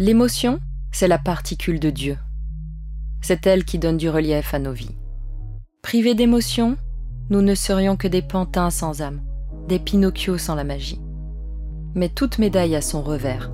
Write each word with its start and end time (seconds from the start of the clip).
L'émotion, 0.00 0.60
c'est 0.92 1.08
la 1.08 1.18
particule 1.18 1.80
de 1.80 1.90
Dieu. 1.90 2.18
C'est 3.20 3.48
elle 3.48 3.64
qui 3.64 3.80
donne 3.80 3.96
du 3.96 4.08
relief 4.08 4.54
à 4.54 4.60
nos 4.60 4.72
vies. 4.72 4.94
Privés 5.82 6.14
d'émotion, 6.14 6.76
nous 7.30 7.42
ne 7.42 7.56
serions 7.56 7.96
que 7.96 8.06
des 8.06 8.22
pantins 8.22 8.70
sans 8.70 9.02
âme, 9.02 9.20
des 9.66 9.80
Pinocchio 9.80 10.38
sans 10.38 10.54
la 10.54 10.62
magie. 10.62 11.00
Mais 11.96 12.08
toute 12.08 12.38
médaille 12.38 12.76
a 12.76 12.80
son 12.80 13.02
revers. 13.02 13.50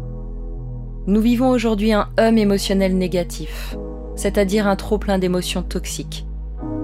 Nous 1.07 1.23
vivons 1.23 1.49
aujourd'hui 1.49 1.95
un 1.95 2.11
hum 2.21 2.37
émotionnel 2.37 2.99
négatif, 2.99 3.75
c'est-à-dire 4.15 4.67
un 4.67 4.77
trop-plein 4.77 5.19
d'émotions 5.19 5.63
toxiques. 5.63 6.27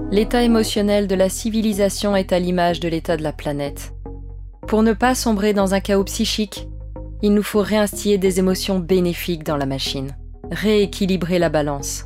L'état 0.09 0.41
émotionnel 0.41 1.05
de 1.05 1.13
la 1.13 1.29
civilisation 1.29 2.15
est 2.15 2.33
à 2.33 2.39
l'image 2.39 2.79
de 2.79 2.89
l'état 2.89 3.15
de 3.15 3.21
la 3.21 3.31
planète. 3.31 3.93
Pour 4.67 4.81
ne 4.81 4.93
pas 4.93 5.13
sombrer 5.13 5.53
dans 5.53 5.75
un 5.75 5.81
chaos 5.81 6.05
psychique, 6.05 6.67
il 7.23 7.33
nous 7.33 7.43
faut 7.43 7.61
réinstiller 7.61 8.17
des 8.17 8.39
émotions 8.39 8.79
bénéfiques 8.79 9.43
dans 9.43 9.57
la 9.57 9.65
machine, 9.65 10.15
rééquilibrer 10.51 11.39
la 11.39 11.49
balance. 11.49 12.05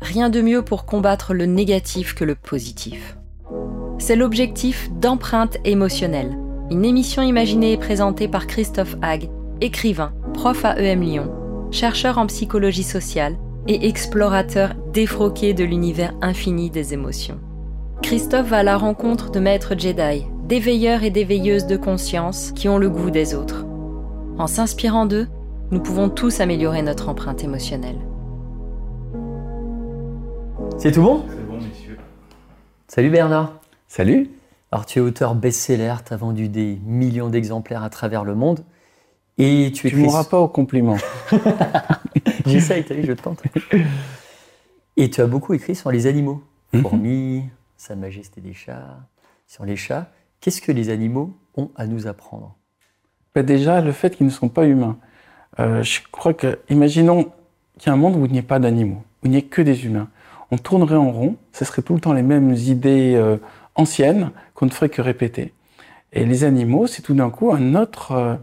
Rien 0.00 0.30
de 0.30 0.40
mieux 0.40 0.62
pour 0.62 0.86
combattre 0.86 1.34
le 1.34 1.46
négatif 1.46 2.14
que 2.14 2.24
le 2.24 2.34
positif. 2.34 3.16
C'est 3.98 4.16
l'objectif 4.16 4.90
d'empreinte 5.00 5.56
émotionnelle, 5.64 6.36
une 6.70 6.84
émission 6.84 7.22
imaginée 7.22 7.72
et 7.72 7.76
présentée 7.76 8.28
par 8.28 8.46
Christophe 8.46 8.96
Hague, 9.02 9.30
écrivain, 9.60 10.12
prof 10.34 10.64
à 10.64 10.78
EM 10.78 11.00
Lyon, 11.00 11.32
chercheur 11.72 12.18
en 12.18 12.26
psychologie 12.26 12.82
sociale 12.82 13.36
et 13.66 13.88
explorateur 13.88 14.74
défroqué 14.92 15.54
de 15.54 15.64
l'univers 15.64 16.14
infini 16.22 16.70
des 16.70 16.94
émotions. 16.94 17.40
Christophe 18.02 18.48
va 18.48 18.58
à 18.58 18.62
la 18.62 18.76
rencontre 18.76 19.30
de 19.30 19.40
maîtres 19.40 19.76
Jedi, 19.76 20.26
d'éveilleurs 20.44 21.02
et 21.02 21.10
d'éveilleuses 21.10 21.66
de 21.66 21.76
conscience 21.76 22.52
qui 22.52 22.68
ont 22.68 22.78
le 22.78 22.90
goût 22.90 23.10
des 23.10 23.34
autres. 23.34 23.65
En 24.38 24.46
s'inspirant 24.46 25.06
d'eux, 25.06 25.28
nous 25.70 25.80
pouvons 25.80 26.08
tous 26.10 26.40
améliorer 26.40 26.82
notre 26.82 27.08
empreinte 27.08 27.42
émotionnelle. 27.42 27.98
C'est 30.78 30.92
tout 30.92 31.02
bon? 31.02 31.24
C'est 31.28 31.46
bon, 31.46 31.56
messieurs. 31.56 31.98
Salut 32.86 33.10
Bernard. 33.10 33.54
Salut. 33.88 34.30
Alors 34.70 34.84
tu 34.84 34.98
es 34.98 35.02
auteur 35.02 35.34
best-seller, 35.34 35.94
tu 36.06 36.12
as 36.12 36.16
vendu 36.16 36.48
des 36.48 36.78
millions 36.84 37.30
d'exemplaires 37.30 37.82
à 37.82 37.88
travers 37.88 38.24
le 38.24 38.34
monde. 38.34 38.64
Et 39.38 39.70
tu 39.74 39.82
Tu 39.82 39.86
écris... 39.88 40.02
m'auras 40.02 40.24
pas 40.24 40.38
au 40.40 40.48
compliment. 40.48 40.96
J'essaye, 42.46 42.84
t'as 42.84 42.94
vu, 42.94 43.04
je 43.06 43.12
tente. 43.12 43.42
Et 44.96 45.10
tu 45.10 45.20
as 45.20 45.26
beaucoup 45.26 45.54
écrit 45.54 45.74
sur 45.74 45.90
les 45.90 46.06
animaux. 46.06 46.42
Mhm. 46.72 46.82
Fourmis, 46.82 47.44
Sa 47.76 47.96
Majesté 47.96 48.40
des 48.40 48.54
chats, 48.54 48.98
sur 49.46 49.64
les 49.64 49.76
chats. 49.76 50.10
Qu'est-ce 50.40 50.60
que 50.60 50.72
les 50.72 50.90
animaux 50.90 51.34
ont 51.56 51.70
à 51.76 51.86
nous 51.86 52.06
apprendre? 52.06 52.56
Bah, 53.36 53.42
déjà, 53.42 53.82
le 53.82 53.92
fait 53.92 54.16
qu'ils 54.16 54.24
ne 54.24 54.30
sont 54.30 54.48
pas 54.48 54.64
humains. 54.64 54.96
Euh, 55.60 55.82
je 55.82 56.00
crois 56.10 56.32
que, 56.32 56.58
imaginons 56.70 57.24
qu'il 57.76 57.88
y 57.88 57.90
a 57.90 57.92
un 57.92 57.96
monde 57.96 58.16
où 58.16 58.24
il 58.24 58.32
n'y 58.32 58.38
ait 58.38 58.42
pas 58.42 58.58
d'animaux, 58.58 59.02
où 59.22 59.26
il 59.26 59.30
n'y 59.32 59.36
ait 59.36 59.42
que 59.42 59.60
des 59.60 59.84
humains. 59.84 60.08
On 60.50 60.56
tournerait 60.56 60.96
en 60.96 61.10
rond, 61.10 61.36
ce 61.52 61.66
serait 61.66 61.82
tout 61.82 61.92
le 61.92 62.00
temps 62.00 62.14
les 62.14 62.22
mêmes 62.22 62.54
idées 62.54 63.12
euh, 63.14 63.36
anciennes 63.74 64.30
qu'on 64.54 64.64
ne 64.64 64.70
ferait 64.70 64.88
que 64.88 65.02
répéter. 65.02 65.52
Et 66.14 66.24
les 66.24 66.44
animaux, 66.44 66.86
c'est 66.86 67.02
tout 67.02 67.12
d'un 67.12 67.28
coup 67.28 67.52
un 67.52 67.74
autre, 67.74 68.12
euh, 68.12 68.36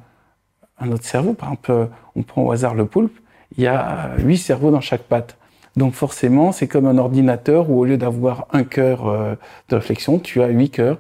un 0.78 0.92
autre 0.92 1.06
cerveau. 1.06 1.34
Par 1.34 1.50
exemple, 1.50 1.90
on 2.16 2.22
prend 2.22 2.44
au 2.44 2.52
hasard 2.52 2.76
le 2.76 2.86
poulpe, 2.86 3.18
il 3.58 3.64
y 3.64 3.68
a 3.68 4.12
huit 4.20 4.38
cerveaux 4.38 4.70
dans 4.70 4.82
chaque 4.82 5.06
patte. 5.06 5.38
Donc 5.76 5.96
forcément, 5.96 6.52
c'est 6.52 6.68
comme 6.68 6.86
un 6.86 7.00
ordinateur 7.00 7.72
où 7.72 7.80
au 7.80 7.86
lieu 7.86 7.98
d'avoir 7.98 8.46
un 8.54 8.64
cœur 8.64 9.38
de 9.70 9.76
réflexion, 9.76 10.20
tu 10.20 10.44
as 10.44 10.50
huit 10.50 10.70
cœurs. 10.70 11.00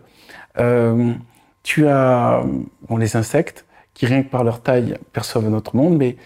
Tu 1.62 1.88
as 1.88 2.44
bon, 2.90 2.98
les 2.98 3.16
insectes 3.16 3.66
qui, 3.94 4.06
rien 4.06 4.24
que 4.24 4.30
par 4.30 4.44
leur 4.44 4.62
taille, 4.62 4.98
perçoivent 5.12 5.50
notre 5.50 5.76
monde, 5.76 5.98
mais 5.98 6.18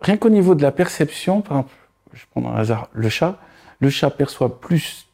rien 0.00 0.16
qu'au 0.16 0.30
niveau 0.30 0.54
de 0.54 0.62
la 0.62 0.72
perception, 0.72 1.42
par 1.42 1.58
exemple, 1.58 1.74
je 2.12 2.24
prends 2.30 2.50
un 2.50 2.56
hasard 2.56 2.88
le 2.92 3.08
chat, 3.08 3.38
le 3.80 3.90
chat 3.90 4.10
perçoit 4.10 4.60
plus 4.60 5.06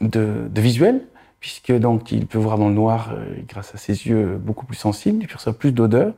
de, 0.00 0.48
visuel, 0.56 1.02
puisque 1.40 1.72
donc 1.72 2.10
il 2.12 2.26
peut 2.26 2.38
voir 2.38 2.58
dans 2.58 2.68
le 2.68 2.74
noir 2.74 3.12
euh, 3.12 3.36
grâce 3.46 3.74
à 3.74 3.78
ses 3.78 4.06
yeux 4.06 4.38
beaucoup 4.40 4.66
plus 4.66 4.76
sensibles, 4.76 5.22
il 5.22 5.28
perçoit 5.28 5.52
plus 5.52 5.72
d'odeurs, 5.72 6.12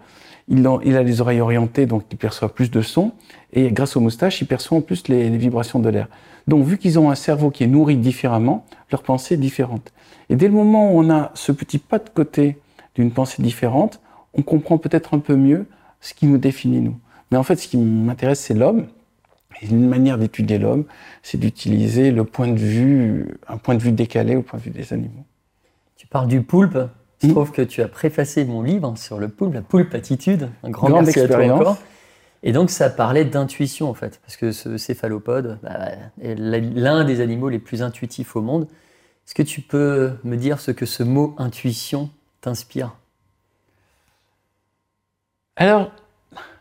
il 0.49 0.67
a 0.67 1.03
les 1.03 1.21
oreilles 1.21 1.41
orientées, 1.41 1.87
donc 1.87 2.05
il 2.11 2.17
perçoit 2.17 2.53
plus 2.53 2.71
de 2.71 2.83
sons, 2.83 3.13
et 3.53 3.71
grâce 3.71 3.97
aux 3.97 4.01
moustaches, 4.01 4.41
il 4.41 4.47
perçoit 4.47 4.79
en 4.79 4.81
plus 4.81 5.09
les, 5.09 5.31
les 5.31 5.39
vibrations 5.39 5.79
de 5.79 5.89
l'air. 5.89 6.09
Donc 6.49 6.65
vu 6.65 6.79
qu'ils 6.79 6.99
ont 6.99 7.11
un 7.11 7.15
cerveau 7.15 7.51
qui 7.51 7.65
est 7.65 7.69
nourri 7.69 7.97
différemment, 7.97 8.67
leur 8.91 9.03
pensée 9.03 9.35
est 9.35 9.39
différente. 9.39 9.93
Et 10.29 10.37
dès 10.37 10.49
le 10.49 10.55
moment 10.55 10.93
où 10.93 10.99
on 10.99 11.11
a 11.11 11.31
ce 11.35 11.53
petit 11.53 11.79
pas 11.79 11.99
de 11.99 12.09
côté 12.09 12.59
d'une 12.95 13.11
pensée 13.11 13.43
différente, 13.43 14.01
on 14.35 14.43
comprend 14.43 14.79
peut-être 14.79 15.15
un 15.15 15.19
peu 15.19 15.37
mieux 15.37 15.67
ce 16.01 16.15
qui 16.15 16.27
nous 16.27 16.39
définit 16.39 16.81
nous. 16.81 16.99
Mais 17.31 17.39
en 17.39 17.43
fait, 17.43 17.57
ce 17.57 17.69
qui 17.69 17.77
m'intéresse, 17.77 18.41
c'est 18.41 18.55
l'homme. 18.55 18.87
Et 19.63 19.67
une 19.67 19.89
manière 19.89 20.17
d'étudier 20.19 20.59
l'homme, 20.59 20.85
c'est 21.23 21.39
d'utiliser 21.39 22.11
le 22.13 22.25
point 22.25 22.49
de 22.49 22.59
vue, 22.59 23.39
un 23.49 23.57
point 23.59 23.75
de 23.75 23.83
vue 23.83 23.93
décalé 23.93 24.37
au 24.37 24.43
point 24.43 24.59
de 24.59 24.65
vue 24.65 24.71
des 24.71 24.93
animaux. 24.93 25.25
Tu 25.97 26.07
parles 26.07 26.29
du 26.29 26.43
poulpe. 26.43 26.79
Il 27.23 27.29
Mhm. 27.29 27.35
trouve 27.35 27.53
que 27.53 27.61
tu 27.61 27.83
as 27.83 27.89
préfacé 27.89 28.47
mon 28.47 28.63
livre 28.63 28.97
sur 28.97 29.19
le 29.19 29.29
poulpe, 29.29 29.53
la 29.53 29.61
poulpe 29.61 29.95
attitude. 29.95 30.49
Un 30.63 30.71
grand 30.71 30.89
Grande 30.89 31.05
merci 31.05 31.21
à 31.21 31.27
toi 31.27 31.37
expérience. 31.37 31.61
encore. 31.61 31.79
Et 32.43 32.53
donc 32.53 32.71
ça 32.71 32.89
parlait 32.89 33.27
d'intuition 33.27 33.91
en 33.91 33.95
fait, 33.95 34.19
parce 34.23 34.39
que 34.39 34.53
ce 34.53 34.79
céphalopode 34.79 35.59
bah, 35.63 35.91
est 36.23 36.35
l'un 36.37 37.05
des 37.05 37.21
animaux 37.21 37.51
les 37.51 37.59
plus 37.59 37.83
intuitifs 37.83 38.35
au 38.37 38.41
monde. 38.41 38.63
Est-ce 39.27 39.35
que 39.35 39.43
tu 39.43 39.61
peux 39.61 40.13
me 40.25 40.37
dire 40.37 40.59
ce 40.61 40.71
que 40.71 40.87
ce 40.87 41.03
mot 41.03 41.35
intuition 41.37 42.09
t'inspire? 42.41 42.97
Alors, 45.57 45.91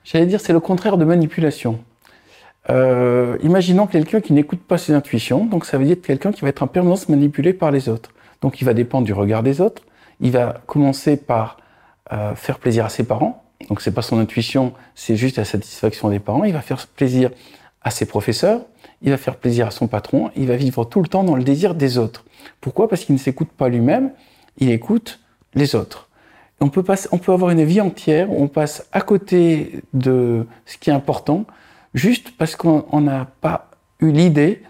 j'allais 0.03 0.25
dire, 0.25 0.41
c'est 0.41 0.53
le 0.53 0.59
contraire 0.59 0.97
de 0.97 1.05
manipulation. 1.05 1.79
Euh, 2.69 3.37
imaginons 3.41 3.87
quelqu'un 3.87 4.21
qui 4.21 4.33
n'écoute 4.33 4.61
pas 4.61 4.77
ses 4.77 4.93
intuitions, 4.93 5.45
donc 5.45 5.65
ça 5.65 5.77
veut 5.77 5.85
dire 5.85 5.97
quelqu'un 6.01 6.31
qui 6.31 6.41
va 6.41 6.49
être 6.49 6.61
en 6.61 6.67
permanence 6.67 7.09
manipulé 7.09 7.53
par 7.53 7.71
les 7.71 7.89
autres. 7.89 8.11
Donc 8.41 8.61
il 8.61 8.65
va 8.65 8.73
dépendre 8.73 9.05
du 9.05 9.13
regard 9.13 9.43
des 9.43 9.61
autres. 9.61 9.83
Il 10.19 10.31
va 10.31 10.61
commencer 10.65 11.17
par 11.17 11.57
euh, 12.11 12.35
faire 12.35 12.59
plaisir 12.59 12.85
à 12.85 12.89
ses 12.89 13.03
parents. 13.03 13.43
Donc 13.69 13.81
c'est 13.81 13.91
pas 13.91 14.01
son 14.01 14.19
intuition, 14.19 14.73
c'est 14.95 15.15
juste 15.15 15.37
la 15.37 15.45
satisfaction 15.45 16.09
des 16.09 16.19
parents. 16.19 16.43
Il 16.43 16.53
va 16.53 16.61
faire 16.61 16.85
plaisir 16.87 17.31
à 17.81 17.91
ses 17.91 18.05
professeurs. 18.05 18.61
Il 19.01 19.11
va 19.11 19.17
faire 19.17 19.37
plaisir 19.37 19.67
à 19.67 19.71
son 19.71 19.87
patron. 19.87 20.31
Il 20.35 20.47
va 20.47 20.55
vivre 20.55 20.83
tout 20.85 21.01
le 21.01 21.07
temps 21.07 21.23
dans 21.23 21.35
le 21.35 21.43
désir 21.43 21.75
des 21.75 21.97
autres. 21.97 22.25
Pourquoi? 22.61 22.89
Parce 22.89 23.05
qu'il 23.05 23.15
ne 23.15 23.19
s'écoute 23.19 23.49
pas 23.49 23.69
lui-même. 23.69 24.11
Il 24.57 24.69
écoute 24.71 25.19
les 25.55 25.75
autres. 25.75 26.08
On 26.61 26.69
peut, 26.69 26.83
on 27.11 27.17
peut 27.17 27.31
avoir 27.31 27.51
une 27.51 27.63
vie 27.63 27.81
entière 27.81 28.29
où 28.31 28.43
on 28.43 28.47
passe 28.47 28.87
à 28.91 29.01
côté 29.01 29.81
de 29.93 30.45
ce 30.65 30.77
qui 30.77 30.89
est 30.89 30.93
important, 30.93 31.45
juste 31.93 32.31
parce 32.37 32.55
qu'on 32.55 32.85
on 32.91 33.01
n'a 33.01 33.27
pas 33.41 33.69
eu 34.01 34.11
l'idée 34.11 34.61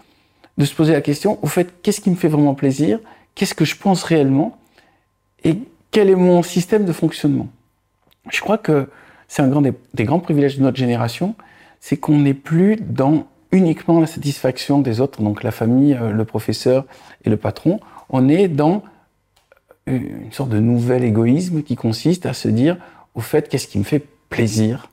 de 0.56 0.64
se 0.64 0.74
poser 0.74 0.92
la 0.92 1.00
question, 1.00 1.38
au 1.42 1.46
fait, 1.46 1.82
qu'est-ce 1.82 2.00
qui 2.00 2.10
me 2.10 2.16
fait 2.16 2.28
vraiment 2.28 2.54
plaisir 2.54 3.00
Qu'est-ce 3.34 3.54
que 3.54 3.64
je 3.64 3.76
pense 3.76 4.02
réellement 4.02 4.58
Et 5.42 5.56
quel 5.90 6.10
est 6.10 6.16
mon 6.16 6.42
système 6.42 6.84
de 6.84 6.92
fonctionnement 6.92 7.48
Je 8.30 8.40
crois 8.40 8.58
que 8.58 8.88
c'est 9.26 9.42
un 9.42 9.48
grand 9.48 9.62
des, 9.62 9.72
des 9.94 10.04
grands 10.04 10.20
privilèges 10.20 10.58
de 10.58 10.62
notre 10.62 10.76
génération, 10.76 11.34
c'est 11.80 11.96
qu'on 11.96 12.18
n'est 12.18 12.34
plus 12.34 12.76
dans 12.76 13.26
uniquement 13.52 14.00
la 14.00 14.06
satisfaction 14.06 14.80
des 14.80 15.00
autres, 15.00 15.22
donc 15.22 15.42
la 15.42 15.50
famille, 15.50 15.94
euh, 15.94 16.12
le 16.12 16.24
professeur 16.24 16.84
et 17.24 17.30
le 17.30 17.36
patron. 17.36 17.80
On 18.08 18.28
est 18.28 18.48
dans 18.48 18.82
une 19.90 20.32
sorte 20.32 20.50
de 20.50 20.60
nouvel 20.60 21.04
égoïsme 21.04 21.62
qui 21.62 21.76
consiste 21.76 22.26
à 22.26 22.32
se 22.32 22.48
dire, 22.48 22.76
au 23.14 23.20
fait, 23.20 23.48
qu'est-ce 23.48 23.68
qui 23.68 23.78
me 23.78 23.84
fait 23.84 24.04
plaisir? 24.28 24.90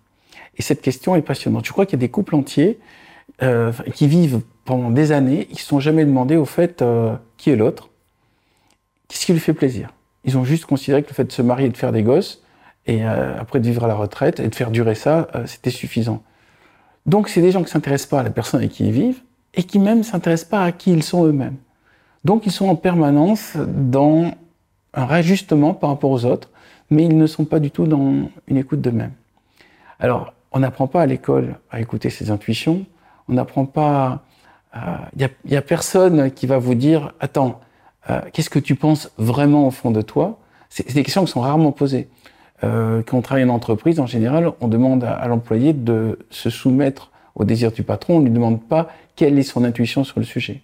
Et 0.57 0.61
cette 0.61 0.81
question 0.81 1.15
est 1.15 1.21
passionnante. 1.21 1.65
Je 1.65 1.71
crois 1.71 1.85
qu'il 1.85 1.99
y 1.99 2.01
a 2.01 2.05
des 2.05 2.09
couples 2.09 2.35
entiers 2.35 2.79
euh, 3.43 3.71
qui 3.93 4.07
vivent 4.07 4.41
pendant 4.65 4.89
des 4.89 5.11
années, 5.11 5.47
ils 5.49 5.53
ne 5.53 5.59
se 5.59 5.65
sont 5.65 5.79
jamais 5.79 6.03
demandé, 6.03 6.35
au 6.35 6.45
fait, 6.45 6.81
euh, 6.81 7.15
qui 7.37 7.51
est 7.51 7.55
l'autre? 7.55 7.89
Qu'est-ce 9.07 9.25
qui 9.25 9.33
lui 9.33 9.39
fait 9.39 9.53
plaisir? 9.53 9.93
Ils 10.25 10.37
ont 10.37 10.43
juste 10.43 10.65
considéré 10.65 11.03
que 11.03 11.09
le 11.09 11.13
fait 11.13 11.23
de 11.23 11.31
se 11.31 11.41
marier 11.41 11.67
et 11.67 11.69
de 11.69 11.77
faire 11.77 11.91
des 11.91 12.03
gosses, 12.03 12.43
et 12.85 13.05
euh, 13.05 13.39
après 13.39 13.59
de 13.59 13.65
vivre 13.65 13.83
à 13.83 13.87
la 13.87 13.95
retraite 13.95 14.39
et 14.39 14.47
de 14.47 14.55
faire 14.55 14.71
durer 14.71 14.95
ça, 14.95 15.27
c'était 15.45 15.69
suffisant. 15.69 16.23
Donc 17.05 17.29
c'est 17.29 17.41
des 17.41 17.51
gens 17.51 17.59
qui 17.59 17.65
ne 17.65 17.69
s'intéressent 17.69 18.09
pas 18.09 18.19
à 18.19 18.23
la 18.23 18.29
personne 18.29 18.59
avec 18.59 18.71
qui 18.71 18.85
ils 18.85 18.91
vivent, 18.91 19.21
et 19.53 19.63
qui 19.63 19.79
même 19.79 19.99
ne 19.99 20.03
s'intéressent 20.03 20.49
pas 20.49 20.63
à 20.63 20.71
qui 20.71 20.91
ils 20.91 21.03
sont 21.03 21.25
eux-mêmes. 21.25 21.55
Donc 22.25 22.45
ils 22.45 22.51
sont 22.51 22.67
en 22.67 22.75
permanence 22.75 23.53
dans 23.55 24.33
un 24.93 25.05
réajustement 25.05 25.73
par 25.73 25.89
rapport 25.89 26.11
aux 26.11 26.25
autres, 26.25 26.49
mais 26.89 27.03
ils 27.03 27.17
ne 27.17 27.27
sont 27.27 27.45
pas 27.45 27.59
du 27.59 27.71
tout 27.71 27.85
dans 27.85 28.29
une 28.47 28.57
écoute 28.57 28.81
d'eux-mêmes. 28.81 29.13
Alors, 29.99 30.33
on 30.51 30.59
n'apprend 30.59 30.87
pas 30.87 31.01
à 31.01 31.05
l'école 31.05 31.55
à 31.69 31.81
écouter 31.81 32.09
ses 32.09 32.31
intuitions, 32.31 32.85
on 33.27 33.33
n'apprend 33.33 33.65
pas... 33.65 34.23
Il 35.15 35.27
n'y 35.49 35.55
a, 35.55 35.59
a, 35.59 35.61
personne 35.63 36.29
qui 36.29 36.45
va 36.45 36.59
vous 36.59 36.75
dire, 36.75 37.13
attends, 37.19 37.61
euh, 38.11 38.21
qu'est-ce 38.31 38.49
que 38.49 38.59
tu 38.59 38.75
penses 38.75 39.11
vraiment 39.17 39.65
au 39.65 39.71
fond 39.71 39.89
de 39.89 40.01
toi? 40.01 40.37
C'est 40.69 40.93
des 40.93 41.01
questions 41.01 41.25
qui 41.25 41.31
sont 41.31 41.41
rarement 41.41 41.71
posées. 41.71 42.09
Euh, 42.63 43.01
quand 43.03 43.17
on 43.17 43.21
travaille 43.21 43.45
en 43.45 43.49
entreprise, 43.49 43.99
en 43.99 44.05
général, 44.05 44.51
on 44.61 44.67
demande 44.67 45.03
à, 45.03 45.13
à 45.13 45.27
l'employé 45.27 45.73
de 45.73 46.19
se 46.29 46.51
soumettre 46.51 47.11
au 47.35 47.43
désir 47.43 47.71
du 47.71 47.83
patron, 47.83 48.17
on 48.17 48.19
ne 48.19 48.25
lui 48.25 48.31
demande 48.31 48.61
pas 48.61 48.89
quelle 49.15 49.37
est 49.39 49.43
son 49.43 49.63
intuition 49.63 50.03
sur 50.03 50.19
le 50.19 50.25
sujet. 50.25 50.61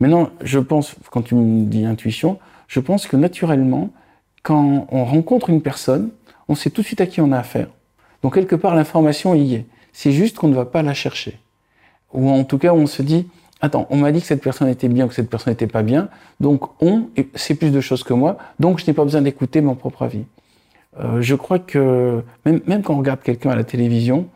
Maintenant, 0.00 0.30
je 0.42 0.58
pense, 0.58 0.96
quand 1.10 1.22
tu 1.22 1.34
me 1.34 1.66
dis 1.66 1.84
intuition, 1.84 2.38
je 2.68 2.80
pense 2.80 3.06
que 3.06 3.16
naturellement, 3.16 3.90
quand 4.42 4.86
on 4.90 5.04
rencontre 5.04 5.50
une 5.50 5.62
personne, 5.62 6.10
on 6.48 6.54
sait 6.54 6.70
tout 6.70 6.82
de 6.82 6.86
suite 6.86 7.00
à 7.00 7.06
qui 7.06 7.20
on 7.20 7.32
a 7.32 7.38
affaire. 7.38 7.68
Donc 8.22 8.34
quelque 8.34 8.56
part, 8.56 8.74
l'information 8.74 9.34
y 9.34 9.54
est. 9.54 9.66
C'est 9.92 10.12
juste 10.12 10.36
qu'on 10.36 10.48
ne 10.48 10.54
va 10.54 10.64
pas 10.64 10.82
la 10.82 10.94
chercher. 10.94 11.38
Ou 12.12 12.30
en 12.30 12.44
tout 12.44 12.58
cas, 12.58 12.72
on 12.72 12.86
se 12.86 13.02
dit, 13.02 13.28
attends, 13.60 13.86
on 13.90 13.96
m'a 13.96 14.12
dit 14.12 14.20
que 14.20 14.26
cette 14.26 14.42
personne 14.42 14.68
était 14.68 14.88
bien 14.88 15.06
ou 15.06 15.08
que 15.08 15.14
cette 15.14 15.30
personne 15.30 15.52
n'était 15.52 15.66
pas 15.66 15.82
bien, 15.82 16.08
donc 16.40 16.82
on 16.82 17.08
sait 17.34 17.54
plus 17.54 17.70
de 17.70 17.80
choses 17.80 18.02
que 18.02 18.12
moi, 18.12 18.38
donc 18.60 18.78
je 18.78 18.86
n'ai 18.86 18.92
pas 18.92 19.04
besoin 19.04 19.22
d'écouter 19.22 19.60
mon 19.60 19.74
propre 19.74 20.02
avis. 20.02 20.24
Euh, 21.00 21.22
je 21.22 21.34
crois 21.34 21.58
que 21.58 22.22
même, 22.44 22.82
quand 22.82 22.94
on 22.94 22.98
regarde 22.98 23.20
quelqu'un 23.20 23.50
à 23.50 23.56
la 23.56 23.64
télévision, 23.64 24.28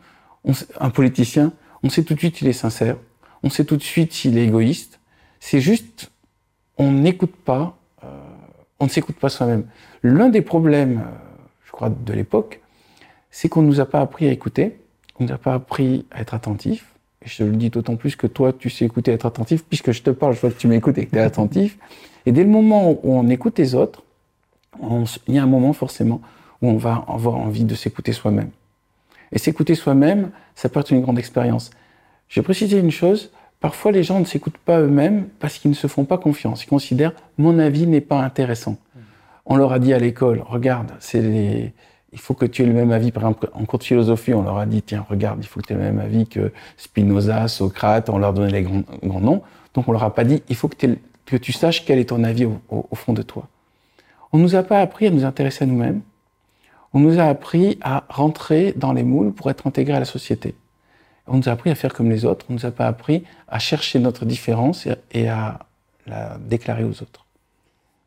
un 0.79 0.89
politicien, 0.89 1.53
on 1.83 1.89
sait 1.89 2.03
tout 2.03 2.13
de 2.13 2.19
suite 2.19 2.37
s'il 2.37 2.47
est 2.47 2.53
sincère, 2.53 2.97
on 3.43 3.49
sait 3.49 3.65
tout 3.65 3.77
de 3.77 3.83
suite 3.83 4.13
s'il 4.13 4.37
est 4.37 4.45
égoïste. 4.45 4.99
C'est 5.39 5.61
juste, 5.61 6.11
on 6.77 6.91
n'écoute 6.91 7.35
pas, 7.35 7.77
on 8.79 8.85
ne 8.85 8.89
s'écoute 8.89 9.17
pas 9.17 9.29
soi-même. 9.29 9.65
L'un 10.03 10.29
des 10.29 10.41
problèmes, 10.41 10.99
euh, 10.99 11.17
je 11.65 11.71
crois, 11.71 11.89
de 11.89 12.13
l'époque, 12.13 12.61
c'est 13.31 13.49
qu'on 13.49 13.61
ne 13.61 13.67
nous 13.67 13.79
a 13.79 13.85
pas 13.85 14.01
appris 14.01 14.27
à 14.27 14.31
écouter, 14.31 14.79
on 15.19 15.23
ne 15.23 15.29
nous 15.29 15.35
a 15.35 15.37
pas 15.37 15.53
appris 15.53 16.05
à 16.11 16.21
être 16.21 16.33
attentif. 16.33 16.85
Et 17.21 17.27
je 17.27 17.37
te 17.37 17.43
le 17.43 17.55
dis 17.55 17.69
d'autant 17.69 17.97
plus 17.97 18.15
que 18.15 18.27
toi, 18.27 18.53
tu 18.53 18.69
sais 18.69 18.85
écouter, 18.85 19.11
être 19.11 19.25
attentif, 19.25 19.65
puisque 19.65 19.91
je 19.91 20.01
te 20.01 20.09
parle, 20.09 20.33
je 20.33 20.39
vois 20.39 20.51
que 20.51 20.57
tu 20.57 20.67
m'écoutes 20.67 20.97
et 20.97 21.05
que 21.05 21.11
tu 21.11 21.17
es 21.17 21.21
attentif. 21.21 21.77
Et 22.25 22.31
dès 22.31 22.43
le 22.43 22.49
moment 22.49 22.91
où 22.91 22.99
on 23.03 23.27
écoute 23.29 23.59
les 23.59 23.75
autres, 23.75 24.03
il 25.27 25.35
y 25.35 25.37
a 25.37 25.43
un 25.43 25.47
moment 25.47 25.73
forcément 25.73 26.21
où 26.61 26.69
on 26.69 26.77
va 26.77 27.03
avoir 27.07 27.35
envie 27.35 27.65
de 27.65 27.75
s'écouter 27.75 28.13
soi-même. 28.13 28.51
Et 29.31 29.37
s'écouter 29.37 29.75
soi-même, 29.75 30.31
ça 30.55 30.69
peut 30.69 30.79
être 30.79 30.91
une 30.91 31.01
grande 31.01 31.19
expérience. 31.19 31.71
Je 32.29 32.39
vais 32.39 32.43
préciser 32.43 32.79
une 32.79 32.91
chose, 32.91 33.31
parfois 33.59 33.91
les 33.91 34.03
gens 34.03 34.19
ne 34.19 34.25
s'écoutent 34.25 34.57
pas 34.57 34.79
eux-mêmes 34.79 35.27
parce 35.39 35.57
qu'ils 35.57 35.71
ne 35.71 35.75
se 35.75 35.87
font 35.87 36.05
pas 36.05 36.17
confiance. 36.17 36.63
Ils 36.63 36.67
considèrent 36.67 37.13
mon 37.37 37.59
avis 37.59 37.87
n'est 37.87 38.01
pas 38.01 38.21
intéressant. 38.21 38.77
On 39.45 39.55
leur 39.55 39.73
a 39.73 39.79
dit 39.79 39.93
à 39.93 39.99
l'école, 39.99 40.43
regarde, 40.45 40.91
c'est 40.99 41.73
il 42.11 42.19
faut 42.19 42.33
que 42.33 42.45
tu 42.45 42.63
aies 42.63 42.65
le 42.65 42.73
même 42.73 42.91
avis. 42.91 43.11
Par 43.11 43.23
exemple, 43.23 43.49
en 43.53 43.65
cours 43.65 43.79
de 43.79 43.83
philosophie, 43.83 44.33
on 44.33 44.41
leur 44.41 44.57
a 44.57 44.65
dit, 44.65 44.81
tiens, 44.81 45.05
regarde, 45.07 45.39
il 45.41 45.47
faut 45.47 45.59
que 45.59 45.67
tu 45.67 45.73
aies 45.73 45.75
le 45.75 45.83
même 45.83 45.99
avis 45.99 46.25
que 46.25 46.51
Spinoza, 46.75 47.47
Socrate, 47.47 48.09
on 48.09 48.17
leur 48.17 48.33
donnait 48.33 48.51
les 48.51 48.63
grands, 48.63 49.19
noms. 49.19 49.43
Donc 49.75 49.87
on 49.87 49.91
leur 49.91 50.03
a 50.03 50.13
pas 50.13 50.23
dit, 50.23 50.41
il 50.49 50.55
faut 50.55 50.67
que, 50.67 51.37
tu 51.37 51.51
saches 51.51 51.85
quel 51.85 51.99
est 51.99 52.09
ton 52.09 52.23
avis 52.23 52.45
au, 52.45 52.95
fond 52.95 53.13
de 53.13 53.21
toi. 53.21 53.47
On 54.31 54.39
nous 54.39 54.55
a 54.55 54.63
pas 54.63 54.79
appris 54.79 55.07
à 55.07 55.11
nous 55.11 55.25
intéresser 55.25 55.63
à 55.63 55.67
nous-mêmes 55.67 56.01
on 56.93 56.99
nous 56.99 57.19
a 57.19 57.23
appris 57.23 57.77
à 57.81 58.03
rentrer 58.09 58.73
dans 58.75 58.93
les 58.93 59.03
moules 59.03 59.31
pour 59.31 59.49
être 59.49 59.67
intégré 59.67 59.93
à 59.95 59.99
la 59.99 60.05
société. 60.05 60.55
On 61.29 61.37
nous 61.37 61.49
a 61.49 61.51
appris 61.51 61.69
à 61.69 61.75
faire 61.75 61.93
comme 61.93 62.09
les 62.09 62.25
autres, 62.25 62.45
on 62.49 62.53
ne 62.53 62.59
nous 62.59 62.65
a 62.65 62.71
pas 62.71 62.87
appris 62.87 63.23
à 63.47 63.59
chercher 63.59 63.99
notre 63.99 64.25
différence 64.25 64.87
et 65.11 65.29
à 65.29 65.59
la 66.07 66.37
déclarer 66.39 66.83
aux 66.83 67.01
autres. 67.01 67.25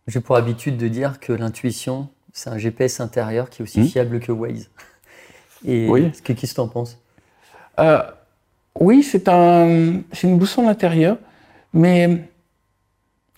J'ai 0.09 0.21
pour 0.21 0.37
habitude 0.37 0.77
de 0.77 0.89
dire 0.89 1.21
que 1.21 1.33
l'intuition, 1.33 2.09
c'est 2.33 2.51
un 2.51 2.59
GPS 2.59 3.01
intérieur 3.01 3.49
qui 3.49 3.63
est 3.63 3.65
aussi 3.65 3.81
hmm. 3.81 3.87
fiable 3.87 4.21
que 4.21 4.33
Waze. 4.33 4.69
Et 5.65 5.89
oui. 5.89 6.11
qu'est-ce 6.25 6.51
que 6.51 6.55
tu 6.55 6.61
en 6.61 6.67
penses? 6.67 6.99
Euh, 7.79 8.03
Oui, 8.81 9.05
c'est 9.05 9.29
un, 9.29 10.01
une 10.23 10.39
boussole 10.39 10.67
intérieure, 10.67 11.19
mais 11.73 12.25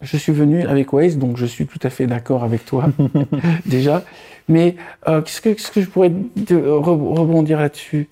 je 0.00 0.16
suis 0.16 0.32
venu 0.32 0.66
avec 0.66 0.90
Waze, 0.94 1.18
donc 1.18 1.36
je 1.36 1.44
suis 1.44 1.66
tout 1.66 1.80
à 1.82 1.90
fait 1.90 2.06
d'accord 2.06 2.42
avec 2.44 2.64
toi 2.64 2.86
déjà. 3.66 4.02
Mais 4.48 4.76
euh, 5.06 5.20
qu'est-ce, 5.20 5.42
que, 5.42 5.50
que, 5.50 5.80
je 5.82 5.88
pourrais 5.88 6.12
rebondir 6.48 7.60
là-dessus? 7.60 8.08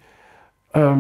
Euh, 0.77 0.97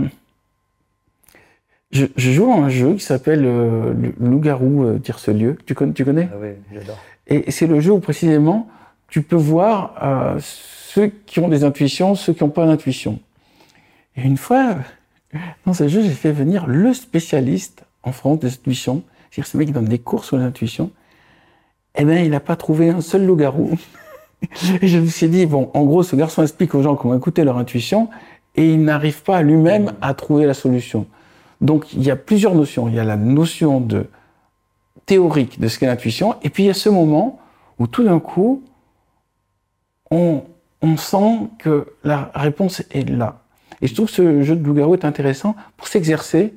je, 1.92 2.06
joue 2.16 2.50
à 2.50 2.56
un 2.56 2.68
jeu 2.68 2.94
qui 2.94 3.04
s'appelle 3.04 3.44
euh, 3.44 3.94
Loup-garou 4.18 4.98
lieu 5.28 5.58
Tu, 5.66 5.74
connais, 5.74 5.92
tu 5.92 6.04
connais? 6.04 6.28
Ah 6.32 6.36
oui, 6.40 6.48
j'adore. 6.72 6.98
Et 7.28 7.50
c'est 7.50 7.66
le 7.66 7.80
jeu 7.80 7.92
où 7.92 8.00
précisément 8.00 8.68
tu 9.08 9.22
peux 9.22 9.36
voir 9.36 9.94
ceux 10.40 11.12
qui 11.26 11.38
ont 11.38 11.48
des 11.48 11.64
intuitions, 11.64 12.14
ceux 12.14 12.32
qui 12.32 12.42
n'ont 12.42 12.50
pas 12.50 12.66
d'intuition. 12.66 13.20
Et 14.16 14.22
une 14.22 14.38
fois, 14.38 14.76
dans 15.66 15.74
ce 15.74 15.86
jeu, 15.86 16.02
j'ai 16.02 16.10
fait 16.10 16.32
venir 16.32 16.66
le 16.66 16.94
spécialiste 16.94 17.84
en 18.02 18.12
France 18.12 18.40
des 18.40 18.48
intuitions 18.48 19.02
c'est-à-dire 19.32 19.50
ce 19.50 19.56
mec 19.56 19.66
qui 19.68 19.72
donne 19.72 19.86
des 19.86 19.98
cours 19.98 20.26
sur 20.26 20.36
l'intuition, 20.36 20.90
eh 21.96 22.04
bien, 22.04 22.20
il 22.20 22.30
n'a 22.30 22.40
pas 22.40 22.54
trouvé 22.54 22.90
un 22.90 23.00
seul 23.00 23.24
loup-garou. 23.24 23.78
et 24.82 24.86
je 24.86 24.98
me 24.98 25.06
suis 25.06 25.28
dit, 25.28 25.46
bon, 25.46 25.70
en 25.72 25.84
gros, 25.84 26.02
ce 26.02 26.16
garçon 26.16 26.42
explique 26.42 26.74
aux 26.74 26.82
gens 26.82 26.96
comment 26.96 27.16
écouter 27.16 27.42
leur 27.42 27.56
intuition, 27.56 28.10
et 28.56 28.70
il 28.70 28.84
n'arrive 28.84 29.22
pas 29.22 29.40
lui-même 29.40 29.92
à 30.02 30.12
trouver 30.12 30.44
la 30.44 30.52
solution. 30.52 31.06
Donc, 31.62 31.92
il 31.94 32.02
y 32.02 32.10
a 32.10 32.16
plusieurs 32.16 32.54
notions. 32.54 32.88
Il 32.88 32.94
y 32.94 32.98
a 32.98 33.04
la 33.04 33.16
notion 33.16 33.80
de 33.80 34.06
théorique 35.06 35.60
de 35.60 35.68
ce 35.68 35.78
qu'est 35.78 35.86
l'intuition, 35.86 36.36
et 36.42 36.50
puis 36.50 36.64
il 36.64 36.66
y 36.66 36.70
a 36.70 36.74
ce 36.74 36.88
moment 36.88 37.40
où 37.78 37.86
tout 37.86 38.04
d'un 38.04 38.20
coup, 38.20 38.62
on, 40.10 40.42
sent 40.96 41.48
que 41.58 41.86
la 42.04 42.30
réponse 42.34 42.82
est 42.90 43.08
là. 43.08 43.40
Et 43.80 43.86
je 43.86 43.94
trouve 43.94 44.06
que 44.06 44.12
ce 44.12 44.42
jeu 44.42 44.56
de 44.56 44.64
loup-garou 44.64 44.94
est 44.94 45.04
intéressant 45.04 45.56
pour 45.76 45.88
s'exercer 45.88 46.54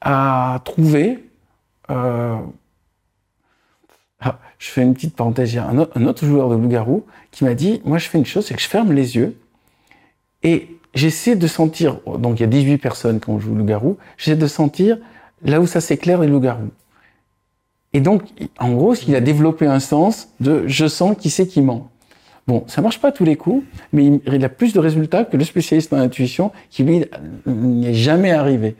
à 0.00 0.60
trouver 0.64 1.28
euh, 1.90 2.36
ah, 4.20 4.38
je 4.58 4.68
fais 4.68 4.82
une 4.82 4.94
petite 4.94 5.16
parenthèse. 5.16 5.52
Il 5.52 5.56
y 5.56 5.58
a 5.58 5.66
un 5.66 6.06
autre, 6.06 6.24
joueur 6.24 6.48
de 6.48 6.54
loup-garou 6.54 7.04
qui 7.32 7.44
m'a 7.44 7.54
dit 7.54 7.82
Moi, 7.84 7.98
je 7.98 8.08
fais 8.08 8.18
une 8.18 8.26
chose, 8.26 8.46
c'est 8.46 8.54
que 8.54 8.60
je 8.60 8.68
ferme 8.68 8.92
les 8.92 9.16
yeux 9.16 9.36
et 10.42 10.68
j'essaie 10.94 11.36
de 11.36 11.46
sentir. 11.46 11.98
Donc, 12.18 12.38
il 12.38 12.42
y 12.42 12.44
a 12.44 12.48
18 12.48 12.78
personnes 12.78 13.20
quand 13.20 13.32
on 13.32 13.38
joue 13.38 13.54
loup-garou. 13.54 13.96
J'essaie 14.16 14.36
de 14.36 14.46
sentir 14.46 14.98
là 15.44 15.60
où 15.60 15.66
ça 15.66 15.80
s'éclaire 15.80 16.20
les 16.20 16.28
loups-garous. 16.28 16.70
Et 17.92 18.00
donc, 18.00 18.22
en 18.58 18.72
gros, 18.72 18.94
il 18.94 19.14
a 19.14 19.20
développé 19.20 19.66
un 19.66 19.80
sens 19.80 20.28
de 20.40 20.66
je 20.66 20.86
sens 20.86 21.16
qui 21.18 21.30
c'est 21.30 21.46
qui 21.46 21.60
ment. 21.60 21.90
Bon, 22.46 22.64
ça 22.66 22.82
marche 22.82 23.00
pas 23.00 23.12
tous 23.12 23.24
les 23.24 23.36
coups, 23.36 23.64
mais 23.92 24.20
il 24.26 24.44
a 24.44 24.48
plus 24.48 24.72
de 24.72 24.80
résultats 24.80 25.24
que 25.24 25.36
le 25.36 25.44
spécialiste 25.44 25.92
en 25.92 25.98
intuition 25.98 26.50
qui 26.70 26.82
lui 26.82 27.04
n'y 27.46 27.86
est 27.86 27.94
jamais 27.94 28.32
arrivé. 28.32 28.76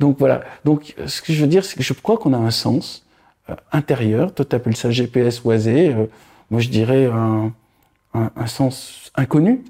Donc 0.00 0.18
voilà. 0.18 0.42
Donc 0.64 0.94
ce 1.06 1.20
que 1.20 1.32
je 1.32 1.40
veux 1.42 1.46
dire, 1.46 1.64
c'est 1.64 1.76
que 1.76 1.82
je 1.82 1.92
crois 1.92 2.16
qu'on 2.16 2.32
a 2.32 2.38
un 2.38 2.50
sens 2.50 3.04
euh, 3.50 3.54
intérieur. 3.70 4.32
Toi, 4.32 4.44
tu 4.48 4.56
appelles 4.56 4.76
ça 4.76 4.90
GPS 4.90 5.44
oisé. 5.44 5.88
Euh, 5.88 6.06
moi, 6.50 6.60
je 6.60 6.68
dirais 6.68 7.06
un, 7.06 7.52
sens 8.46 9.10
inconnu 9.14 9.64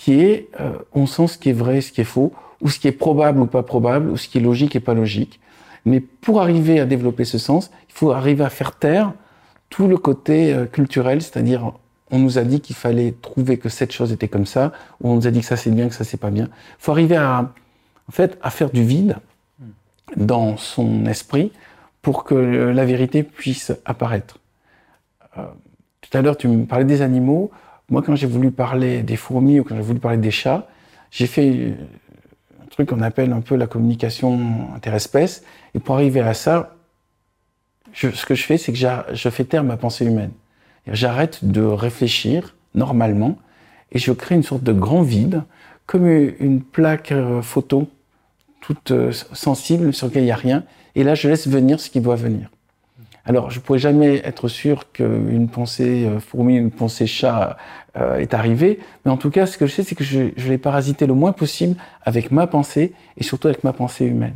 qui 0.00 0.14
est 0.20 0.48
euh, 0.60 0.78
on 0.94 1.04
sent 1.04 1.26
ce 1.26 1.36
qui 1.36 1.50
est 1.50 1.58
vrai, 1.64 1.82
ce 1.82 1.92
qui 1.92 2.00
est 2.00 2.04
faux, 2.16 2.32
ou 2.62 2.70
ce 2.70 2.78
qui 2.78 2.88
est 2.88 2.98
probable 3.06 3.40
ou 3.40 3.46
pas 3.46 3.62
probable, 3.62 4.08
ou 4.08 4.16
ce 4.16 4.28
qui 4.28 4.38
est 4.38 4.40
logique 4.40 4.74
et 4.74 4.80
pas 4.80 4.94
logique. 4.94 5.40
Mais 5.84 6.00
pour 6.00 6.40
arriver 6.40 6.80
à 6.80 6.86
développer 6.86 7.26
ce 7.26 7.36
sens, 7.36 7.70
il 7.90 7.94
faut 7.94 8.10
arriver 8.10 8.42
à 8.44 8.48
faire 8.48 8.72
taire 8.72 9.12
tout 9.68 9.88
le 9.88 9.98
côté 9.98 10.54
culturel, 10.72 11.20
c'est-à-dire 11.20 11.72
on 12.10 12.18
nous 12.18 12.38
a 12.38 12.44
dit 12.44 12.60
qu'il 12.60 12.76
fallait 12.76 13.12
trouver 13.12 13.58
que 13.58 13.68
cette 13.68 13.92
chose 13.92 14.10
était 14.10 14.28
comme 14.28 14.46
ça, 14.46 14.72
ou 15.00 15.10
on 15.10 15.16
nous 15.16 15.26
a 15.26 15.30
dit 15.30 15.40
que 15.40 15.46
ça 15.46 15.56
c'est 15.56 15.70
bien, 15.70 15.88
que 15.88 15.94
ça 15.94 16.04
c'est 16.04 16.16
pas 16.16 16.30
bien. 16.30 16.46
Il 16.46 16.82
faut 16.84 16.92
arriver 16.92 17.16
à, 17.16 17.52
en 18.08 18.12
fait, 18.12 18.38
faire 18.50 18.70
du 18.70 18.82
vide 18.82 19.16
dans 20.16 20.56
son 20.56 21.04
esprit 21.04 21.52
pour 22.02 22.24
que 22.24 22.34
la 22.34 22.84
vérité 22.86 23.22
puisse 23.22 23.72
apparaître. 23.84 24.38
Euh, 25.36 25.44
tout 26.00 26.16
à 26.16 26.22
l'heure, 26.22 26.36
tu 26.36 26.48
me 26.48 26.64
parlais 26.64 26.86
des 26.86 27.02
animaux. 27.02 27.50
Moi, 27.90 28.02
quand 28.02 28.14
j'ai 28.14 28.26
voulu 28.26 28.50
parler 28.50 29.02
des 29.02 29.16
fourmis 29.16 29.60
ou 29.60 29.64
quand 29.64 29.74
j'ai 29.74 29.82
voulu 29.82 29.98
parler 29.98 30.18
des 30.18 30.30
chats, 30.30 30.68
j'ai 31.10 31.26
fait 31.26 31.74
un 32.62 32.66
truc 32.70 32.88
qu'on 32.88 33.02
appelle 33.02 33.32
un 33.32 33.40
peu 33.40 33.56
la 33.56 33.66
communication 33.66 34.72
interespèce. 34.74 35.42
Et 35.74 35.80
pour 35.80 35.96
arriver 35.96 36.20
à 36.20 36.34
ça, 36.34 36.76
ce 37.92 38.24
que 38.24 38.34
je 38.34 38.44
fais, 38.44 38.58
c'est 38.58 38.72
que 38.72 38.78
je 38.78 39.28
fais 39.28 39.44
taire 39.44 39.64
ma 39.64 39.76
pensée 39.76 40.06
humaine. 40.06 40.30
J'arrête 40.86 41.44
de 41.44 41.62
réfléchir 41.62 42.54
normalement 42.74 43.36
et 43.92 43.98
je 43.98 44.12
crée 44.12 44.36
une 44.36 44.42
sorte 44.42 44.62
de 44.62 44.72
grand 44.72 45.02
vide, 45.02 45.42
comme 45.86 46.06
une 46.06 46.62
plaque 46.62 47.10
euh, 47.10 47.42
photo 47.42 47.88
toute 48.60 48.92
euh, 48.92 49.10
sensible 49.12 49.92
sur 49.92 50.06
laquelle 50.06 50.22
il 50.22 50.26
n'y 50.26 50.32
a 50.32 50.36
rien. 50.36 50.64
Et 50.94 51.02
là, 51.02 51.14
je 51.14 51.28
laisse 51.28 51.48
venir 51.48 51.80
ce 51.80 51.90
qui 51.90 52.00
doit 52.00 52.14
venir. 52.14 52.50
Alors, 53.30 53.48
je 53.48 53.60
ne 53.60 53.62
pourrais 53.62 53.78
jamais 53.78 54.16
être 54.24 54.48
sûr 54.48 54.90
qu'une 54.90 55.48
pensée 55.48 56.04
euh, 56.04 56.18
fourmi, 56.18 56.56
une 56.56 56.72
pensée 56.72 57.06
chat 57.06 57.56
euh, 57.96 58.18
est 58.18 58.34
arrivée, 58.34 58.80
mais 59.04 59.12
en 59.12 59.16
tout 59.16 59.30
cas, 59.30 59.46
ce 59.46 59.56
que 59.56 59.66
je 59.66 59.72
sais, 59.72 59.84
c'est 59.84 59.94
que 59.94 60.02
je, 60.02 60.30
je 60.36 60.48
l'ai 60.48 60.58
parasité 60.58 61.06
le 61.06 61.14
moins 61.14 61.30
possible 61.30 61.76
avec 62.02 62.32
ma 62.32 62.48
pensée 62.48 62.92
et 63.16 63.22
surtout 63.22 63.46
avec 63.46 63.62
ma 63.62 63.72
pensée 63.72 64.04
humaine. 64.04 64.34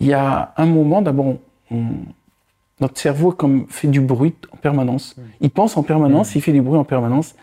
Il 0.00 0.06
y 0.06 0.12
a 0.12 0.52
un 0.58 0.66
moment, 0.66 1.00
d'abord, 1.00 1.36
notre 1.70 3.00
cerveau 3.00 3.32
comme 3.32 3.66
fait 3.70 3.88
du 3.88 4.02
bruit 4.02 4.34
en 4.52 4.58
permanence. 4.58 5.16
Il 5.40 5.48
pense 5.48 5.78
en 5.78 5.82
permanence, 5.82 6.34
mmh. 6.34 6.38
il 6.38 6.42
fait 6.42 6.52
du 6.52 6.60
bruit 6.60 6.78
en 6.78 6.84
permanence. 6.84 7.36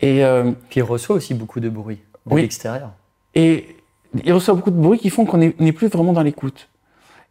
Et 0.00 0.24
Puis 0.70 0.80
il 0.80 0.82
reçoit 0.82 1.14
aussi 1.14 1.34
beaucoup 1.34 1.60
de 1.60 1.68
bruit 1.68 2.00
de 2.28 2.34
l'extérieur. 2.34 2.90
Et 3.36 3.76
il 4.24 4.32
reçoit 4.32 4.54
beaucoup 4.54 4.72
de 4.72 4.80
bruit 4.80 4.98
qui 4.98 5.10
font 5.10 5.24
qu'on 5.24 5.38
n'est 5.38 5.72
plus 5.72 5.86
vraiment 5.86 6.12
dans 6.12 6.22
l'écoute. 6.24 6.68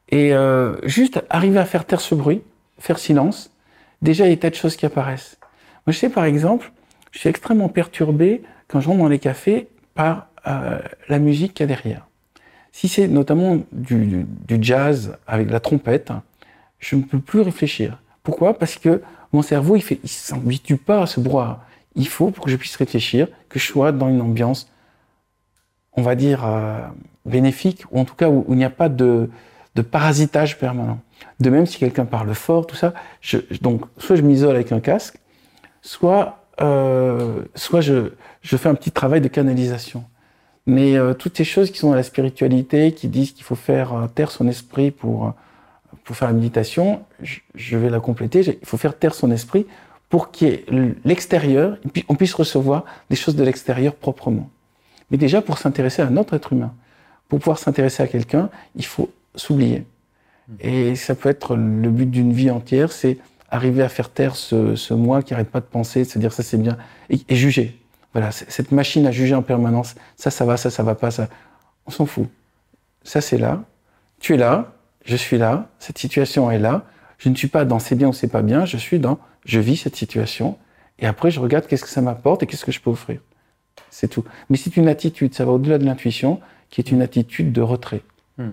Et 0.09 0.33
euh, 0.33 0.75
juste 0.83 1.23
arriver 1.29 1.59
à 1.59 1.65
faire 1.65 1.85
taire 1.85 1.99
ce 1.99 2.13
bruit, 2.13 2.43
faire 2.83 2.99
silence, 2.99 3.51
déjà 4.01 4.25
il 4.25 4.29
y 4.29 4.31
a 4.33 4.35
des 4.35 4.39
tas 4.39 4.49
de 4.49 4.55
choses 4.55 4.75
qui 4.75 4.85
apparaissent. 4.85 5.37
Moi 5.85 5.93
je 5.93 5.97
sais 5.97 6.09
par 6.09 6.25
exemple, 6.25 6.71
je 7.11 7.19
suis 7.19 7.29
extrêmement 7.29 7.69
perturbé 7.69 8.43
quand 8.67 8.81
je 8.81 8.87
rentre 8.87 8.99
dans 8.99 9.07
les 9.07 9.19
cafés 9.19 9.69
par 9.93 10.27
euh, 10.47 10.79
la 11.07 11.19
musique 11.19 11.53
qu'il 11.53 11.63
y 11.63 11.71
a 11.71 11.75
derrière. 11.75 12.07
Si 12.73 12.87
c'est 12.89 13.07
notamment 13.07 13.59
du, 13.71 14.25
jazz 14.59 15.17
avec 15.27 15.49
la 15.49 15.59
trompette, 15.59 16.11
je 16.79 16.95
ne 16.95 17.03
peux 17.03 17.19
plus 17.19 17.41
réfléchir. 17.41 17.99
Pourquoi? 18.23 18.57
Parce 18.57 18.77
que 18.77 19.01
mon 19.31 19.43
cerveau, 19.43 19.75
il 19.75 19.83
il 20.03 20.09
s'habitue 20.09 20.77
pas 20.77 21.03
à 21.03 21.05
ce 21.05 21.19
brouhaha. 21.19 21.63
Il 21.95 22.07
faut, 22.07 22.31
pour 22.31 22.45
que 22.45 22.51
je 22.51 22.57
puisse 22.57 22.75
réfléchir, 22.75 23.27
que 23.47 23.59
je 23.59 23.65
sois 23.65 23.91
dans 23.91 24.09
une 24.09 24.21
ambiance 24.21 24.67
on 25.95 26.01
va 26.01 26.15
dire, 26.15 26.45
euh, 26.45 26.79
bénéfique, 27.25 27.83
ou 27.91 27.99
en 27.99 28.05
tout 28.05 28.15
cas 28.15 28.29
où, 28.29 28.45
il 28.49 28.55
n'y 28.55 28.65
a 28.65 28.69
pas 28.69 28.89
de, 28.89 29.29
de 29.75 29.81
parasitage 29.81 30.57
permanent. 30.57 30.99
De 31.39 31.49
même, 31.49 31.65
si 31.65 31.77
quelqu'un 31.77 32.05
parle 32.05 32.33
fort, 32.33 32.67
tout 32.67 32.75
ça, 32.75 32.93
je, 33.21 33.37
donc 33.61 33.81
soit 33.97 34.15
je 34.15 34.21
m'isole 34.21 34.55
avec 34.55 34.71
un 34.71 34.79
casque, 34.79 35.17
soit, 35.81 36.45
euh, 36.61 37.43
soit 37.55 37.81
je, 37.81 38.11
je 38.41 38.57
fais 38.57 38.69
un 38.69 38.75
petit 38.75 38.91
travail 38.91 39.21
de 39.21 39.27
canalisation. 39.27 40.03
Mais 40.65 40.95
euh, 40.95 41.13
toutes 41.13 41.35
ces 41.35 41.43
choses 41.43 41.71
qui 41.71 41.79
sont 41.79 41.89
dans 41.89 41.95
la 41.95 42.03
spiritualité, 42.03 42.93
qui 42.93 43.07
disent 43.07 43.31
qu'il 43.31 43.43
faut 43.43 43.55
faire 43.55 43.93
euh, 43.93 44.07
taire 44.07 44.31
son 44.31 44.47
esprit 44.47 44.91
pour, 44.91 45.27
euh, 45.27 45.31
pour 46.03 46.15
faire 46.15 46.29
la 46.29 46.33
méditation, 46.33 47.03
je, 47.21 47.39
je 47.55 47.77
vais 47.77 47.89
la 47.89 47.99
compléter. 47.99 48.41
Il 48.61 48.67
faut 48.67 48.77
faire 48.77 48.97
taire 48.97 49.13
son 49.13 49.31
esprit 49.31 49.65
pour 50.09 50.31
qu'il 50.31 50.95
l'extérieur, 51.03 51.77
on 52.07 52.15
puisse 52.15 52.35
recevoir 52.35 52.85
des 53.09 53.15
choses 53.15 53.35
de 53.35 53.43
l'extérieur 53.43 53.95
proprement. 53.95 54.49
Mais 55.09 55.17
déjà, 55.17 55.41
pour 55.41 55.57
s'intéresser 55.57 56.03
à 56.03 56.07
un 56.07 56.17
autre 56.17 56.35
être 56.35 56.53
humain, 56.53 56.71
pour 57.27 57.39
pouvoir 57.39 57.57
s'intéresser 57.57 58.03
à 58.03 58.07
quelqu'un, 58.07 58.49
il 58.75 58.85
faut 58.85 59.09
s'oublier. 59.35 59.85
Hmm. 60.47 60.55
Et 60.59 60.95
ça 60.95 61.15
peut 61.15 61.29
être 61.29 61.55
le 61.55 61.89
but 61.89 62.09
d'une 62.09 62.33
vie 62.33 62.51
entière, 62.51 62.91
c'est 62.91 63.17
arriver 63.49 63.83
à 63.83 63.89
faire 63.89 64.09
taire 64.09 64.35
ce, 64.35 64.75
ce 64.75 64.93
moi 64.93 65.21
qui 65.21 65.33
arrête 65.33 65.49
pas 65.49 65.59
de 65.59 65.65
penser, 65.65 66.03
de 66.03 66.09
se 66.09 66.19
dire 66.19 66.33
ça 66.33 66.43
c'est 66.43 66.57
bien, 66.57 66.77
et, 67.09 67.19
et 67.29 67.35
juger. 67.35 67.79
Voilà, 68.13 68.31
cette 68.31 68.71
machine 68.71 69.07
à 69.07 69.11
juger 69.11 69.33
en 69.33 69.41
permanence, 69.41 69.95
ça, 70.15 70.29
ça 70.29 70.45
va, 70.45 70.55
ça, 70.55 70.69
ça 70.69 70.83
va 70.83 70.93
pas, 70.93 71.09
ça. 71.09 71.29
On 71.87 71.91
s'en 71.91 72.05
fout. 72.05 72.29
Ça, 73.03 73.21
c'est 73.21 73.39
là. 73.39 73.63
Tu 74.19 74.35
es 74.35 74.37
là. 74.37 74.73
Je 75.03 75.15
suis 75.15 75.37
là. 75.37 75.69
Cette 75.79 75.97
situation 75.97 76.51
est 76.51 76.59
là. 76.59 76.85
Je 77.17 77.29
ne 77.29 77.35
suis 77.35 77.47
pas 77.47 77.65
dans 77.65 77.79
c'est 77.79 77.95
bien 77.95 78.09
ou 78.09 78.13
c'est 78.13 78.27
pas 78.27 78.43
bien. 78.43 78.65
Je 78.65 78.77
suis 78.77 78.99
dans 78.99 79.19
je 79.45 79.59
vis 79.59 79.77
cette 79.77 79.95
situation. 79.95 80.57
Et 80.99 81.05
après, 81.05 81.31
je 81.31 81.39
regarde 81.39 81.65
qu'est-ce 81.67 81.83
que 81.83 81.89
ça 81.89 82.01
m'apporte 82.01 82.43
et 82.43 82.47
qu'est-ce 82.47 82.65
que 82.65 82.71
je 82.71 82.79
peux 82.79 82.91
offrir. 82.91 83.19
C'est 83.89 84.07
tout. 84.07 84.23
Mais 84.49 84.57
c'est 84.57 84.77
une 84.77 84.87
attitude, 84.87 85.33
ça 85.33 85.45
va 85.45 85.51
au-delà 85.51 85.77
de 85.77 85.85
l'intuition, 85.85 86.39
qui 86.69 86.81
est 86.81 86.91
une 86.91 87.01
attitude 87.01 87.51
de 87.51 87.61
retrait. 87.61 88.01
Hmm. 88.37 88.51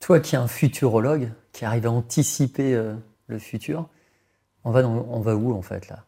Toi 0.00 0.20
qui 0.20 0.34
es 0.34 0.38
un 0.38 0.48
futurologue, 0.48 1.30
qui 1.52 1.64
arrive 1.64 1.86
à 1.86 1.90
anticiper 1.90 2.74
euh, 2.74 2.94
le 3.26 3.38
futur, 3.38 3.88
on 4.64 4.70
va, 4.70 4.86
on 4.86 5.20
va 5.20 5.36
où 5.36 5.54
en 5.54 5.62
fait 5.62 5.88
là? 5.88 6.04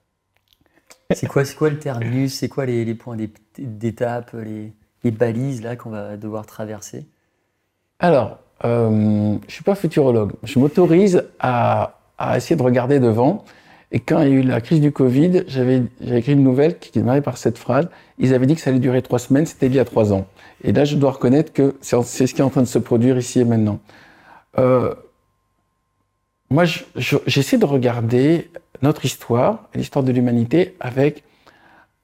C'est 1.14 1.26
quoi, 1.26 1.42
quoi 1.56 1.70
le 1.70 1.78
terminus? 1.78 2.34
C'est 2.34 2.48
quoi 2.48 2.66
les, 2.66 2.94
points 2.94 3.16
d'étape, 3.58 4.34
les, 4.34 5.10
balises 5.10 5.62
là 5.62 5.76
qu'on 5.76 5.90
va 5.90 6.16
devoir 6.16 6.46
traverser? 6.46 7.06
Alors, 7.98 8.38
euh, 8.64 9.36
je 9.46 9.52
suis 9.52 9.64
pas 9.64 9.74
futurologue. 9.74 10.32
Je 10.42 10.58
m'autorise 10.58 11.24
à, 11.38 11.98
essayer 12.36 12.56
de 12.56 12.62
regarder 12.62 13.00
devant. 13.00 13.44
Et 13.90 14.00
quand 14.00 14.22
il 14.22 14.28
y 14.28 14.32
a 14.32 14.34
eu 14.36 14.42
la 14.42 14.60
crise 14.60 14.80
du 14.80 14.90
Covid, 14.90 15.44
j'avais 15.48 15.82
écrit 16.00 16.32
une 16.32 16.42
nouvelle 16.42 16.78
qui 16.78 16.90
démarrait 16.92 17.20
par 17.20 17.36
cette 17.36 17.58
phrase. 17.58 17.88
Ils 18.18 18.32
avaient 18.32 18.46
dit 18.46 18.54
que 18.54 18.60
ça 18.60 18.70
allait 18.70 18.78
durer 18.78 19.02
trois 19.02 19.18
semaines, 19.18 19.44
c'était 19.44 19.66
il 19.66 19.74
y 19.74 19.78
a 19.78 19.84
trois 19.84 20.12
ans. 20.12 20.26
Et 20.62 20.72
là, 20.72 20.84
je 20.84 20.96
dois 20.96 21.12
reconnaître 21.12 21.52
que 21.52 21.76
c'est 21.80 22.26
ce 22.26 22.34
qui 22.34 22.40
est 22.40 22.44
en 22.44 22.50
train 22.50 22.62
de 22.62 22.66
se 22.66 22.78
produire 22.78 23.18
ici 23.18 23.40
et 23.40 23.44
maintenant. 23.44 23.80
Euh, 24.58 24.94
moi, 26.50 26.64
j'essaie 26.94 27.58
de 27.58 27.64
regarder 27.64 28.50
notre 28.82 29.04
histoire, 29.04 29.68
l'histoire 29.74 30.04
de 30.04 30.12
l'humanité, 30.12 30.76
avec 30.80 31.24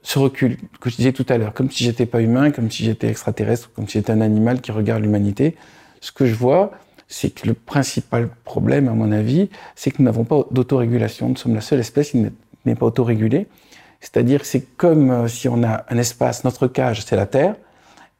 ce 0.02 0.18
recul 0.18 0.56
que 0.80 0.90
je 0.90 0.96
disais 0.96 1.12
tout 1.12 1.26
à 1.28 1.38
l'heure, 1.38 1.52
comme 1.52 1.70
si 1.70 1.84
j'étais 1.84 2.06
pas 2.06 2.20
humain, 2.20 2.50
comme 2.50 2.70
si 2.70 2.84
j'étais 2.84 3.08
extraterrestre, 3.08 3.70
comme 3.74 3.86
si 3.86 3.98
j'étais 3.98 4.12
un 4.12 4.20
animal 4.20 4.60
qui 4.60 4.72
regarde 4.72 5.02
l'humanité. 5.02 5.56
Ce 6.00 6.12
que 6.12 6.24
je 6.24 6.34
vois, 6.34 6.70
c'est 7.08 7.30
que 7.30 7.46
le 7.46 7.54
principal 7.54 8.28
problème, 8.44 8.88
à 8.88 8.92
mon 8.92 9.12
avis, 9.12 9.50
c'est 9.74 9.90
que 9.90 9.96
nous 9.98 10.04
n'avons 10.04 10.24
pas 10.24 10.44
d'autorégulation. 10.50 11.28
Nous 11.28 11.36
sommes 11.36 11.54
la 11.54 11.60
seule 11.60 11.80
espèce 11.80 12.10
qui 12.10 12.26
n'est 12.64 12.74
pas 12.74 12.86
autorégulée. 12.86 13.46
C'est-à-dire, 14.00 14.44
c'est 14.44 14.62
comme 14.76 15.10
euh, 15.10 15.28
si 15.28 15.48
on 15.48 15.62
a 15.64 15.84
un 15.88 15.98
espace, 15.98 16.44
notre 16.44 16.68
cage, 16.68 17.04
c'est 17.04 17.16
la 17.16 17.26
Terre, 17.26 17.56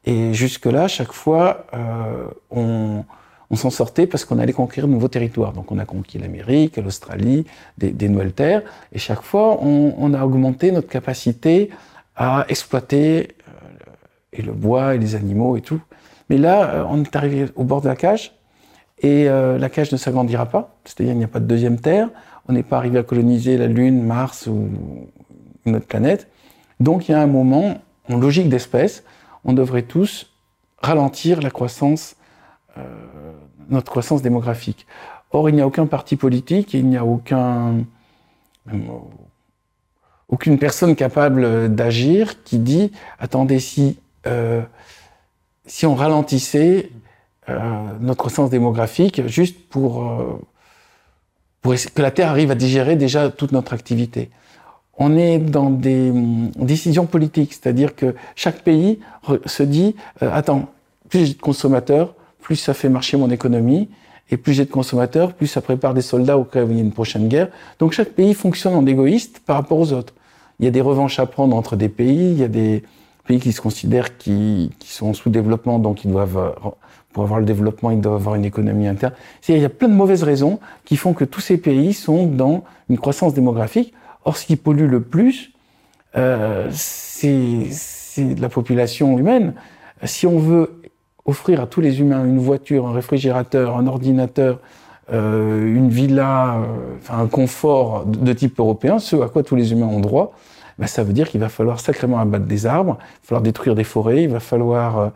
et 0.09 0.33
jusque-là, 0.33 0.87
chaque 0.87 1.11
fois, 1.11 1.67
euh, 1.75 2.25
on, 2.49 3.55
s'en 3.55 3.69
sortait 3.69 4.07
parce 4.07 4.25
qu'on 4.25 4.39
allait 4.39 4.53
conquérir 4.53 4.87
de 4.87 4.93
nouveaux 4.93 5.07
territoires. 5.07 5.53
Donc 5.53 5.71
on 5.71 5.77
a 5.77 5.85
conquis 5.85 6.17
l'Amérique, 6.17 6.77
l'Australie, 6.77 7.45
des, 7.77 8.09
nouvelles 8.09 8.33
terres, 8.33 8.63
et 8.91 8.97
chaque 8.97 9.21
fois 9.21 9.61
on, 9.61 10.13
a 10.15 10.25
augmenté 10.25 10.71
notre 10.71 10.87
capacité 10.87 11.69
à 12.15 12.45
exploiter 12.49 13.35
euh, 13.47 13.51
et 14.33 14.41
le 14.41 14.51
bois 14.51 14.95
et 14.95 14.97
les 14.97 15.13
animaux 15.13 15.57
et 15.57 15.61
tout. 15.61 15.79
Mais 16.31 16.39
là, 16.39 16.71
euh, 16.71 16.85
on 16.89 17.03
est 17.03 17.15
arrivé 17.15 17.45
au 17.55 17.63
bord 17.63 17.81
de 17.81 17.87
la 17.87 17.95
cage, 17.95 18.33
et 19.01 19.25
la 19.25 19.69
cage 19.69 19.93
ne 19.93 19.97
s'agrandira 19.97 20.47
pas, 20.47 20.75
c'est-à-dire 20.83 21.13
il 21.13 21.19
n'y 21.19 21.23
a 21.23 21.29
pas 21.29 21.39
de 21.39 21.45
deuxième 21.45 21.79
terre, 21.79 22.09
on 22.49 22.53
n'est 22.53 22.63
pas 22.63 22.75
arrivé 22.75 22.97
à 22.97 23.03
coloniser 23.03 23.57
la 23.57 23.67
Lune, 23.67 24.03
Mars 24.03 24.45
ou 24.47 24.67
une 25.65 25.75
autre 25.77 25.85
planète. 25.85 26.27
Donc 26.81 27.07
il 27.07 27.13
y 27.13 27.15
a 27.15 27.21
un 27.21 27.27
moment, 27.27 27.77
en 28.09 28.17
logique 28.17 28.49
d'espèce, 28.49 29.05
on 29.43 29.53
devrait 29.53 29.83
tous 29.83 30.31
ralentir 30.81 31.39
euh, 31.39 32.81
notre 33.69 33.91
croissance 33.91 34.21
démographique. 34.21 34.85
Or, 35.31 35.49
il 35.49 35.55
n'y 35.55 35.61
a 35.61 35.67
aucun 35.67 35.85
parti 35.85 36.15
politique, 36.15 36.73
il 36.73 36.87
n'y 36.87 36.97
a 36.97 37.03
euh, 37.03 37.81
aucune 40.27 40.57
personne 40.57 40.95
capable 40.95 41.73
d'agir 41.73 42.43
qui 42.43 42.59
dit 42.59 42.91
attendez, 43.19 43.59
si, 43.59 43.99
euh, 44.25 44.61
on 45.83 45.95
ralentissait 45.95 46.91
notre 47.99 48.17
croissance 48.17 48.51
démographique 48.51 49.25
juste 49.25 49.69
pour 49.69 50.39
que 51.63 52.01
la 52.01 52.11
Terre 52.11 52.29
arrive 52.29 52.51
à 52.51 52.55
digérer 52.55 52.95
déjà 52.95 53.29
toute 53.31 53.51
notre 53.51 53.73
activité. 53.73 54.29
On 55.01 55.15
est 55.15 55.39
dans 55.39 55.69
des 55.69 56.11
décisions 56.57 57.05
politiques, 57.05 57.53
c'est-à-dire 57.53 57.95
que 57.95 58.15
chaque 58.35 58.61
pays 58.63 58.99
se 59.45 59.63
dit 59.63 59.95
attends, 60.19 60.67
plus 61.07 61.25
j'ai 61.25 61.33
de 61.33 61.41
consommateurs, 61.41 62.13
plus 62.41 62.57
ça 62.57 62.73
fait 62.73 62.89
marcher 62.89 63.15
mon 63.15 63.29
économie, 63.31 63.89
et 64.29 64.37
plus 64.37 64.53
j'ai 64.53 64.65
de 64.65 64.69
consommateurs, 64.69 65.33
plus 65.33 65.47
ça 65.47 65.61
prépare 65.61 65.93
des 65.93 66.01
soldats 66.01 66.37
au 66.37 66.43
cas 66.43 66.63
où 66.63 66.69
il 66.69 66.75
y 66.75 66.79
a 66.79 66.83
une 66.83 66.91
prochaine 66.91 67.29
guerre. 67.29 67.47
Donc 67.79 67.93
chaque 67.93 68.09
pays 68.09 68.33
fonctionne 68.33 68.75
en 68.75 68.85
égoïste 68.85 69.39
par 69.39 69.55
rapport 69.55 69.79
aux 69.79 69.93
autres. 69.93 70.13
Il 70.59 70.65
y 70.65 70.67
a 70.67 70.71
des 70.71 70.81
revanches 70.81 71.17
à 71.19 71.25
prendre 71.25 71.55
entre 71.55 71.77
des 71.77 71.89
pays, 71.89 72.31
il 72.31 72.37
y 72.37 72.43
a 72.43 72.49
des 72.49 72.83
pays 73.25 73.39
qui 73.39 73.53
se 73.53 73.61
considèrent 73.61 74.17
qui, 74.17 74.71
qui 74.79 74.91
sont 74.91 75.07
en 75.07 75.13
sous-développement, 75.13 75.79
donc 75.79 76.03
ils 76.03 76.11
doivent, 76.11 76.53
pour 77.13 77.23
avoir 77.23 77.39
le 77.39 77.45
développement, 77.45 77.91
ils 77.91 78.01
doivent 78.01 78.15
avoir 78.15 78.35
une 78.35 78.45
économie 78.45 78.87
interne. 78.87 79.13
Il 79.47 79.57
y 79.57 79.63
a 79.63 79.69
plein 79.69 79.87
de 79.87 79.93
mauvaises 79.93 80.23
raisons 80.23 80.59
qui 80.83 80.97
font 80.97 81.13
que 81.13 81.23
tous 81.23 81.39
ces 81.39 81.57
pays 81.57 81.93
sont 81.93 82.25
dans 82.25 82.65
une 82.89 82.97
croissance 82.97 83.33
démographique. 83.33 83.93
Or, 84.25 84.37
ce 84.37 84.45
qui 84.45 84.55
pollue 84.55 84.89
le 84.89 85.01
plus, 85.01 85.51
euh, 86.15 86.69
c'est 86.71 87.67
la 88.37 88.49
population 88.49 89.17
humaine. 89.17 89.53
Si 90.03 90.27
on 90.27 90.39
veut 90.39 90.81
offrir 91.25 91.61
à 91.61 91.67
tous 91.67 91.81
les 91.81 91.99
humains 91.99 92.25
une 92.25 92.39
voiture, 92.39 92.87
un 92.87 92.93
réfrigérateur, 92.93 93.77
un 93.77 93.87
ordinateur, 93.87 94.59
euh, 95.11 95.65
une 95.65 95.89
villa, 95.89 96.57
euh, 96.57 96.97
un 97.09 97.27
confort 97.27 98.05
de, 98.05 98.33
type 98.33 98.59
européen, 98.59 98.99
ce 98.99 99.15
à 99.15 99.27
quoi 99.27 99.41
tous 99.43 99.55
les 99.55 99.71
humains 99.71 99.87
ont 99.87 99.99
droit, 99.99 100.33
ben, 100.77 100.87
ça 100.87 101.03
veut 101.03 101.13
dire 101.13 101.29
qu'il 101.29 101.39
va 101.39 101.49
falloir 101.49 101.79
sacrément 101.79 102.19
abattre 102.19 102.45
des 102.45 102.65
arbres, 102.65 102.97
il 102.99 103.03
va 103.03 103.27
falloir 103.27 103.41
détruire 103.41 103.75
des 103.75 103.83
forêts, 103.83 104.23
il 104.23 104.29
va 104.29 104.39
falloir 104.39 104.99
euh, 104.99 105.09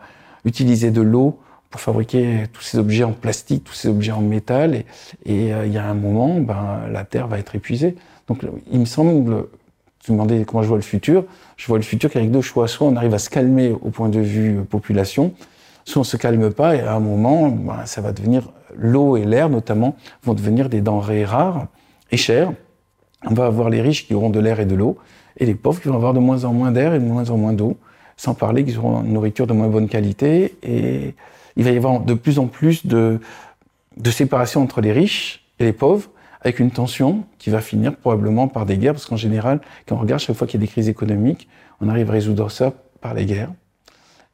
utiliser 0.44 0.90
de 0.90 1.00
l'eau 1.00 1.38
pour 1.70 1.80
fabriquer 1.80 2.44
tous 2.52 2.62
ces 2.62 2.78
objets 2.78 3.04
en 3.04 3.12
plastique, 3.12 3.64
tous 3.64 3.74
ces 3.74 3.88
objets 3.88 4.12
en 4.12 4.20
métal, 4.20 4.74
et, 4.74 4.86
et 5.26 5.50
il 5.50 5.72
y 5.72 5.78
a 5.78 5.84
un 5.84 5.94
moment, 5.94 6.40
ben, 6.40 6.80
la 6.92 7.04
Terre 7.04 7.26
va 7.26 7.38
être 7.38 7.54
épuisée. 7.54 7.96
Donc 8.28 8.44
il 8.72 8.80
me 8.80 8.84
semble, 8.84 9.46
tu 10.02 10.12
me 10.12 10.16
demandais 10.16 10.44
comment 10.44 10.62
je 10.62 10.68
vois 10.68 10.76
le 10.76 10.82
futur, 10.82 11.24
je 11.56 11.66
vois 11.66 11.78
le 11.78 11.84
futur 11.84 12.10
qu'avec 12.10 12.30
deux 12.30 12.40
choix, 12.40 12.68
soit 12.68 12.86
on 12.86 12.96
arrive 12.96 13.14
à 13.14 13.18
se 13.18 13.30
calmer 13.30 13.72
au 13.72 13.90
point 13.90 14.08
de 14.08 14.20
vue 14.20 14.60
population, 14.68 15.34
si 15.84 15.98
on 15.98 16.04
se 16.04 16.16
calme 16.16 16.50
pas, 16.52 16.76
et 16.76 16.80
à 16.80 16.94
un 16.94 17.00
moment, 17.00 17.48
ben, 17.48 17.84
ça 17.84 18.00
va 18.00 18.12
devenir 18.12 18.50
l'eau 18.74 19.16
et 19.16 19.24
l'air 19.24 19.48
notamment 19.50 19.96
vont 20.22 20.34
devenir 20.34 20.68
des 20.68 20.80
denrées 20.80 21.24
rares 21.24 21.66
et 22.10 22.16
chères. 22.16 22.52
On 23.26 23.34
va 23.34 23.46
avoir 23.46 23.70
les 23.70 23.80
riches 23.80 24.06
qui 24.06 24.14
auront 24.14 24.30
de 24.30 24.40
l'air 24.40 24.60
et 24.60 24.66
de 24.66 24.74
l'eau, 24.74 24.98
et 25.36 25.46
les 25.46 25.54
pauvres 25.54 25.80
qui 25.80 25.88
vont 25.88 25.94
avoir 25.94 26.14
de 26.14 26.20
moins 26.20 26.44
en 26.44 26.52
moins 26.52 26.70
d'air 26.72 26.94
et 26.94 26.98
de 26.98 27.04
moins 27.04 27.30
en 27.30 27.36
moins 27.36 27.52
d'eau, 27.52 27.76
sans 28.16 28.34
parler 28.34 28.64
qu'ils 28.64 28.78
auront 28.78 29.02
une 29.02 29.12
nourriture 29.12 29.46
de 29.46 29.52
moins 29.52 29.68
bonne 29.68 29.88
qualité. 29.88 30.54
Et 30.62 31.14
il 31.56 31.64
va 31.64 31.70
y 31.70 31.76
avoir 31.76 32.00
de 32.00 32.14
plus 32.14 32.38
en 32.38 32.46
plus 32.46 32.86
de, 32.86 33.20
de 33.96 34.10
séparation 34.10 34.62
entre 34.62 34.80
les 34.80 34.92
riches 34.92 35.44
et 35.58 35.64
les 35.64 35.72
pauvres, 35.72 36.08
avec 36.40 36.60
une 36.60 36.70
tension 36.70 37.24
qui 37.44 37.50
va 37.50 37.60
finir 37.60 37.94
probablement 37.94 38.48
par 38.48 38.64
des 38.64 38.78
guerres, 38.78 38.94
parce 38.94 39.04
qu'en 39.04 39.18
général, 39.18 39.60
quand 39.86 39.96
on 39.96 39.98
regarde 39.98 40.18
chaque 40.18 40.34
fois 40.34 40.46
qu'il 40.46 40.58
y 40.58 40.62
a 40.62 40.66
des 40.66 40.72
crises 40.72 40.88
économiques, 40.88 41.46
on 41.82 41.90
arrive 41.90 42.08
à 42.08 42.14
résoudre 42.14 42.50
ça 42.50 42.72
par 43.02 43.12
les 43.12 43.26
guerres. 43.26 43.52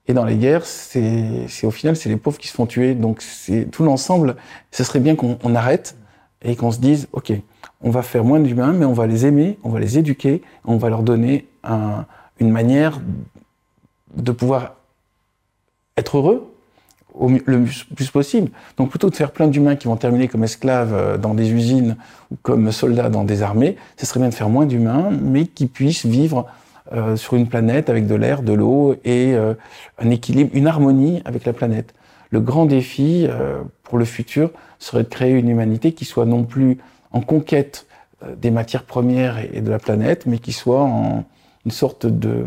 Et 0.06 0.12
dans 0.12 0.24
les 0.24 0.36
guerres, 0.36 0.64
c'est 0.64 1.48
au 1.64 1.72
final, 1.72 1.96
c'est 1.96 2.08
les 2.08 2.16
pauvres 2.16 2.38
qui 2.38 2.46
se 2.46 2.54
font 2.54 2.66
tuer. 2.66 2.94
Donc 2.94 3.20
c'est 3.20 3.68
tout 3.68 3.82
l'ensemble. 3.82 4.36
Ce 4.70 4.84
serait 4.84 5.00
bien 5.00 5.16
qu'on 5.16 5.54
arrête 5.56 5.96
et 6.42 6.54
qu'on 6.54 6.70
se 6.70 6.78
dise, 6.78 7.08
OK, 7.10 7.32
on 7.80 7.90
va 7.90 8.02
faire 8.02 8.22
moins 8.22 8.38
d'humains, 8.38 8.72
mais 8.72 8.84
on 8.84 8.92
va 8.92 9.08
les 9.08 9.26
aimer, 9.26 9.58
on 9.64 9.70
va 9.70 9.80
les 9.80 9.98
éduquer, 9.98 10.40
on 10.64 10.76
va 10.76 10.88
leur 10.88 11.02
donner 11.02 11.48
un, 11.64 12.06
une 12.38 12.50
manière 12.52 13.00
de 14.14 14.30
pouvoir 14.30 14.76
être 15.96 16.16
heureux 16.16 16.49
le 17.18 17.64
plus 17.94 18.10
possible. 18.10 18.50
Donc 18.76 18.90
plutôt 18.90 19.10
de 19.10 19.14
faire 19.14 19.32
plein 19.32 19.48
d'humains 19.48 19.76
qui 19.76 19.88
vont 19.88 19.96
terminer 19.96 20.28
comme 20.28 20.44
esclaves 20.44 20.94
euh, 20.94 21.18
dans 21.18 21.34
des 21.34 21.52
usines 21.52 21.96
ou 22.30 22.36
comme 22.42 22.70
soldats 22.72 23.08
dans 23.08 23.24
des 23.24 23.42
armées, 23.42 23.76
ce 23.96 24.06
serait 24.06 24.20
bien 24.20 24.28
de 24.28 24.34
faire 24.34 24.48
moins 24.48 24.66
d'humains, 24.66 25.10
mais 25.10 25.46
qui 25.46 25.66
puissent 25.66 26.06
vivre 26.06 26.46
euh, 26.92 27.16
sur 27.16 27.34
une 27.34 27.48
planète 27.48 27.90
avec 27.90 28.06
de 28.06 28.14
l'air, 28.14 28.42
de 28.42 28.52
l'eau 28.52 28.94
et 29.04 29.34
euh, 29.34 29.54
un 29.98 30.10
équilibre, 30.10 30.50
une 30.54 30.66
harmonie 30.66 31.22
avec 31.24 31.44
la 31.44 31.52
planète. 31.52 31.94
Le 32.30 32.40
grand 32.40 32.64
défi 32.64 33.26
pour 33.82 33.98
le 33.98 34.04
futur 34.04 34.52
serait 34.78 35.02
de 35.02 35.08
créer 35.08 35.32
une 35.32 35.48
humanité 35.48 35.90
qui 35.90 36.04
soit 36.04 36.26
non 36.26 36.44
plus 36.44 36.78
en 37.10 37.22
conquête 37.22 37.88
des 38.36 38.52
matières 38.52 38.84
premières 38.84 39.38
et, 39.52 39.60
de 39.60 39.68
la 39.68 39.80
planète, 39.80 40.26
mais 40.26 40.38
qui 40.38 40.52
soit 40.52 40.80
en 40.80 41.24
une 41.66 41.72
sorte 41.72 42.06
de 42.06 42.44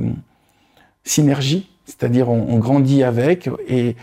synergie, 1.03 1.69
c'est-à-dire 1.85 2.29
on, 2.29 2.57
grandit 2.59 3.03
avec 3.03 3.49
et 3.67 3.95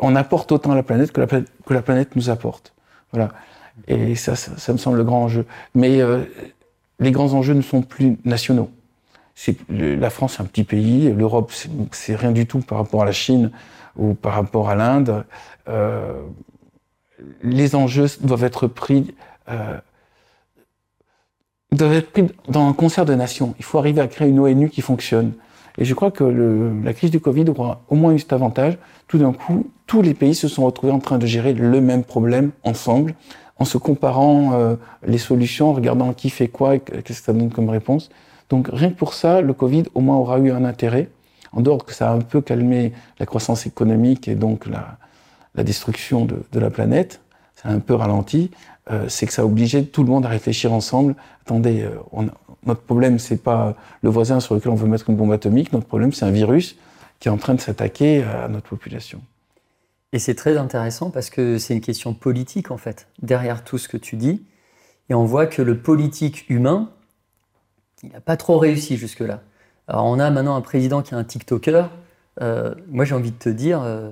on 0.00 0.16
apporte 0.16 0.52
autant 0.52 0.72
à 0.72 0.74
la 0.74 0.82
planète 0.82 1.12
que 1.12 1.20
la, 1.20 1.82
planète 1.82 2.16
nous 2.16 2.30
apporte. 2.30 2.74
Voilà. 3.12 3.30
Et 3.88 4.14
ça, 4.14 4.36
ça, 4.36 4.72
me 4.72 4.78
semble 4.78 4.98
le 4.98 5.04
grand 5.04 5.24
enjeu. 5.24 5.46
Mais 5.74 6.00
les 6.98 7.10
grands 7.12 7.32
enjeux 7.32 7.54
ne 7.54 7.62
sont 7.62 7.82
plus 7.82 8.18
nationaux 8.24 8.70
la 9.68 10.10
France 10.10 10.38
est 10.38 10.42
un 10.42 10.44
petit 10.44 10.64
pays, 10.64 11.12
l'Europe 11.12 11.52
c'est 11.92 12.14
rien 12.14 12.32
du 12.32 12.46
tout 12.46 12.60
par 12.60 12.78
rapport 12.78 13.02
à 13.02 13.04
la 13.04 13.12
Chine 13.12 13.50
ou 13.96 14.14
par 14.14 14.34
rapport 14.34 14.68
à 14.68 14.74
l'Inde. 14.74 15.24
Euh, 15.68 16.20
les 17.42 17.74
enjeux 17.74 18.06
doivent 18.20 18.44
être 18.44 18.66
pris 18.66 19.14
euh, 19.48 19.78
doivent 21.72 21.94
être 21.94 22.10
pris 22.10 22.26
dans 22.48 22.68
un 22.68 22.72
concert 22.72 23.04
de 23.04 23.14
nations. 23.14 23.54
Il 23.58 23.64
faut 23.64 23.78
arriver 23.78 24.00
à 24.00 24.08
créer 24.08 24.28
une 24.28 24.40
ONU 24.40 24.68
qui 24.68 24.82
fonctionne. 24.82 25.32
Et 25.80 25.86
je 25.86 25.94
crois 25.94 26.10
que 26.10 26.24
la 26.84 26.92
crise 26.92 27.10
du 27.10 27.20
Covid 27.20 27.46
aura 27.48 27.80
au 27.88 27.94
moins 27.94 28.12
eu 28.12 28.18
cet 28.18 28.34
avantage. 28.34 28.76
Tout 29.08 29.16
d'un 29.16 29.32
coup, 29.32 29.66
tous 29.86 30.02
les 30.02 30.12
pays 30.12 30.34
se 30.34 30.46
sont 30.46 30.66
retrouvés 30.66 30.92
en 30.92 31.00
train 31.00 31.16
de 31.16 31.26
gérer 31.26 31.54
le 31.54 31.80
même 31.80 32.04
problème 32.04 32.50
ensemble, 32.64 33.14
en 33.58 33.64
se 33.64 33.78
comparant 33.78 34.52
euh, 34.52 34.76
les 35.06 35.18
solutions, 35.18 35.70
en 35.70 35.72
regardant 35.72 36.12
qui 36.12 36.28
fait 36.28 36.48
quoi 36.48 36.76
et 36.76 36.80
qu'est-ce 36.80 37.20
que 37.20 37.24
ça 37.24 37.32
donne 37.32 37.50
comme 37.50 37.70
réponse. 37.70 38.10
Donc 38.50 38.68
rien 38.70 38.90
que 38.90 38.96
pour 38.96 39.14
ça, 39.14 39.40
le 39.40 39.54
Covid 39.54 39.84
au 39.94 40.00
moins 40.00 40.16
aura 40.16 40.38
eu 40.38 40.50
un 40.50 40.64
intérêt, 40.66 41.08
en 41.52 41.62
dehors 41.62 41.84
que 41.84 41.94
ça 41.94 42.10
a 42.10 42.14
un 42.14 42.20
peu 42.20 42.42
calmé 42.42 42.92
la 43.18 43.26
croissance 43.26 43.66
économique 43.66 44.28
et 44.28 44.34
donc 44.34 44.66
la, 44.66 44.98
destruction 45.64 46.26
de, 46.26 46.60
la 46.60 46.70
planète, 46.70 47.20
ça 47.54 47.70
a 47.70 47.72
un 47.72 47.80
peu 47.80 47.94
ralenti, 47.94 48.50
euh, 48.90 49.06
c'est 49.08 49.26
que 49.26 49.32
ça 49.32 49.42
a 49.42 49.44
obligé 49.44 49.84
tout 49.84 50.02
le 50.04 50.10
monde 50.10 50.26
à 50.26 50.28
réfléchir 50.28 50.72
ensemble. 50.72 51.16
Attendez, 51.42 51.82
euh, 51.82 52.22
notre 52.66 52.82
problème 52.82 53.18
c'est 53.18 53.42
pas 53.42 53.74
le 54.02 54.10
voisin 54.10 54.40
sur 54.40 54.54
lequel 54.54 54.72
on 54.72 54.76
veut 54.76 54.88
mettre 54.88 55.08
une 55.10 55.16
bombe 55.16 55.32
atomique, 55.32 55.72
notre 55.72 55.86
problème 55.86 56.12
c'est 56.12 56.24
un 56.24 56.30
virus 56.30 56.76
qui 57.18 57.28
est 57.28 57.30
en 57.30 57.36
train 57.36 57.54
de 57.54 57.60
s'attaquer 57.60 58.22
à 58.22 58.48
notre 58.48 58.68
population. 58.68 59.20
Et 60.12 60.18
c'est 60.18 60.34
très 60.34 60.56
intéressant 60.56 61.10
parce 61.10 61.30
que 61.30 61.58
c'est 61.58 61.74
une 61.74 61.80
question 61.80 62.14
politique 62.14 62.70
en 62.70 62.76
fait, 62.76 63.06
derrière 63.22 63.62
tout 63.62 63.78
ce 63.78 63.88
que 63.88 63.96
tu 63.96 64.16
dis. 64.16 64.42
Et 65.08 65.14
on 65.14 65.24
voit 65.24 65.46
que 65.46 65.62
le 65.62 65.78
politique 65.78 66.48
humain, 66.48 66.90
il 68.02 68.10
n'a 68.10 68.20
pas 68.20 68.36
trop 68.36 68.58
réussi 68.58 68.96
jusque-là. 68.96 69.42
Alors 69.86 70.06
on 70.06 70.18
a 70.18 70.30
maintenant 70.30 70.56
un 70.56 70.60
président 70.60 71.02
qui 71.02 71.14
est 71.14 71.16
un 71.16 71.24
TikToker. 71.24 71.90
Euh, 72.40 72.74
moi 72.88 73.04
j'ai 73.04 73.14
envie 73.14 73.30
de 73.30 73.38
te 73.38 73.48
dire, 73.48 73.82
euh, 73.82 74.10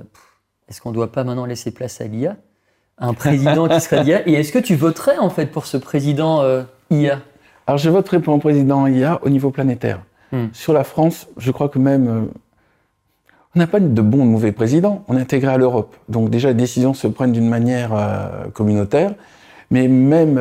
est-ce 0.69 0.81
qu'on 0.81 0.91
ne 0.91 0.95
doit 0.95 1.11
pas 1.11 1.25
maintenant 1.25 1.47
laisser 1.47 1.71
place 1.71 2.01
à 2.01 2.05
l'IA 2.05 2.37
Un 2.99 3.15
président 3.15 3.69
qui 3.69 3.81
serait 3.81 4.05
l'IA 4.05 4.29
Et 4.29 4.35
est-ce 4.35 4.53
que 4.53 4.59
tu 4.59 4.77
voterais 4.77 5.19
en 5.19 5.31
fait 5.31 5.47
pour 5.47 5.67
ce 5.67 5.77
président 5.77 6.43
euh, 6.43 6.63
IA 6.91 7.23
Alors 7.69 7.79
je 7.79 7.89
voterais 7.89 8.21
pour 8.21 8.35
un 8.35 8.41
président 8.41 8.89
IA 8.89 9.21
au 9.23 9.29
niveau 9.29 9.51
planétaire. 9.51 10.01
Hmm. 10.33 10.47
Sur 10.53 10.73
la 10.73 10.83
France, 10.83 11.29
je 11.37 11.53
crois 11.53 11.69
que 11.69 11.79
même... 11.79 12.29
on 13.55 13.59
n'a 13.59 13.69
pas 13.69 13.79
de 13.79 14.03
bon 14.03 14.19
ou 14.19 14.25
de 14.25 14.31
mauvais 14.31 14.53
président, 14.53 15.05
on 15.07 15.17
est 15.17 15.21
intégré 15.21 15.53
à 15.53 15.59
l'Europe. 15.59 15.95
Donc 16.09 16.31
déjà 16.31 16.49
les 16.49 16.55
décisions 16.55 16.95
se 16.95 17.07
prennent 17.07 17.33
d'une 17.33 17.49
manière 17.49 17.93
communautaire. 18.55 19.15
Mais 19.71 19.87
même... 19.87 20.41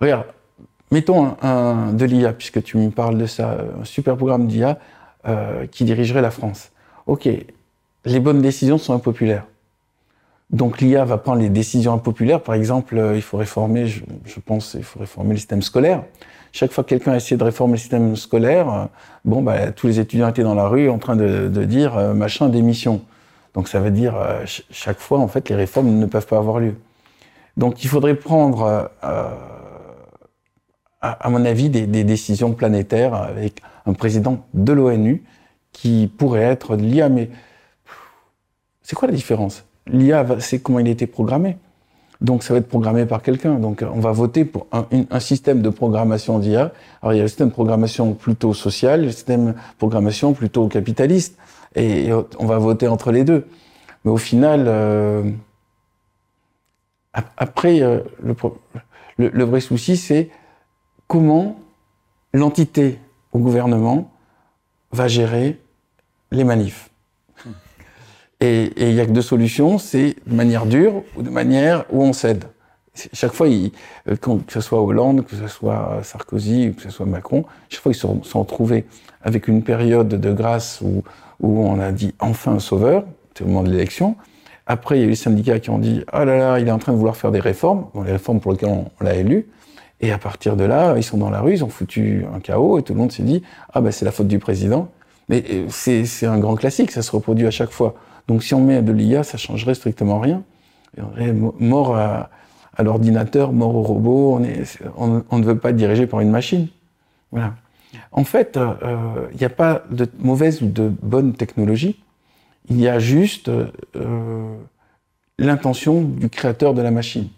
regarde, 0.00 0.24
Mettons 0.90 1.36
un, 1.42 1.92
de 1.92 2.04
l'IA, 2.04 2.32
puisque 2.32 2.62
tu 2.62 2.78
me 2.78 2.90
parles 2.90 3.18
de 3.18 3.26
ça, 3.26 3.58
un 3.80 3.84
super 3.84 4.16
programme 4.16 4.46
d'IA 4.46 4.78
euh, 5.26 5.66
qui 5.66 5.84
dirigerait 5.84 6.22
la 6.22 6.30
France. 6.30 6.70
Ok, 7.06 7.28
les 8.04 8.20
bonnes 8.20 8.40
décisions 8.40 8.78
sont 8.78 8.94
impopulaires. 8.94 9.44
Donc 10.50 10.80
l'IA 10.80 11.04
va 11.04 11.18
prendre 11.18 11.40
les 11.40 11.50
décisions 11.50 11.92
impopulaires. 11.92 12.42
Par 12.42 12.54
exemple, 12.54 12.96
euh, 12.96 13.16
il 13.16 13.22
faut 13.22 13.36
réformer, 13.36 13.86
je, 13.86 14.00
pense, 14.44 14.74
il 14.74 14.82
faut 14.82 15.00
réformer 15.00 15.32
le 15.32 15.36
système 15.36 15.60
scolaire. 15.60 16.04
Chaque 16.52 16.72
fois 16.72 16.84
que 16.84 16.88
quelqu'un 16.88 17.12
a 17.12 17.16
essayé 17.16 17.36
de 17.36 17.44
réformer 17.44 17.74
le 17.74 17.78
système 17.78 18.16
scolaire, 18.16 18.72
euh, 18.72 18.86
bon, 19.26 19.42
bah, 19.42 19.72
tous 19.72 19.88
les 19.88 20.00
étudiants 20.00 20.28
étaient 20.28 20.42
dans 20.42 20.54
la 20.54 20.66
rue 20.66 20.88
en 20.88 20.98
train 20.98 21.16
de, 21.16 21.48
dire 21.64 22.14
machin 22.14 22.48
démission. 22.48 23.02
Donc 23.52 23.68
ça 23.68 23.80
veut 23.80 23.90
dire 23.90 24.14
chaque 24.70 24.98
fois, 24.98 25.18
en 25.18 25.28
fait, 25.28 25.48
les 25.48 25.54
réformes 25.54 25.98
ne 25.98 26.06
peuvent 26.06 26.26
pas 26.26 26.38
avoir 26.38 26.60
lieu. 26.60 26.76
Donc 27.56 27.84
il 27.84 27.88
faudrait 27.88 28.14
prendre 28.14 28.90
à, 31.00 31.30
mon 31.30 31.44
avis, 31.44 31.68
des, 31.68 32.04
décisions 32.04 32.52
planétaires 32.52 33.14
avec 33.14 33.60
un 33.86 33.92
président 33.92 34.44
de 34.54 34.72
l'ONU 34.72 35.24
qui 35.72 36.10
pourrait 36.18 36.42
être 36.42 36.76
l'IA. 36.76 37.08
Mais 37.08 37.30
c'est 38.82 38.96
quoi 38.96 39.08
la 39.08 39.14
différence? 39.14 39.67
L'IA, 39.88 40.26
c'est 40.40 40.60
comment 40.60 40.78
il 40.78 40.88
été 40.88 41.06
programmé. 41.06 41.56
Donc 42.20 42.42
ça 42.42 42.52
va 42.52 42.58
être 42.58 42.68
programmé 42.68 43.06
par 43.06 43.22
quelqu'un. 43.22 43.54
Donc 43.54 43.84
on 43.84 44.00
va 44.00 44.12
voter 44.12 44.44
pour 44.44 44.66
un, 44.72 45.20
système 45.20 45.62
de 45.62 45.70
programmation 45.70 46.38
d'IA. 46.38 46.72
Alors 47.02 47.12
il 47.12 47.16
y 47.16 47.20
a 47.20 47.22
le 47.22 47.28
système 47.28 47.48
de 47.48 47.52
programmation 47.52 48.14
plutôt 48.14 48.54
social, 48.54 49.04
le 49.04 49.12
système 49.12 49.46
de 49.52 49.54
programmation 49.78 50.32
plutôt 50.32 50.66
capitaliste. 50.68 51.38
Et, 51.76 52.10
on 52.38 52.46
va 52.46 52.58
voter 52.58 52.88
entre 52.88 53.12
les 53.12 53.24
deux. 53.24 53.46
Mais 54.04 54.10
au 54.10 54.16
final, 54.16 54.64
euh, 54.66 55.30
après, 57.36 57.82
euh, 57.82 58.00
le, 59.16 59.44
vrai 59.44 59.60
souci, 59.60 59.96
c'est 59.96 60.30
comment 61.06 61.58
l'entité 62.32 62.98
au 63.32 63.38
gouvernement 63.38 64.10
va 64.92 65.08
gérer 65.08 65.60
les 66.30 66.44
manifs. 66.44 66.90
Et 68.40 68.72
il 68.76 68.94
n'y 68.94 69.00
a 69.00 69.06
que 69.06 69.10
deux 69.10 69.22
solutions, 69.22 69.78
c'est 69.78 70.14
de 70.26 70.34
manière 70.34 70.66
dure 70.66 71.02
ou 71.16 71.22
de 71.22 71.30
manière 71.30 71.84
où 71.90 72.02
on 72.02 72.12
cède. 72.12 72.44
Chaque 73.12 73.32
fois, 73.32 73.46
euh, 73.46 74.16
que 74.16 74.52
ce 74.52 74.60
soit 74.60 74.80
Hollande, 74.80 75.24
que 75.24 75.36
ce 75.36 75.48
soit 75.48 76.00
Sarkozy, 76.02 76.74
que 76.76 76.82
ce 76.82 76.90
soit 76.90 77.06
Macron, 77.06 77.44
chaque 77.68 77.82
fois 77.82 77.92
ils 77.92 77.94
se 77.94 78.06
sont 78.22 78.40
retrouvés 78.40 78.86
avec 79.22 79.48
une 79.48 79.62
période 79.62 80.08
de 80.08 80.32
grâce 80.32 80.80
où, 80.82 81.02
où 81.40 81.66
on 81.66 81.80
a 81.80 81.92
dit 81.92 82.14
enfin 82.18 82.52
un 82.52 82.58
sauveur, 82.58 83.04
c'est 83.34 83.44
au 83.44 83.48
moment 83.48 83.62
de 83.62 83.70
l'élection. 83.70 84.16
Après, 84.66 84.98
il 84.98 85.00
y 85.00 85.02
a 85.02 85.06
eu 85.06 85.10
les 85.10 85.16
syndicats 85.16 85.58
qui 85.60 85.70
ont 85.70 85.78
dit 85.78 86.04
ah 86.12 86.24
là 86.24 86.36
là, 86.36 86.58
il 86.60 86.68
est 86.68 86.72
en 86.72 86.78
train 86.78 86.92
de 86.92 86.98
vouloir 86.98 87.16
faire 87.16 87.32
des 87.32 87.40
réformes, 87.40 87.86
bon, 87.94 88.02
les 88.02 88.12
réformes 88.12 88.40
pour 88.40 88.52
lesquelles 88.52 88.68
on 88.68 89.04
l'a 89.04 89.14
élu. 89.14 89.48
Et 90.00 90.12
à 90.12 90.18
partir 90.18 90.56
de 90.56 90.64
là, 90.64 90.94
ils 90.96 91.02
sont 91.02 91.18
dans 91.18 91.30
la 91.30 91.40
rue, 91.40 91.54
ils 91.54 91.64
ont 91.64 91.68
foutu 91.68 92.24
un 92.34 92.38
chaos 92.38 92.78
et 92.78 92.82
tout 92.82 92.92
le 92.92 93.00
monde 93.00 93.10
s'est 93.10 93.22
dit 93.24 93.42
ah 93.72 93.80
ben 93.80 93.90
c'est 93.90 94.04
la 94.04 94.12
faute 94.12 94.28
du 94.28 94.38
président. 94.38 94.88
Mais 95.28 95.44
euh, 95.50 95.66
c'est 95.68 96.26
un 96.26 96.38
grand 96.38 96.54
classique, 96.54 96.90
ça 96.90 97.02
se 97.02 97.10
reproduit 97.10 97.46
à 97.46 97.50
chaque 97.50 97.70
fois. 97.70 97.94
Donc 98.28 98.42
si 98.42 98.54
on 98.54 98.60
met 98.60 98.82
de 98.82 98.92
l'IA, 98.92 99.24
ça 99.24 99.36
changerait 99.38 99.74
strictement 99.74 100.20
rien. 100.20 100.42
mort 101.58 101.96
à, 101.96 102.30
l'ordinateur, 102.80 103.52
mort 103.52 103.74
au 103.74 103.82
robot, 103.82 104.40
on, 104.96 105.38
ne 105.38 105.44
veut 105.44 105.58
pas 105.58 105.70
être 105.70 105.76
dirigé 105.76 106.06
par 106.06 106.20
une 106.20 106.30
machine. 106.30 106.68
Voilà. 107.32 107.54
En 108.12 108.24
fait, 108.24 108.56
euh, 108.56 109.26
il 109.32 109.38
n'y 109.38 109.44
a 109.44 109.50
pas 109.50 109.82
de 109.90 110.06
mauvaise 110.18 110.62
ou 110.62 110.66
de 110.66 110.92
bonne 111.02 111.32
technologie. 111.32 111.98
Il 112.70 112.80
y 112.80 112.86
a 112.86 112.98
juste 112.98 113.48
euh, 113.48 114.56
l'intention 115.38 116.02
du 116.02 116.28
créateur 116.28 116.74
de 116.74 116.82
la 116.82 116.90
machine 116.90 117.28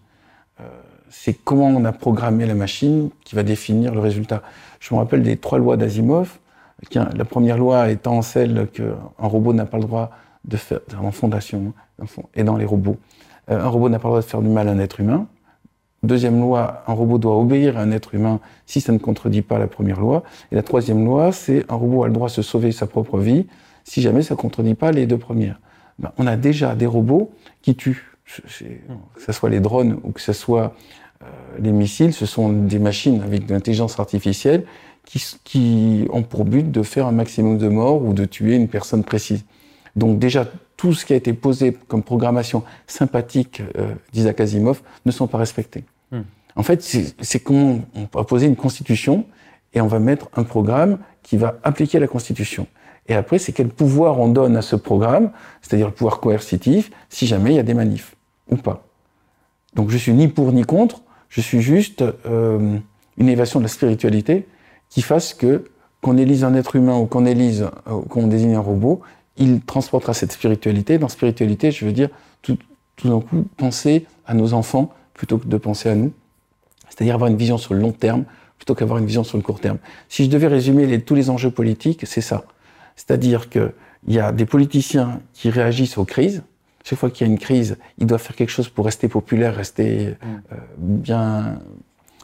c'est 1.10 1.34
comment 1.34 1.66
on 1.66 1.84
a 1.84 1.92
programmé 1.92 2.46
la 2.46 2.54
machine 2.54 3.10
qui 3.24 3.34
va 3.34 3.42
définir 3.42 3.92
le 3.92 4.00
résultat. 4.00 4.42
Je 4.78 4.94
me 4.94 5.00
rappelle 5.00 5.22
des 5.22 5.36
trois 5.36 5.58
lois 5.58 5.76
d'Asimov. 5.76 6.38
La 6.94 7.24
première 7.26 7.58
loi 7.58 7.90
étant 7.90 8.22
celle 8.22 8.68
qu'un 8.68 8.94
robot 9.18 9.52
n'a 9.52 9.66
pas 9.66 9.76
le 9.76 9.84
droit 9.84 10.12
de 10.44 10.56
faire, 10.56 10.80
en 11.02 11.12
fondation, 11.12 11.72
et 12.34 12.44
dans 12.44 12.56
les 12.56 12.64
robots, 12.64 12.96
euh, 13.50 13.60
un 13.60 13.68
robot 13.68 13.88
n'a 13.88 13.98
pas 13.98 14.08
le 14.08 14.12
droit 14.12 14.20
de 14.20 14.26
faire 14.26 14.42
du 14.42 14.48
mal 14.48 14.68
à 14.68 14.72
un 14.72 14.78
être 14.78 15.00
humain. 15.00 15.26
Deuxième 16.02 16.40
loi, 16.40 16.82
un 16.86 16.94
robot 16.94 17.18
doit 17.18 17.38
obéir 17.38 17.76
à 17.76 17.82
un 17.82 17.90
être 17.90 18.14
humain 18.14 18.40
si 18.64 18.80
ça 18.80 18.92
ne 18.92 18.98
contredit 18.98 19.42
pas 19.42 19.58
la 19.58 19.66
première 19.66 20.00
loi. 20.00 20.22
Et 20.50 20.54
la 20.54 20.62
troisième 20.62 21.04
loi, 21.04 21.30
c'est 21.30 21.70
un 21.70 21.74
robot 21.74 22.04
a 22.04 22.06
le 22.06 22.14
droit 22.14 22.28
de 22.28 22.32
se 22.32 22.42
sauver 22.42 22.72
sa 22.72 22.86
propre 22.86 23.18
vie 23.18 23.46
si 23.84 24.00
jamais 24.00 24.22
ça 24.22 24.34
ne 24.34 24.40
contredit 24.40 24.74
pas 24.74 24.92
les 24.92 25.06
deux 25.06 25.18
premières. 25.18 25.60
Ben, 25.98 26.12
on 26.16 26.26
a 26.26 26.36
déjà 26.36 26.74
des 26.74 26.86
robots 26.86 27.30
qui 27.60 27.74
tuent. 27.74 28.06
Que 28.24 29.20
ce 29.20 29.32
soit 29.32 29.50
les 29.50 29.58
drones 29.58 29.98
ou 30.04 30.12
que 30.12 30.20
ce 30.20 30.32
soit 30.32 30.74
euh, 31.22 31.26
les 31.58 31.72
missiles, 31.72 32.12
ce 32.12 32.26
sont 32.26 32.48
des 32.50 32.78
machines 32.78 33.22
avec 33.22 33.46
de 33.46 33.52
l'intelligence 33.52 33.98
artificielle 33.98 34.64
qui, 35.44 36.06
ont 36.10 36.22
pour 36.22 36.44
but 36.44 36.70
de 36.70 36.82
faire 36.82 37.06
un 37.06 37.12
maximum 37.12 37.58
de 37.58 37.68
morts 37.68 38.02
ou 38.02 38.12
de 38.12 38.24
tuer 38.24 38.54
une 38.54 38.68
personne 38.68 39.02
précise. 39.02 39.44
Donc 39.96 40.18
déjà, 40.18 40.46
tout 40.76 40.94
ce 40.94 41.04
qui 41.04 41.12
a 41.12 41.16
été 41.16 41.32
posé 41.32 41.76
comme 41.88 42.02
programmation 42.02 42.62
sympathique 42.86 43.62
euh, 43.76 43.94
d'Isaac 44.12 44.40
Asimov 44.40 44.80
ne 45.04 45.10
sont 45.10 45.26
pas 45.26 45.38
respectés. 45.38 45.84
Hmm. 46.10 46.22
En 46.56 46.62
fait, 46.62 46.82
c'est 46.82 47.40
comment 47.40 47.80
on 47.94 48.06
va 48.12 48.24
poser 48.24 48.46
une 48.46 48.56
constitution 48.56 49.24
et 49.72 49.80
on 49.80 49.86
va 49.86 49.98
mettre 49.98 50.28
un 50.34 50.42
programme 50.42 50.98
qui 51.22 51.36
va 51.36 51.58
appliquer 51.62 51.98
la 51.98 52.08
constitution. 52.08 52.66
Et 53.08 53.14
après, 53.14 53.38
c'est 53.38 53.52
quel 53.52 53.68
pouvoir 53.68 54.18
on 54.20 54.28
donne 54.28 54.56
à 54.56 54.62
ce 54.62 54.76
programme, 54.76 55.30
c'est-à-dire 55.62 55.86
le 55.86 55.92
pouvoir 55.92 56.20
coercitif, 56.20 56.90
si 57.08 57.26
jamais 57.26 57.50
il 57.50 57.56
y 57.56 57.60
a 57.60 57.62
des 57.62 57.74
manifs 57.74 58.14
ou 58.48 58.56
pas. 58.56 58.84
Donc 59.74 59.90
je 59.90 59.96
suis 59.96 60.12
ni 60.12 60.28
pour 60.28 60.52
ni 60.52 60.64
contre, 60.64 61.02
je 61.28 61.40
suis 61.40 61.60
juste 61.60 62.02
euh, 62.26 62.78
une 63.16 63.28
évasion 63.28 63.60
de 63.60 63.64
la 63.64 63.68
spiritualité 63.68 64.46
qui 64.88 65.02
fasse 65.02 65.34
que 65.34 65.64
qu'on 66.02 66.16
élise 66.16 66.44
un 66.44 66.54
être 66.54 66.76
humain 66.76 66.96
ou 66.98 67.06
qu'on 67.06 67.26
élise, 67.26 67.68
ou 67.90 68.00
qu'on 68.00 68.26
désigne 68.26 68.54
un 68.54 68.60
robot, 68.60 69.02
il 69.36 69.60
transportera 69.60 70.14
cette 70.14 70.32
spiritualité. 70.32 70.98
Dans 70.98 71.08
spiritualité, 71.08 71.70
je 71.70 71.84
veux 71.84 71.92
dire, 71.92 72.08
tout, 72.42 72.58
tout 72.96 73.08
d'un 73.08 73.20
coup, 73.20 73.46
penser 73.56 74.06
à 74.26 74.34
nos 74.34 74.52
enfants 74.52 74.92
plutôt 75.14 75.38
que 75.38 75.46
de 75.46 75.56
penser 75.56 75.88
à 75.88 75.94
nous. 75.94 76.12
C'est-à-dire 76.88 77.14
avoir 77.14 77.30
une 77.30 77.36
vision 77.36 77.58
sur 77.58 77.74
le 77.74 77.80
long 77.80 77.92
terme 77.92 78.24
plutôt 78.58 78.74
qu'avoir 78.74 78.98
une 78.98 79.06
vision 79.06 79.24
sur 79.24 79.38
le 79.38 79.42
court 79.42 79.58
terme. 79.58 79.78
Si 80.10 80.24
je 80.24 80.30
devais 80.30 80.46
résumer 80.46 80.86
les, 80.86 81.00
tous 81.00 81.14
les 81.14 81.30
enjeux 81.30 81.50
politiques, 81.50 82.06
c'est 82.06 82.20
ça. 82.20 82.44
C'est-à-dire 82.94 83.48
qu'il 83.48 83.72
y 84.08 84.18
a 84.18 84.32
des 84.32 84.44
politiciens 84.44 85.22
qui 85.32 85.48
réagissent 85.48 85.96
aux 85.96 86.04
crises. 86.04 86.42
Chaque 86.84 86.98
fois 86.98 87.10
qu'il 87.10 87.26
y 87.26 87.30
a 87.30 87.32
une 87.32 87.38
crise, 87.38 87.78
ils 87.98 88.06
doivent 88.06 88.20
faire 88.20 88.36
quelque 88.36 88.50
chose 88.50 88.68
pour 88.68 88.84
rester 88.84 89.08
populaire, 89.08 89.54
rester 89.54 90.08
mm. 90.08 90.26
euh, 90.52 90.56
bien, 90.76 91.58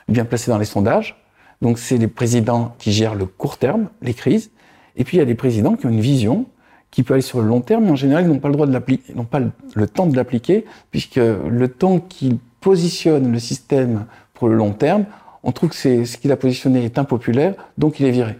bien 0.08 0.26
placé 0.26 0.50
dans 0.50 0.58
les 0.58 0.66
sondages. 0.66 1.16
Donc 1.62 1.78
c'est 1.78 1.96
les 1.96 2.08
présidents 2.08 2.74
qui 2.78 2.92
gèrent 2.92 3.14
le 3.14 3.24
court 3.24 3.56
terme, 3.56 3.88
les 4.02 4.12
crises. 4.12 4.50
Et 4.96 5.04
puis 5.04 5.16
il 5.16 5.20
y 5.20 5.22
a 5.22 5.26
des 5.26 5.34
présidents 5.34 5.74
qui 5.74 5.86
ont 5.86 5.90
une 5.90 6.00
vision 6.00 6.46
qui 6.96 7.02
peut 7.02 7.12
aller 7.12 7.22
sur 7.22 7.42
le 7.42 7.46
long 7.46 7.60
terme, 7.60 7.84
mais 7.84 7.90
en 7.90 7.96
général, 7.96 8.24
ils 8.24 8.28
n'ont 8.28 8.38
pas 8.38 8.48
le 8.48 8.54
droit 8.54 8.66
de 8.66 8.72
l'appliquer, 8.72 9.12
n'ont 9.12 9.24
pas 9.24 9.38
le 9.38 9.86
temps 9.86 10.06
de 10.06 10.16
l'appliquer, 10.16 10.64
puisque 10.90 11.16
le 11.16 11.68
temps 11.68 11.98
qu'ils 11.98 12.38
positionnent 12.62 13.30
le 13.30 13.38
système 13.38 14.06
pour 14.32 14.48
le 14.48 14.54
long 14.54 14.72
terme, 14.72 15.04
on 15.42 15.52
trouve 15.52 15.68
que 15.68 15.76
ce 15.76 16.16
qu'il 16.16 16.32
a 16.32 16.38
positionné 16.38 16.86
est 16.86 16.98
impopulaire, 16.98 17.52
donc 17.76 18.00
il 18.00 18.06
est 18.06 18.10
viré. 18.10 18.38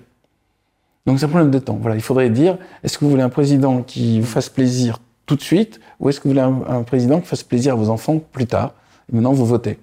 Donc 1.04 1.18
c'est 1.18 1.26
un 1.26 1.28
problème 1.28 1.50
de 1.50 1.58
temps. 1.58 1.76
Voilà, 1.78 1.96
il 1.96 2.00
faudrait 2.00 2.30
dire, 2.30 2.56
est-ce 2.82 2.96
que 2.96 3.04
vous 3.04 3.10
voulez 3.10 3.22
un 3.22 3.28
président 3.28 3.82
qui 3.82 4.20
vous 4.20 4.26
fasse 4.26 4.48
plaisir 4.48 5.00
tout 5.26 5.36
de 5.36 5.42
suite, 5.42 5.78
ou 6.00 6.08
est-ce 6.08 6.18
que 6.18 6.26
vous 6.26 6.30
voulez 6.30 6.40
un, 6.40 6.82
président 6.82 7.20
qui 7.20 7.26
fasse 7.26 7.42
plaisir 7.42 7.74
à 7.74 7.76
vos 7.76 7.90
enfants 7.90 8.22
plus 8.32 8.46
tard 8.46 8.72
Et 9.12 9.16
maintenant, 9.16 9.34
vous 9.34 9.44
votez. 9.44 9.78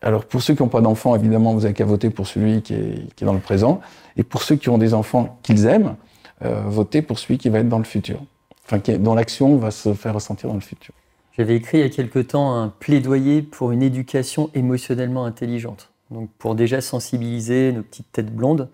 Alors 0.00 0.24
pour 0.24 0.40
ceux 0.40 0.54
qui 0.54 0.62
n'ont 0.62 0.70
pas 0.70 0.80
d'enfants, 0.80 1.14
évidemment, 1.14 1.52
vous 1.52 1.60
n'avez 1.60 1.74
qu'à 1.74 1.84
voter 1.84 2.08
pour 2.08 2.26
celui 2.26 2.62
qui 2.62 2.72
est, 2.72 3.24
dans 3.24 3.34
le 3.34 3.40
présent. 3.40 3.82
Et 4.16 4.22
pour 4.22 4.42
ceux 4.42 4.56
qui 4.56 4.70
ont 4.70 4.78
des 4.78 4.94
enfants 4.94 5.38
qu'ils 5.42 5.66
aiment, 5.66 5.96
voter 6.40 7.02
pour 7.02 7.18
celui 7.18 7.38
qui 7.38 7.48
va 7.48 7.60
être 7.60 7.68
dans 7.68 7.78
le 7.78 7.84
futur, 7.84 8.20
enfin 8.64 8.78
dont 8.98 9.14
l'action 9.14 9.56
va 9.56 9.70
se 9.70 9.94
faire 9.94 10.14
ressentir 10.14 10.48
dans 10.48 10.54
le 10.54 10.60
futur. 10.60 10.94
J'avais 11.36 11.56
écrit 11.56 11.78
il 11.78 11.80
y 11.82 11.84
a 11.84 11.90
quelque 11.90 12.18
temps 12.18 12.54
un 12.54 12.68
plaidoyer 12.68 13.42
pour 13.42 13.70
une 13.70 13.82
éducation 13.82 14.50
émotionnellement 14.54 15.24
intelligente, 15.24 15.90
donc 16.10 16.30
pour 16.38 16.54
déjà 16.54 16.80
sensibiliser 16.80 17.72
nos 17.72 17.82
petites 17.82 18.10
têtes 18.10 18.34
blondes. 18.34 18.70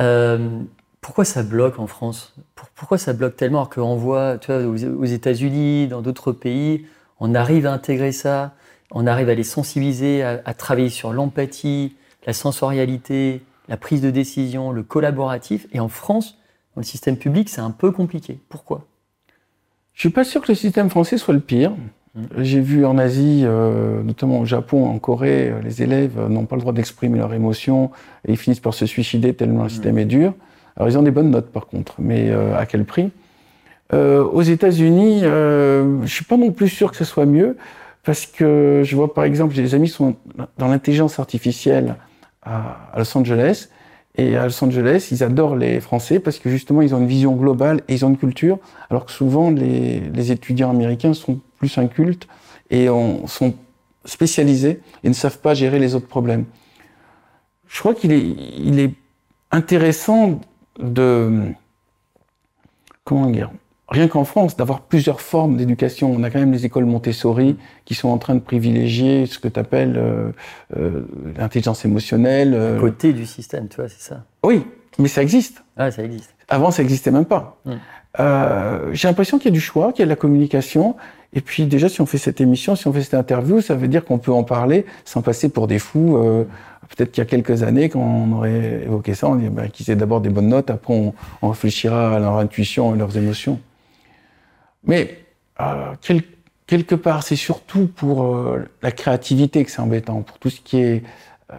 Euh, 0.00 0.60
pourquoi 1.02 1.24
ça 1.24 1.42
bloque 1.42 1.78
en 1.78 1.86
France? 1.86 2.34
Pourquoi 2.74 2.96
ça 2.96 3.12
bloque 3.12 3.36
tellement 3.36 3.58
alors 3.58 3.70
qu'on 3.70 3.96
voit 3.96 4.38
tu 4.38 4.52
vois, 4.52 4.62
aux 4.64 5.04
États-Unis, 5.04 5.88
dans 5.88 6.00
d'autres 6.00 6.32
pays, 6.32 6.86
on 7.20 7.34
arrive 7.34 7.66
à 7.66 7.72
intégrer 7.72 8.12
ça, 8.12 8.54
on 8.90 9.06
arrive 9.06 9.28
à 9.28 9.34
les 9.34 9.44
sensibiliser, 9.44 10.22
à 10.22 10.54
travailler 10.54 10.90
sur 10.90 11.12
l'empathie, 11.12 11.96
la 12.26 12.32
sensorialité, 12.32 13.42
la 13.68 13.76
prise 13.76 14.00
de 14.00 14.10
décision, 14.10 14.70
le 14.70 14.82
collaboratif. 14.82 15.66
Et 15.72 15.80
en 15.80 15.88
France, 15.88 16.38
dans 16.74 16.80
le 16.80 16.86
système 16.86 17.16
public, 17.16 17.48
c'est 17.48 17.60
un 17.60 17.70
peu 17.70 17.90
compliqué. 17.90 18.40
Pourquoi? 18.48 18.86
Je 19.94 20.00
suis 20.00 20.10
pas 20.10 20.24
sûr 20.24 20.40
que 20.40 20.48
le 20.48 20.54
système 20.54 20.88
français 20.90 21.18
soit 21.18 21.34
le 21.34 21.40
pire. 21.40 21.72
Mmh. 22.14 22.22
J'ai 22.38 22.60
vu 22.60 22.84
en 22.84 22.98
Asie, 22.98 23.42
euh, 23.44 24.02
notamment 24.02 24.40
au 24.40 24.44
Japon, 24.44 24.86
en 24.86 24.98
Corée, 24.98 25.50
euh, 25.50 25.60
les 25.62 25.82
élèves 25.82 26.18
n'ont 26.28 26.46
pas 26.46 26.56
le 26.56 26.60
droit 26.60 26.72
d'exprimer 26.72 27.18
leurs 27.18 27.34
émotions 27.34 27.90
et 28.26 28.32
ils 28.32 28.36
finissent 28.36 28.60
par 28.60 28.74
se 28.74 28.86
suicider 28.86 29.34
tellement 29.34 29.60
le 29.60 29.66
mmh. 29.66 29.70
système 29.70 29.98
est 29.98 30.04
dur. 30.06 30.34
Alors 30.76 30.88
ils 30.88 30.96
ont 30.96 31.02
des 31.02 31.10
bonnes 31.10 31.30
notes 31.30 31.50
par 31.52 31.66
contre, 31.66 31.96
mais 31.98 32.30
euh, 32.30 32.56
à 32.56 32.66
quel 32.66 32.84
prix? 32.84 33.10
Aux 33.92 34.40
États-Unis, 34.40 35.20
je 35.20 35.82
ne 36.00 36.06
suis 36.06 36.24
pas 36.24 36.38
non 36.38 36.50
plus 36.50 36.70
sûr 36.70 36.90
que 36.90 36.96
ce 36.96 37.04
soit 37.04 37.26
mieux 37.26 37.58
parce 38.04 38.24
que 38.24 38.80
je 38.82 38.96
vois 38.96 39.12
par 39.12 39.24
exemple, 39.24 39.54
j'ai 39.54 39.60
des 39.60 39.74
amis 39.74 39.88
qui 39.88 39.92
sont 39.92 40.16
dans 40.56 40.68
l'intelligence 40.68 41.18
artificielle 41.18 41.96
à 42.42 42.90
Los 42.96 43.14
Angeles 43.18 43.68
et 44.16 44.36
à 44.36 44.44
Los 44.44 44.62
Angeles, 44.62 45.08
ils 45.10 45.24
adorent 45.24 45.56
les 45.56 45.80
Français 45.80 46.20
parce 46.20 46.38
que 46.38 46.50
justement, 46.50 46.82
ils 46.82 46.94
ont 46.94 46.98
une 46.98 47.06
vision 47.06 47.34
globale 47.34 47.80
et 47.88 47.94
ils 47.94 48.04
ont 48.04 48.10
une 48.10 48.18
culture, 48.18 48.58
alors 48.90 49.06
que 49.06 49.12
souvent, 49.12 49.50
les, 49.50 50.00
les 50.00 50.32
étudiants 50.32 50.70
américains 50.70 51.14
sont 51.14 51.40
plus 51.58 51.78
incultes 51.78 52.28
et 52.70 52.90
on, 52.90 53.26
sont 53.26 53.54
spécialisés 54.04 54.80
et 55.02 55.08
ne 55.08 55.14
savent 55.14 55.38
pas 55.38 55.54
gérer 55.54 55.78
les 55.78 55.94
autres 55.94 56.08
problèmes. 56.08 56.44
Je 57.68 57.78
crois 57.80 57.94
qu'il 57.94 58.12
est, 58.12 58.34
il 58.58 58.80
est 58.80 58.94
intéressant 59.50 60.40
de... 60.78 61.52
Comment 63.04 63.30
dire 63.30 63.50
rien 63.92 64.08
qu'en 64.08 64.24
France, 64.24 64.56
d'avoir 64.56 64.80
plusieurs 64.80 65.20
formes 65.20 65.56
d'éducation. 65.56 66.12
On 66.12 66.22
a 66.22 66.30
quand 66.30 66.40
même 66.40 66.52
les 66.52 66.64
écoles 66.64 66.86
Montessori 66.86 67.56
qui 67.84 67.94
sont 67.94 68.08
en 68.08 68.18
train 68.18 68.34
de 68.34 68.40
privilégier 68.40 69.26
ce 69.26 69.38
que 69.38 69.48
tu 69.48 69.60
appelles 69.60 69.96
euh, 69.96 70.30
euh, 70.76 71.06
l'intelligence 71.36 71.84
émotionnelle. 71.84 72.54
Euh... 72.54 72.80
côté 72.80 73.12
du 73.12 73.26
système, 73.26 73.68
tu 73.68 73.76
vois, 73.76 73.88
c'est 73.88 74.02
ça. 74.02 74.24
Oui, 74.42 74.64
mais 74.98 75.08
ça 75.08 75.22
existe. 75.22 75.62
Ah, 75.76 75.90
ça 75.90 76.02
existe. 76.02 76.34
Avant, 76.48 76.70
ça 76.70 76.82
n'existait 76.82 77.10
même 77.10 77.26
pas. 77.26 77.58
Hum. 77.66 77.78
Euh, 78.20 78.90
j'ai 78.92 79.08
l'impression 79.08 79.38
qu'il 79.38 79.46
y 79.46 79.52
a 79.52 79.54
du 79.54 79.60
choix, 79.60 79.92
qu'il 79.92 80.00
y 80.00 80.02
a 80.02 80.06
de 80.06 80.10
la 80.10 80.16
communication. 80.16 80.96
Et 81.34 81.40
puis 81.40 81.64
déjà, 81.64 81.88
si 81.88 82.00
on 82.00 82.06
fait 82.06 82.18
cette 82.18 82.40
émission, 82.40 82.76
si 82.76 82.86
on 82.86 82.92
fait 82.92 83.02
cette 83.02 83.14
interview, 83.14 83.60
ça 83.60 83.74
veut 83.74 83.88
dire 83.88 84.04
qu'on 84.04 84.18
peut 84.18 84.32
en 84.32 84.44
parler 84.44 84.84
sans 85.04 85.22
passer 85.22 85.48
pour 85.48 85.66
des 85.66 85.78
fous. 85.78 86.16
Euh, 86.16 86.44
peut-être 86.94 87.12
qu'il 87.12 87.22
y 87.22 87.26
a 87.26 87.30
quelques 87.30 87.62
années, 87.62 87.88
quand 87.88 88.00
on 88.00 88.32
aurait 88.32 88.82
évoqué 88.84 89.14
ça, 89.14 89.28
on 89.28 89.36
dirait 89.36 89.50
ben, 89.50 89.68
qu'ils 89.70 89.90
aient 89.90 89.96
d'abord 89.96 90.20
des 90.20 90.28
bonnes 90.28 90.48
notes, 90.48 90.68
après 90.68 90.92
on, 90.92 91.14
on 91.40 91.48
réfléchira 91.48 92.16
à 92.16 92.18
leur 92.18 92.36
intuition 92.36 92.94
et 92.94 92.98
leurs 92.98 93.16
émotions. 93.16 93.58
Mais 94.84 95.24
euh, 95.60 95.94
quelque 96.66 96.94
part, 96.94 97.22
c'est 97.22 97.36
surtout 97.36 97.86
pour 97.86 98.24
euh, 98.24 98.64
la 98.82 98.92
créativité 98.92 99.64
que 99.64 99.70
c'est 99.70 99.80
embêtant, 99.80 100.22
pour 100.22 100.38
tout 100.38 100.50
ce 100.50 100.60
qui 100.60 100.78
est 100.78 101.02
euh, 101.52 101.56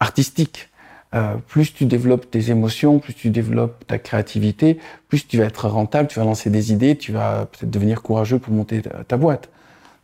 artistique. 0.00 0.70
Euh, 1.14 1.36
plus 1.46 1.72
tu 1.72 1.84
développes 1.86 2.30
tes 2.30 2.50
émotions, 2.50 2.98
plus 2.98 3.14
tu 3.14 3.30
développes 3.30 3.86
ta 3.86 3.98
créativité, 3.98 4.78
plus 5.08 5.26
tu 5.26 5.38
vas 5.38 5.44
être 5.44 5.68
rentable, 5.68 6.08
tu 6.08 6.18
vas 6.18 6.24
lancer 6.24 6.50
des 6.50 6.72
idées, 6.72 6.96
tu 6.96 7.12
vas 7.12 7.46
peut-être 7.46 7.70
devenir 7.70 8.02
courageux 8.02 8.38
pour 8.38 8.52
monter 8.52 8.82
ta, 8.82 9.16
boîte. 9.16 9.48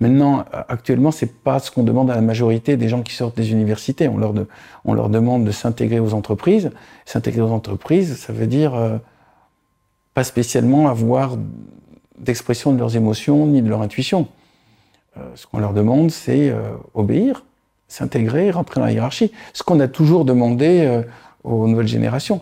Maintenant, 0.00 0.44
actuellement, 0.68 1.10
c'est 1.10 1.32
pas 1.42 1.58
ce 1.58 1.70
qu'on 1.70 1.82
demande 1.82 2.10
à 2.10 2.14
la 2.14 2.22
majorité 2.22 2.76
des 2.76 2.88
gens 2.88 3.02
qui 3.02 3.14
sortent 3.14 3.36
des 3.36 3.50
universités. 3.50 4.08
On 4.08 4.16
leur, 4.16 4.32
on 4.84 4.94
leur 4.94 5.08
demande 5.08 5.44
de 5.44 5.50
s'intégrer 5.50 6.00
aux 6.00 6.14
entreprises. 6.14 6.70
S'intégrer 7.04 7.42
aux 7.42 7.52
entreprises, 7.52 8.16
ça 8.16 8.32
veut 8.32 8.46
dire 8.46 8.74
euh, 8.74 8.96
pas 10.14 10.24
spécialement 10.24 10.88
avoir 10.88 11.36
d'expression 12.22 12.72
de 12.72 12.78
leurs 12.78 12.96
émotions 12.96 13.46
ni 13.46 13.60
de 13.60 13.68
leur 13.68 13.82
intuition. 13.82 14.28
Euh, 15.18 15.20
ce 15.34 15.46
qu'on 15.46 15.58
leur 15.58 15.74
demande, 15.74 16.10
c'est 16.10 16.48
euh, 16.48 16.70
obéir, 16.94 17.44
s'intégrer, 17.88 18.50
rentrer 18.50 18.80
dans 18.80 18.86
la 18.86 18.92
hiérarchie. 18.92 19.32
Ce 19.52 19.62
qu'on 19.62 19.80
a 19.80 19.88
toujours 19.88 20.24
demandé 20.24 20.82
euh, 20.86 21.02
aux 21.44 21.66
nouvelles 21.66 21.88
générations. 21.88 22.40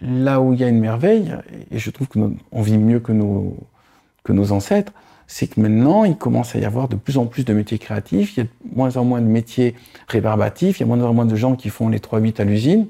Là 0.00 0.40
où 0.40 0.52
il 0.52 0.60
y 0.60 0.64
a 0.64 0.68
une 0.68 0.80
merveille, 0.80 1.32
et 1.70 1.78
je 1.78 1.90
trouve 1.90 2.08
qu'on 2.08 2.62
vit 2.62 2.78
mieux 2.78 2.98
que 2.98 3.12
nos, 3.12 4.52
ancêtres, 4.52 4.92
c'est 5.26 5.46
que 5.46 5.60
maintenant, 5.60 6.04
il 6.04 6.16
commence 6.16 6.54
à 6.54 6.58
y 6.58 6.64
avoir 6.64 6.88
de 6.88 6.96
plus 6.96 7.16
en 7.16 7.26
plus 7.26 7.44
de 7.44 7.54
métiers 7.54 7.78
créatifs, 7.78 8.36
il 8.36 8.40
y 8.40 8.42
a 8.42 8.44
de 8.44 8.76
moins 8.76 8.96
en 8.96 9.04
moins 9.04 9.22
de 9.22 9.26
métiers 9.26 9.74
rébarbatifs, 10.08 10.78
il 10.78 10.80
y 10.80 10.82
a 10.82 10.86
de 10.86 10.94
moins 10.94 11.08
en 11.08 11.14
moins 11.14 11.24
de 11.24 11.36
gens 11.36 11.54
qui 11.56 11.70
font 11.70 11.88
les 11.88 12.00
3-8 12.00 12.42
à 12.42 12.44
l'usine, 12.44 12.86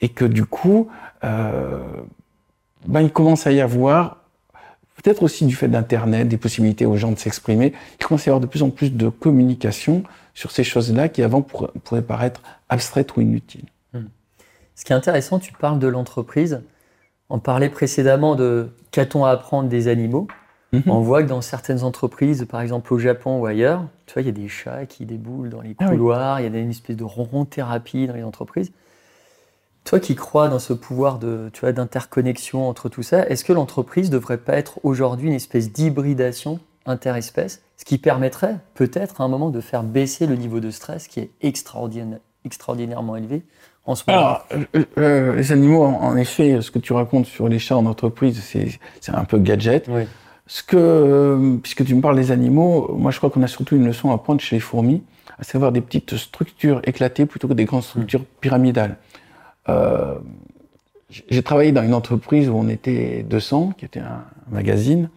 et 0.00 0.08
que 0.08 0.24
du 0.24 0.44
coup, 0.44 0.88
ben, 1.22 3.00
il 3.00 3.12
commence 3.12 3.46
à 3.46 3.52
y 3.52 3.60
avoir 3.60 4.17
peut-être 5.02 5.22
aussi 5.22 5.46
du 5.46 5.54
fait 5.54 5.68
d'Internet, 5.68 6.28
des 6.28 6.36
possibilités 6.36 6.86
aux 6.86 6.96
gens 6.96 7.12
de 7.12 7.18
s'exprimer, 7.18 7.72
il 8.00 8.06
commence 8.06 8.22
à 8.22 8.26
y 8.26 8.30
avoir 8.30 8.40
de 8.40 8.46
plus 8.46 8.62
en 8.62 8.70
plus 8.70 8.92
de 8.92 9.08
communication 9.08 10.02
sur 10.34 10.50
ces 10.50 10.64
choses-là 10.64 11.08
qui 11.08 11.22
avant 11.22 11.42
pourraient 11.42 12.02
paraître 12.02 12.42
abstraites 12.68 13.16
ou 13.16 13.20
inutiles. 13.20 13.66
Hmm. 13.92 14.06
Ce 14.74 14.84
qui 14.84 14.92
est 14.92 14.96
intéressant, 14.96 15.38
tu 15.38 15.52
parles 15.52 15.78
de 15.78 15.88
l'entreprise. 15.88 16.62
On 17.30 17.38
parlait 17.38 17.68
précédemment 17.68 18.34
de 18.34 18.70
qu'a-t-on 18.90 19.24
à 19.24 19.30
apprendre 19.30 19.68
des 19.68 19.88
animaux. 19.88 20.28
Mhm. 20.72 20.82
On 20.86 21.00
voit 21.00 21.22
que 21.22 21.28
dans 21.28 21.40
certaines 21.40 21.82
entreprises, 21.82 22.46
par 22.48 22.60
exemple 22.60 22.92
au 22.92 22.98
Japon 22.98 23.40
ou 23.40 23.46
ailleurs, 23.46 23.84
tu 24.06 24.14
vois, 24.14 24.22
il 24.22 24.26
y 24.26 24.28
a 24.28 24.32
des 24.32 24.48
chats 24.48 24.84
qui 24.86 25.06
déboulent 25.06 25.48
dans 25.48 25.62
les 25.62 25.74
ah 25.78 25.88
couloirs, 25.88 26.40
il 26.40 26.52
y 26.52 26.56
a 26.56 26.58
une 26.58 26.70
espèce 26.70 26.96
de 26.96 27.04
ronron 27.04 27.44
thérapie 27.44 28.06
dans 28.06 28.14
les 28.14 28.22
entreprises. 28.22 28.72
Toi 29.88 30.00
qui 30.00 30.16
crois 30.16 30.48
dans 30.48 30.58
ce 30.58 30.74
pouvoir 30.74 31.18
de, 31.18 31.48
tu 31.54 31.60
vois, 31.60 31.72
d'interconnexion 31.72 32.68
entre 32.68 32.90
tout 32.90 33.02
ça, 33.02 33.26
est-ce 33.26 33.42
que 33.42 33.54
l'entreprise 33.54 34.10
ne 34.10 34.16
devrait 34.16 34.36
pas 34.36 34.52
être 34.52 34.80
aujourd'hui 34.82 35.28
une 35.28 35.34
espèce 35.34 35.72
d'hybridation 35.72 36.60
interespèce, 36.84 37.62
ce 37.78 37.86
qui 37.86 37.96
permettrait 37.96 38.56
peut-être 38.74 39.22
à 39.22 39.24
un 39.24 39.28
moment 39.28 39.48
de 39.48 39.62
faire 39.62 39.82
baisser 39.82 40.26
le 40.26 40.34
niveau 40.34 40.60
de 40.60 40.70
stress 40.70 41.08
qui 41.08 41.20
est 41.20 41.30
extraordinairement 41.40 43.16
élevé 43.16 43.44
en 43.86 43.94
ce 43.94 44.04
moment? 44.06 44.18
Alors, 44.18 44.46
euh, 44.52 44.84
euh, 44.98 45.36
les 45.36 45.52
animaux, 45.52 45.84
en, 45.84 46.18
effet, 46.18 46.60
ce 46.60 46.70
que 46.70 46.78
tu 46.78 46.92
racontes 46.92 47.24
sur 47.24 47.48
les 47.48 47.58
chats 47.58 47.78
en 47.78 47.86
entreprise, 47.86 48.42
c'est 48.42 49.14
un 49.14 49.24
peu 49.24 49.38
gadget. 49.38 49.88
Ce 50.46 50.62
que, 50.62 51.56
puisque 51.62 51.86
tu 51.86 51.94
me 51.94 52.02
parles 52.02 52.16
des 52.16 52.30
animaux, 52.30 52.94
moi 52.94 53.10
je 53.10 53.16
crois 53.16 53.30
qu'on 53.30 53.42
a 53.42 53.46
surtout 53.46 53.76
une 53.76 53.86
leçon 53.86 54.10
à 54.10 54.18
prendre 54.18 54.42
chez 54.42 54.56
les 54.56 54.60
fourmis, 54.60 55.02
à 55.38 55.44
savoir 55.44 55.72
des 55.72 55.80
petites 55.80 56.18
structures 56.18 56.82
éclatées 56.84 57.24
plutôt 57.24 57.48
que 57.48 57.54
des 57.54 57.64
grandes 57.64 57.84
structures 57.84 58.26
pyramidales. 58.42 58.98
Euh, 59.68 60.14
j'ai 61.30 61.42
travaillé 61.42 61.72
dans 61.72 61.82
une 61.82 61.94
entreprise 61.94 62.48
où 62.48 62.54
on 62.54 62.68
était 62.68 63.22
200, 63.22 63.72
qui 63.78 63.84
était 63.84 64.00
un 64.00 64.24
magazine, 64.50 65.08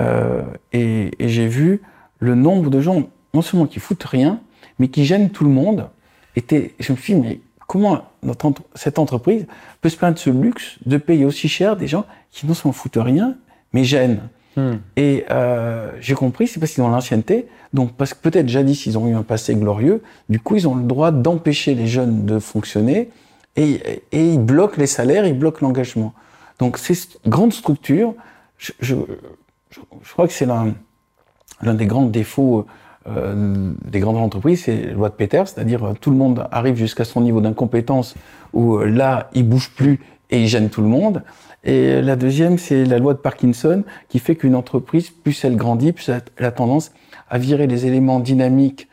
euh, 0.00 0.42
et, 0.72 1.10
et 1.18 1.28
j'ai 1.28 1.48
vu 1.48 1.82
le 2.18 2.34
nombre 2.34 2.70
de 2.70 2.80
gens, 2.80 3.02
non 3.34 3.42
seulement 3.42 3.66
qui 3.66 3.80
foutent 3.80 4.04
rien, 4.04 4.40
mais 4.78 4.88
qui 4.88 5.04
gênent 5.04 5.30
tout 5.30 5.44
le 5.44 5.50
monde. 5.50 5.88
Était, 6.36 6.74
je 6.78 6.92
me 6.92 6.96
suis 6.96 7.14
dit, 7.14 7.20
mais 7.20 7.40
comment 7.66 8.02
notre, 8.22 8.52
cette 8.74 8.98
entreprise 8.98 9.46
peut 9.80 9.88
se 9.88 9.96
permettre 9.96 10.20
ce 10.20 10.30
luxe 10.30 10.78
de 10.84 10.96
payer 10.96 11.24
aussi 11.24 11.48
cher 11.48 11.76
des 11.76 11.86
gens 11.86 12.04
qui 12.30 12.46
ne 12.46 12.54
s'en 12.54 12.72
foutent 12.72 12.98
rien, 13.00 13.36
mais 13.72 13.84
gênent. 13.84 14.28
Hmm. 14.56 14.76
Et 14.96 15.24
euh, 15.30 15.90
j'ai 16.00 16.14
compris, 16.14 16.46
c'est 16.46 16.60
parce 16.60 16.72
qu'ils 16.72 16.82
ont 16.82 16.88
l'ancienneté, 16.88 17.46
donc 17.74 17.92
parce 17.92 18.14
que 18.14 18.20
peut-être 18.20 18.48
jadis 18.48 18.86
ils 18.86 18.96
ont 18.96 19.06
eu 19.06 19.14
un 19.14 19.22
passé 19.22 19.54
glorieux, 19.54 20.02
du 20.30 20.40
coup 20.40 20.56
ils 20.56 20.66
ont 20.66 20.74
le 20.74 20.84
droit 20.84 21.10
d'empêcher 21.10 21.74
les 21.74 21.86
jeunes 21.86 22.24
de 22.24 22.38
fonctionner, 22.38 23.10
et, 23.56 24.02
et, 24.12 24.32
ils 24.32 24.40
bloquent 24.40 24.78
les 24.78 24.86
salaires, 24.86 25.26
ils 25.26 25.38
bloquent 25.38 25.60
l'engagement. 25.62 26.12
Donc 26.58 26.78
ces 26.78 26.94
grandes 27.26 27.52
structures, 27.52 28.14
je, 28.58 28.94
crois 30.12 30.26
que 30.26 30.32
c'est 30.32 30.46
l'un 30.46 31.74
des 31.74 31.86
grands 31.86 32.06
défauts 32.06 32.66
euh, 33.08 33.72
des 33.84 34.00
grandes 34.00 34.16
entreprises, 34.16 34.64
c'est 34.64 34.86
la 34.86 34.92
loi 34.92 35.08
de 35.10 35.14
Peter, 35.14 35.42
c'est-à-dire 35.44 35.84
euh, 35.84 35.92
tout 36.00 36.10
le 36.10 36.16
monde 36.16 36.48
arrive 36.50 36.74
jusqu'à 36.74 37.04
son 37.04 37.20
niveau 37.20 37.40
d'incompétence 37.40 38.16
où 38.52 38.78
euh, 38.78 38.86
là, 38.86 39.30
il 39.32 39.48
bouge 39.48 39.70
plus 39.76 40.00
et 40.30 40.42
il 40.42 40.48
gêne 40.48 40.70
tout 40.70 40.82
le 40.82 40.88
monde. 40.88 41.22
Et 41.62 42.02
la 42.02 42.16
deuxième, 42.16 42.58
c'est 42.58 42.84
la 42.84 42.98
loi 42.98 43.14
de 43.14 43.18
Parkinson 43.18 43.84
qui 44.08 44.18
fait 44.18 44.34
qu'une 44.34 44.56
entreprise, 44.56 45.10
plus 45.10 45.44
elle 45.44 45.56
grandit, 45.56 45.92
plus 45.92 46.08
elle 46.08 46.44
a 46.44 46.50
tendance 46.50 46.90
à 47.30 47.38
virer 47.38 47.68
les 47.68 47.86
éléments 47.86 48.20
dynamiques 48.20 48.88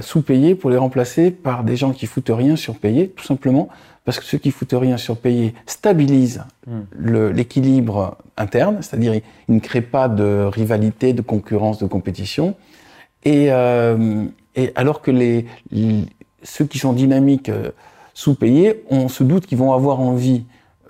sous-payés 0.00 0.54
pour 0.54 0.70
les 0.70 0.76
remplacer 0.76 1.32
par 1.32 1.64
des 1.64 1.74
gens 1.74 1.92
qui 1.92 2.06
foutent 2.06 2.30
rien 2.30 2.54
surpayés, 2.54 3.08
tout 3.08 3.24
simplement 3.24 3.68
parce 4.04 4.18
que 4.18 4.24
ceux 4.24 4.38
qui 4.38 4.50
foutent 4.50 4.74
rien 4.74 4.96
surpayés 4.96 5.54
stabilisent 5.66 6.44
hmm. 6.66 7.30
l'équilibre 7.30 8.18
interne, 8.36 8.78
c'est-à-dire 8.80 9.14
ils 9.48 9.54
ne 9.54 9.60
créent 9.60 9.80
pas 9.80 10.08
de 10.08 10.44
rivalité, 10.44 11.12
de 11.12 11.22
concurrence, 11.22 11.78
de 11.78 11.86
compétition. 11.86 12.54
Et, 13.24 13.46
euh, 13.50 14.26
et 14.54 14.72
alors 14.74 15.00
que 15.00 15.10
les, 15.10 15.46
ceux 16.42 16.66
qui 16.66 16.78
sont 16.78 16.92
dynamiques 16.92 17.48
euh, 17.48 17.70
sous-payés, 18.12 18.84
on 18.90 19.08
se 19.08 19.24
doute 19.24 19.46
qu'ils 19.46 19.58
vont 19.58 19.72
avoir 19.72 20.00
envie 20.00 20.44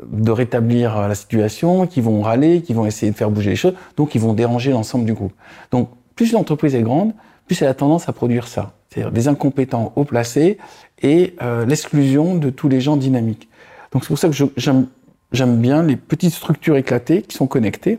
de 0.05 0.31
rétablir 0.33 1.09
la 1.09 1.15
situation, 1.15 1.87
qu'ils 1.87 2.03
vont 2.03 2.21
râler, 2.21 2.63
qu'ils 2.63 2.75
vont 2.75 2.85
essayer 2.85 3.11
de 3.13 3.17
faire 3.17 3.31
bouger 3.31 3.51
les 3.51 3.57
choses, 3.57 3.75
donc 3.97 4.15
ils 4.15 4.21
vont 4.21 4.33
déranger 4.33 4.73
l'ensemble 4.73 5.05
du 5.05 5.15
groupe. 5.15 5.33
Donc 5.71 5.89
plus 6.17 6.33
l'entreprise 6.33 6.75
est 6.75 6.83
grande, 6.83 7.13
plus 7.47 7.61
elle 7.63 7.69
a 7.69 7.75
tendance 7.75 8.09
à 8.09 8.13
produire 8.13 8.49
ça, 8.49 8.75
c'est-à-dire 8.95 9.13
des 9.13 9.29
incompétents 9.29 9.93
haut 9.97 10.05
placés 10.05 10.59
et 11.03 11.35
euh, 11.43 11.67
l'exclusion 11.67 12.37
de 12.37 12.51
tous 12.51 12.69
les 12.69 12.81
gens 12.81 12.97
dynamiques. 12.97 13.49
Donc 13.93 14.05
c'est 14.05 14.09
pour 14.09 14.19
ça 14.19 14.29
que 14.29 14.35
j'aime 14.57 15.57
bien 15.61 15.83
les 15.83 15.97
petites 15.97 16.33
structures 16.33 16.77
éclatées 16.77 17.23
qui 17.23 17.37
sont 17.37 17.47
connectées. 17.47 17.99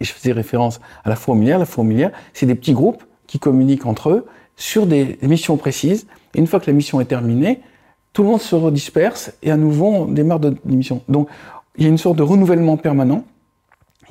Et 0.00 0.04
je 0.04 0.12
faisais 0.12 0.32
référence 0.32 0.80
à 1.04 1.08
la 1.08 1.16
fourmilière. 1.16 1.58
La 1.58 1.64
fourmilière, 1.64 2.12
c'est 2.34 2.46
des 2.46 2.54
petits 2.54 2.72
groupes 2.72 3.02
qui 3.26 3.38
communiquent 3.38 3.86
entre 3.86 4.10
eux 4.10 4.26
sur 4.56 4.86
des 4.86 5.18
missions 5.22 5.56
précises. 5.56 6.06
Et 6.34 6.38
une 6.38 6.46
fois 6.46 6.60
que 6.60 6.66
la 6.66 6.72
mission 6.72 7.00
est 7.00 7.06
terminée, 7.06 7.60
tout 8.12 8.22
le 8.22 8.28
monde 8.28 8.40
se 8.40 8.54
redisperse 8.54 9.32
et 9.42 9.50
à 9.50 9.56
nouveau 9.56 9.86
on 9.86 10.04
démarre 10.06 10.40
de 10.40 10.56
mission. 10.64 11.02
Donc 11.08 11.28
il 11.76 11.84
y 11.84 11.86
a 11.86 11.90
une 11.90 11.98
sorte 11.98 12.16
de 12.16 12.22
renouvellement 12.22 12.76
permanent. 12.76 13.24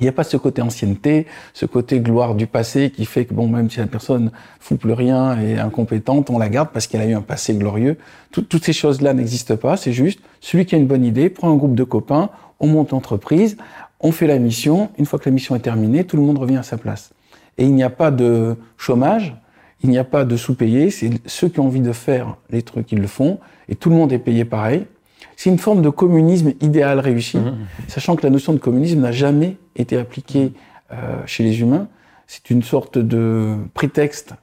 Il 0.00 0.04
n'y 0.04 0.08
a 0.08 0.12
pas 0.12 0.24
ce 0.24 0.36
côté 0.36 0.62
ancienneté, 0.62 1.26
ce 1.54 1.66
côté 1.66 2.00
gloire 2.00 2.34
du 2.34 2.46
passé 2.46 2.90
qui 2.90 3.06
fait 3.06 3.24
que 3.24 3.34
bon, 3.34 3.48
même 3.48 3.70
si 3.70 3.78
la 3.78 3.86
personne 3.86 4.30
fout 4.60 4.78
plus 4.78 4.92
rien 4.92 5.40
et 5.40 5.52
est 5.52 5.58
incompétente, 5.58 6.30
on 6.30 6.38
la 6.38 6.48
garde 6.48 6.70
parce 6.72 6.86
qu'elle 6.86 7.00
a 7.00 7.06
eu 7.06 7.14
un 7.14 7.22
passé 7.22 7.54
glorieux. 7.54 7.96
toutes 8.30 8.64
ces 8.64 8.72
choses-là 8.72 9.14
n'existent 9.14 9.56
pas. 9.56 9.76
C'est 9.76 9.92
juste 9.92 10.20
celui 10.40 10.66
qui 10.66 10.74
a 10.74 10.78
une 10.78 10.86
bonne 10.86 11.04
idée 11.04 11.30
prend 11.30 11.50
un 11.50 11.56
groupe 11.56 11.74
de 11.74 11.84
copains, 11.84 12.30
on 12.60 12.66
monte 12.66 12.90
l'entreprise, 12.90 13.56
on 14.00 14.12
fait 14.12 14.26
la 14.26 14.38
mission. 14.38 14.90
Une 14.98 15.06
fois 15.06 15.18
que 15.18 15.28
la 15.28 15.32
mission 15.32 15.56
est 15.56 15.60
terminée, 15.60 16.04
tout 16.04 16.16
le 16.16 16.22
monde 16.22 16.38
revient 16.38 16.58
à 16.58 16.62
sa 16.62 16.76
place. 16.76 17.12
Et 17.58 17.64
il 17.64 17.74
n'y 17.74 17.82
a 17.82 17.90
pas 17.90 18.10
de 18.10 18.56
chômage, 18.76 19.34
il 19.82 19.90
n'y 19.90 19.98
a 19.98 20.04
pas 20.04 20.24
de 20.24 20.36
sous-payés, 20.36 20.90
c'est 20.90 21.10
ceux 21.26 21.48
qui 21.48 21.60
ont 21.60 21.66
envie 21.66 21.80
de 21.80 21.92
faire 21.92 22.36
les 22.50 22.62
trucs, 22.62 22.92
ils 22.92 23.00
le 23.00 23.06
font, 23.06 23.38
et 23.68 23.74
tout 23.74 23.90
le 23.90 23.96
monde 23.96 24.12
est 24.12 24.18
payé 24.18 24.44
pareil. 24.44 24.86
C'est 25.36 25.50
une 25.50 25.58
forme 25.58 25.82
de 25.82 25.90
communisme 25.90 26.52
idéal 26.60 26.98
réussi, 26.98 27.38
mmh. 27.38 27.56
sachant 27.88 28.16
que 28.16 28.22
la 28.22 28.30
notion 28.30 28.52
de 28.52 28.58
communisme 28.58 29.00
n'a 29.00 29.12
jamais 29.12 29.56
été 29.76 29.96
appliquée 29.96 30.52
euh, 30.92 31.20
chez 31.26 31.42
les 31.42 31.60
humains. 31.60 31.88
C'est 32.26 32.50
une 32.50 32.62
sorte 32.62 32.96
de 32.96 33.56
prétexte 33.74 34.34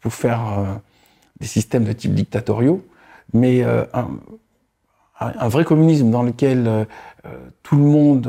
pour, 0.00 0.12
faire 0.12 0.58
euh, 0.58 0.64
des 1.40 1.46
systèmes 1.46 1.84
de 1.84 1.92
type 1.92 2.14
dictatoriaux, 2.14 2.82
mais 3.32 3.62
euh, 3.62 3.84
un, 3.94 4.08
un, 5.20 5.48
vrai 5.48 5.64
communisme 5.64 6.10
dans 6.10 6.22
lequel 6.22 6.86
tout 7.62 7.76
le 7.76 7.84
monde 7.84 8.28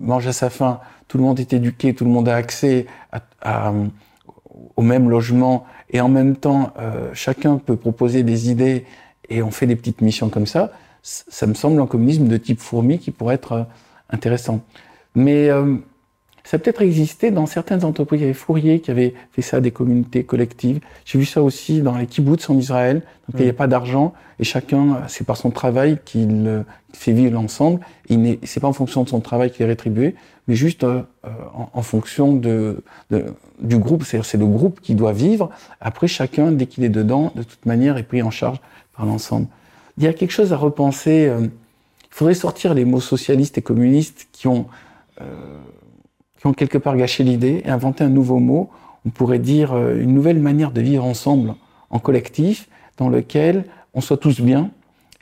mange 0.00 0.26
à 0.26 0.32
sa 0.32 0.50
faim, 0.50 0.80
tout 1.06 1.16
le 1.16 1.24
monde 1.24 1.38
est 1.38 1.52
éduqué, 1.52 1.94
tout 1.94 2.04
le 2.04 2.10
monde 2.10 2.28
a 2.28 2.34
accès 2.34 2.86
à, 3.12 3.72
au 4.76 4.82
même 4.82 5.08
logement, 5.08 5.64
et 5.90 6.00
en 6.00 6.08
même 6.08 6.34
temps, 6.36 6.74
chacun 7.12 7.58
peut 7.58 7.76
proposer 7.76 8.24
des 8.24 8.50
idées 8.50 8.84
et 9.28 9.42
on 9.42 9.50
fait 9.50 9.66
des 9.66 9.76
petites 9.76 10.00
missions 10.00 10.28
comme 10.28 10.46
ça, 10.46 10.72
ça 11.02 11.46
me 11.46 11.54
semble 11.54 11.80
un 11.80 11.86
communisme 11.86 12.28
de 12.28 12.36
type 12.36 12.60
fourmi 12.60 12.98
qui 12.98 13.10
pourrait 13.10 13.34
être 13.34 13.66
intéressant. 14.10 14.60
Mais 15.14 15.50
ça 16.44 16.58
peut-être 16.58 16.82
existé 16.82 17.30
dans 17.30 17.46
certaines 17.46 17.84
entreprises. 17.84 18.20
Il 18.20 18.24
y 18.24 18.26
avait 18.26 18.34
Fourier 18.34 18.80
qui 18.80 18.90
avait 18.90 19.14
fait 19.32 19.42
ça, 19.42 19.60
des 19.60 19.70
communautés 19.70 20.24
collectives. 20.24 20.80
J'ai 21.04 21.18
vu 21.18 21.24
ça 21.24 21.42
aussi 21.42 21.80
dans 21.82 21.96
les 21.96 22.06
kibbutz 22.06 22.50
en 22.50 22.56
Israël. 22.56 23.02
Donc 23.28 23.40
il 23.40 23.44
n'y 23.44 23.48
a 23.48 23.52
mm. 23.52 23.56
pas 23.56 23.66
d'argent 23.68 24.12
et 24.38 24.44
chacun, 24.44 25.02
c'est 25.06 25.24
par 25.24 25.36
son 25.36 25.50
travail 25.50 25.98
qu'il 26.04 26.46
euh, 26.46 26.62
fait 26.92 27.12
vivre 27.12 27.32
l'ensemble. 27.32 27.80
Il 28.08 28.38
c'est 28.42 28.60
pas 28.60 28.68
en 28.68 28.72
fonction 28.72 29.04
de 29.04 29.08
son 29.08 29.20
travail 29.20 29.52
qu'il 29.52 29.62
est 29.62 29.68
rétribué, 29.68 30.16
mais 30.48 30.56
juste 30.56 30.82
euh, 30.82 31.02
euh, 31.24 31.28
en, 31.54 31.82
fonction 31.82 32.32
de, 32.32 32.82
de 33.10 33.26
du 33.60 33.78
groupe. 33.78 34.02
C'est-à-dire 34.02 34.26
c'est 34.26 34.38
le 34.38 34.46
groupe 34.46 34.80
qui 34.80 34.96
doit 34.96 35.12
vivre. 35.12 35.50
Après, 35.80 36.08
chacun, 36.08 36.50
dès 36.50 36.66
qu'il 36.66 36.82
est 36.82 36.88
dedans, 36.88 37.32
de 37.36 37.44
toute 37.44 37.64
manière, 37.66 37.96
est 37.98 38.02
pris 38.02 38.22
en 38.22 38.32
charge 38.32 38.60
par 38.96 39.06
l'ensemble. 39.06 39.46
Il 39.98 40.04
y 40.04 40.06
a 40.06 40.12
quelque 40.12 40.30
chose 40.30 40.52
à 40.52 40.56
repenser. 40.56 41.30
il 41.40 41.50
faudrait 42.10 42.34
sortir 42.34 42.74
les 42.74 42.84
mots 42.84 43.00
socialistes 43.00 43.58
et 43.58 43.62
communistes 43.62 44.28
qui 44.32 44.48
ont 44.48 44.66
qui 46.42 46.48
ont 46.48 46.54
quelque 46.54 46.76
part 46.76 46.96
gâché 46.96 47.22
l'idée 47.22 47.62
et 47.64 47.68
inventé 47.68 48.02
un 48.02 48.08
nouveau 48.08 48.40
mot. 48.40 48.68
On 49.06 49.10
pourrait 49.10 49.38
dire 49.38 49.74
euh, 49.74 50.00
une 50.00 50.12
nouvelle 50.12 50.40
manière 50.40 50.72
de 50.72 50.80
vivre 50.80 51.04
ensemble 51.04 51.54
en 51.88 52.00
collectif, 52.00 52.68
dans 52.96 53.08
lequel 53.08 53.64
on 53.94 54.00
soit 54.00 54.16
tous 54.16 54.40
bien 54.40 54.70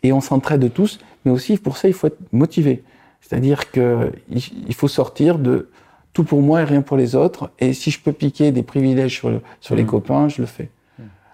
et 0.02 0.14
on 0.14 0.22
s'entraide 0.22 0.72
tous, 0.72 0.98
mais 1.24 1.30
aussi 1.30 1.58
pour 1.58 1.76
ça 1.76 1.88
il 1.88 1.94
faut 1.94 2.06
être 2.06 2.18
motivé. 2.32 2.84
C'est-à-dire 3.20 3.70
qu'il 3.70 4.74
faut 4.74 4.88
sortir 4.88 5.38
de 5.38 5.68
tout 6.14 6.24
pour 6.24 6.40
moi 6.40 6.62
et 6.62 6.64
rien 6.64 6.80
pour 6.80 6.96
les 6.96 7.14
autres, 7.14 7.50
et 7.58 7.74
si 7.74 7.90
je 7.90 8.00
peux 8.00 8.12
piquer 8.12 8.50
des 8.50 8.62
privilèges 8.62 9.18
sur, 9.18 9.42
sur 9.60 9.74
les 9.74 9.82
mmh. 9.82 9.86
copains, 9.86 10.28
je 10.30 10.40
le 10.40 10.46
fais. 10.46 10.70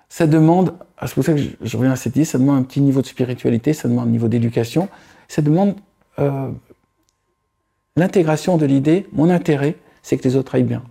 Ça 0.08 0.26
demande, 0.26 0.74
c'est 1.02 1.14
pour 1.14 1.24
ça 1.24 1.34
que 1.34 1.40
je, 1.40 1.76
reviens 1.76 1.92
à 1.92 1.96
cette 1.96 2.16
idée, 2.16 2.24
ça 2.24 2.38
demande 2.38 2.58
un 2.58 2.62
petit 2.62 2.80
niveau 2.80 3.02
de 3.02 3.06
spiritualité, 3.06 3.72
ça 3.72 3.88
demande 3.88 4.08
un 4.08 4.10
niveau 4.10 4.28
d'éducation, 4.28 4.88
ça 5.28 5.42
demande 5.42 5.74
euh, 6.18 6.50
l'intégration 7.96 8.56
de 8.56 8.66
l'idée, 8.66 9.06
mon 9.12 9.30
intérêt, 9.30 9.76
c'est 10.02 10.16
que 10.16 10.24
les 10.24 10.36
autres 10.36 10.54
aillent 10.54 10.62
bien. 10.62 10.82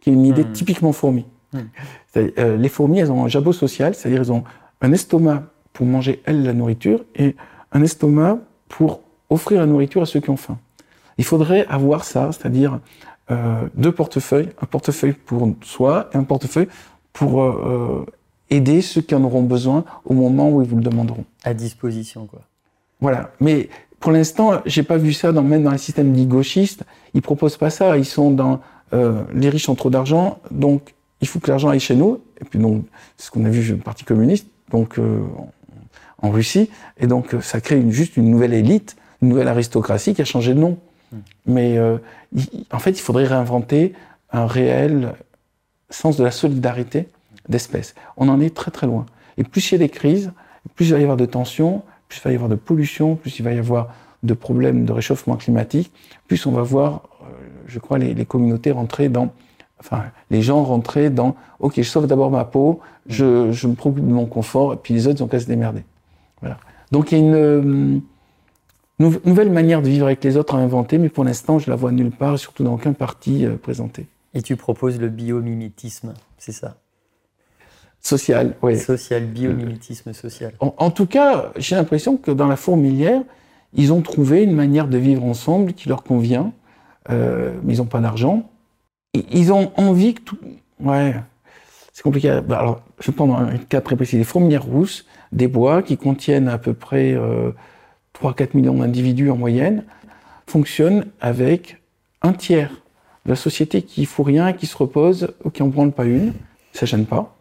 Qui 0.00 0.10
est 0.10 0.12
une 0.12 0.26
idée 0.26 0.44
hmm. 0.44 0.52
typiquement 0.52 0.92
fourmi. 0.92 1.24
Hmm. 1.52 1.60
Euh, 2.16 2.56
les 2.56 2.68
fourmis, 2.68 2.98
elles 2.98 3.12
ont 3.12 3.24
un 3.24 3.28
jabot 3.28 3.52
social, 3.52 3.94
c'est-à-dire 3.94 4.20
elles 4.20 4.32
ont 4.32 4.44
un 4.80 4.92
estomac 4.92 5.44
pour 5.72 5.86
manger, 5.86 6.20
elles, 6.24 6.42
la 6.42 6.52
nourriture, 6.52 7.04
et 7.14 7.36
un 7.72 7.82
estomac 7.82 8.38
pour 8.68 9.02
offrir 9.30 9.60
la 9.60 9.66
nourriture 9.66 10.02
à 10.02 10.06
ceux 10.06 10.20
qui 10.20 10.30
ont 10.30 10.36
faim. 10.36 10.58
Il 11.18 11.24
faudrait 11.24 11.66
avoir 11.66 12.04
ça, 12.04 12.30
c'est-à-dire 12.32 12.80
euh, 13.30 13.68
deux 13.74 13.92
portefeuilles, 13.92 14.48
un 14.62 14.66
portefeuille 14.66 15.12
pour 15.12 15.48
soi 15.62 16.08
et 16.12 16.16
un 16.16 16.24
portefeuille 16.24 16.68
pour 17.18 17.42
euh, 17.42 18.06
aider 18.48 18.80
ceux 18.80 19.00
qui 19.00 19.12
en 19.16 19.24
auront 19.24 19.42
besoin 19.42 19.84
au 20.04 20.14
moment 20.14 20.50
où 20.50 20.62
ils 20.62 20.68
vous 20.68 20.76
le 20.76 20.82
demanderont. 20.82 21.24
À 21.42 21.52
disposition, 21.52 22.26
quoi. 22.26 22.42
Voilà. 23.00 23.32
Mais 23.40 23.68
pour 23.98 24.12
l'instant, 24.12 24.60
j'ai 24.66 24.84
pas 24.84 24.98
vu 24.98 25.12
ça 25.12 25.32
dans, 25.32 25.42
même 25.42 25.64
dans 25.64 25.72
les 25.72 25.78
systèmes 25.78 26.12
dits 26.12 26.26
gauchistes. 26.26 26.84
Ils 27.14 27.22
proposent 27.22 27.56
pas 27.56 27.70
ça. 27.70 27.98
Ils 27.98 28.04
sont 28.04 28.30
dans 28.30 28.60
euh, 28.92 29.24
les 29.34 29.48
riches 29.48 29.68
ont 29.68 29.74
trop 29.74 29.90
d'argent, 29.90 30.38
donc 30.52 30.94
il 31.20 31.26
faut 31.26 31.40
que 31.40 31.50
l'argent 31.50 31.70
aille 31.70 31.80
chez 31.80 31.96
nous. 31.96 32.20
Et 32.40 32.44
puis 32.44 32.60
donc, 32.60 32.84
c'est 33.16 33.26
ce 33.26 33.30
qu'on 33.32 33.44
a 33.44 33.48
vu 33.48 33.68
le 33.68 33.78
Parti 33.78 34.04
communiste, 34.04 34.46
donc 34.70 35.00
euh, 35.00 35.18
en 36.22 36.30
Russie. 36.30 36.70
Et 37.00 37.08
donc, 37.08 37.34
ça 37.42 37.60
crée 37.60 37.80
une, 37.80 37.90
juste 37.90 38.16
une 38.16 38.30
nouvelle 38.30 38.54
élite, 38.54 38.94
une 39.22 39.30
nouvelle 39.30 39.48
aristocratie 39.48 40.14
qui 40.14 40.22
a 40.22 40.24
changé 40.24 40.54
de 40.54 40.60
nom. 40.60 40.78
Hmm. 41.10 41.16
Mais 41.46 41.78
euh, 41.78 41.98
en 42.72 42.78
fait, 42.78 42.90
il 42.90 43.00
faudrait 43.00 43.26
réinventer 43.26 43.92
un 44.30 44.46
réel 44.46 45.14
sens 45.90 46.16
de 46.16 46.24
la 46.24 46.30
solidarité 46.30 47.08
d'espèces. 47.48 47.94
On 48.16 48.28
en 48.28 48.40
est 48.40 48.54
très 48.54 48.70
très 48.70 48.86
loin. 48.86 49.06
Et 49.36 49.44
plus 49.44 49.70
il 49.70 49.74
y 49.74 49.76
a 49.76 49.78
des 49.78 49.88
crises, 49.88 50.32
plus 50.74 50.88
il 50.88 50.92
va 50.92 50.98
y 50.98 51.02
avoir 51.02 51.16
de 51.16 51.26
tensions, 51.26 51.82
plus 52.08 52.18
il 52.18 52.24
va 52.24 52.32
y 52.32 52.34
avoir 52.34 52.50
de 52.50 52.56
pollution, 52.56 53.16
plus 53.16 53.38
il 53.38 53.42
va 53.42 53.52
y 53.52 53.58
avoir 53.58 53.94
de 54.22 54.34
problèmes 54.34 54.84
de 54.84 54.92
réchauffement 54.92 55.36
climatique, 55.36 55.92
plus 56.26 56.44
on 56.46 56.52
va 56.52 56.62
voir, 56.62 57.08
euh, 57.22 57.26
je 57.66 57.78
crois, 57.78 57.98
les, 57.98 58.24
communautés 58.24 58.72
rentrer 58.72 59.08
dans, 59.08 59.32
enfin, 59.78 60.04
les 60.30 60.42
gens 60.42 60.62
rentrer 60.64 61.10
dans, 61.10 61.36
ok, 61.60 61.74
je 61.76 61.82
sauve 61.82 62.06
d'abord 62.06 62.30
ma 62.30 62.44
peau, 62.44 62.80
je, 63.06 63.52
je 63.52 63.66
me 63.68 63.74
préoccupe 63.74 64.04
de 64.04 64.12
mon 64.12 64.26
confort, 64.26 64.74
et 64.74 64.76
puis 64.76 64.94
les 64.94 65.06
autres, 65.06 65.20
ils 65.20 65.22
ont 65.22 65.28
qu'à 65.28 65.40
se 65.40 65.46
démerder. 65.46 65.84
Voilà. 66.40 66.58
Donc 66.90 67.12
il 67.12 67.18
y 67.18 67.20
a 67.20 67.24
une 67.24 67.34
euh, 67.34 67.98
nouvelle 68.98 69.50
manière 69.50 69.82
de 69.82 69.88
vivre 69.88 70.06
avec 70.06 70.22
les 70.24 70.36
autres 70.36 70.54
à 70.54 70.58
inventer, 70.58 70.98
mais 70.98 71.08
pour 71.08 71.24
l'instant, 71.24 71.58
je 71.58 71.70
la 71.70 71.76
vois 71.76 71.92
nulle 71.92 72.10
part, 72.10 72.38
surtout 72.38 72.64
dans 72.64 72.74
aucun 72.74 72.92
parti 72.92 73.46
euh, 73.46 73.56
présenté. 73.56 74.06
Et 74.34 74.42
tu 74.42 74.56
proposes 74.56 75.00
le 75.00 75.08
biomimétisme, 75.08 76.14
c'est 76.36 76.52
ça? 76.52 76.76
Social, 78.00 78.54
oui. 78.62 78.78
Social, 78.78 79.24
biomimétisme 79.24 80.12
social. 80.12 80.52
En, 80.60 80.90
tout 80.90 81.06
cas, 81.06 81.52
j'ai 81.56 81.74
l'impression 81.74 82.16
que 82.16 82.30
dans 82.30 82.46
la 82.46 82.56
fourmilière, 82.56 83.22
ils 83.74 83.92
ont 83.92 84.02
trouvé 84.02 84.44
une 84.44 84.54
manière 84.54 84.86
de 84.86 84.98
vivre 84.98 85.24
ensemble 85.24 85.72
qui 85.72 85.88
leur 85.88 86.04
convient, 86.04 86.52
euh, 87.10 87.54
mais 87.64 87.74
ils 87.74 87.78
n'ont 87.78 87.86
pas 87.86 88.00
d'argent. 88.00 88.48
Ils 89.14 89.52
ont 89.52 89.72
envie 89.76 90.14
que 90.14 90.20
tout. 90.22 90.38
Ouais, 90.80 91.14
c'est 91.92 92.02
compliqué. 92.02 92.40
Bah, 92.46 92.60
alors, 92.60 92.82
je 93.00 93.10
vais 93.10 93.16
prendre 93.16 93.36
un 93.36 93.56
cas 93.58 93.80
très 93.80 93.96
précis. 93.96 94.16
Les 94.16 94.24
fourmilières 94.24 94.64
rousses, 94.64 95.04
des 95.32 95.48
bois 95.48 95.82
qui 95.82 95.96
contiennent 95.96 96.48
à 96.48 96.58
peu 96.58 96.74
près 96.74 97.14
3-4 97.14 97.16
euh, 97.20 98.46
millions 98.54 98.74
d'individus 98.74 99.30
en 99.30 99.36
moyenne, 99.36 99.84
fonctionnent 100.46 101.06
avec 101.20 101.82
un 102.22 102.32
tiers 102.32 102.70
la 103.28 103.36
société 103.36 103.82
qui 103.82 104.04
fout 104.04 104.26
rien, 104.26 104.52
qui 104.52 104.66
se 104.66 104.76
repose, 104.76 105.34
ou 105.44 105.50
qui 105.50 105.62
en 105.62 105.68
branle 105.68 105.92
pas 105.92 106.04
une. 106.04 106.32
Ça 106.72 106.86
gêne 106.86 107.06
pas 107.06 107.34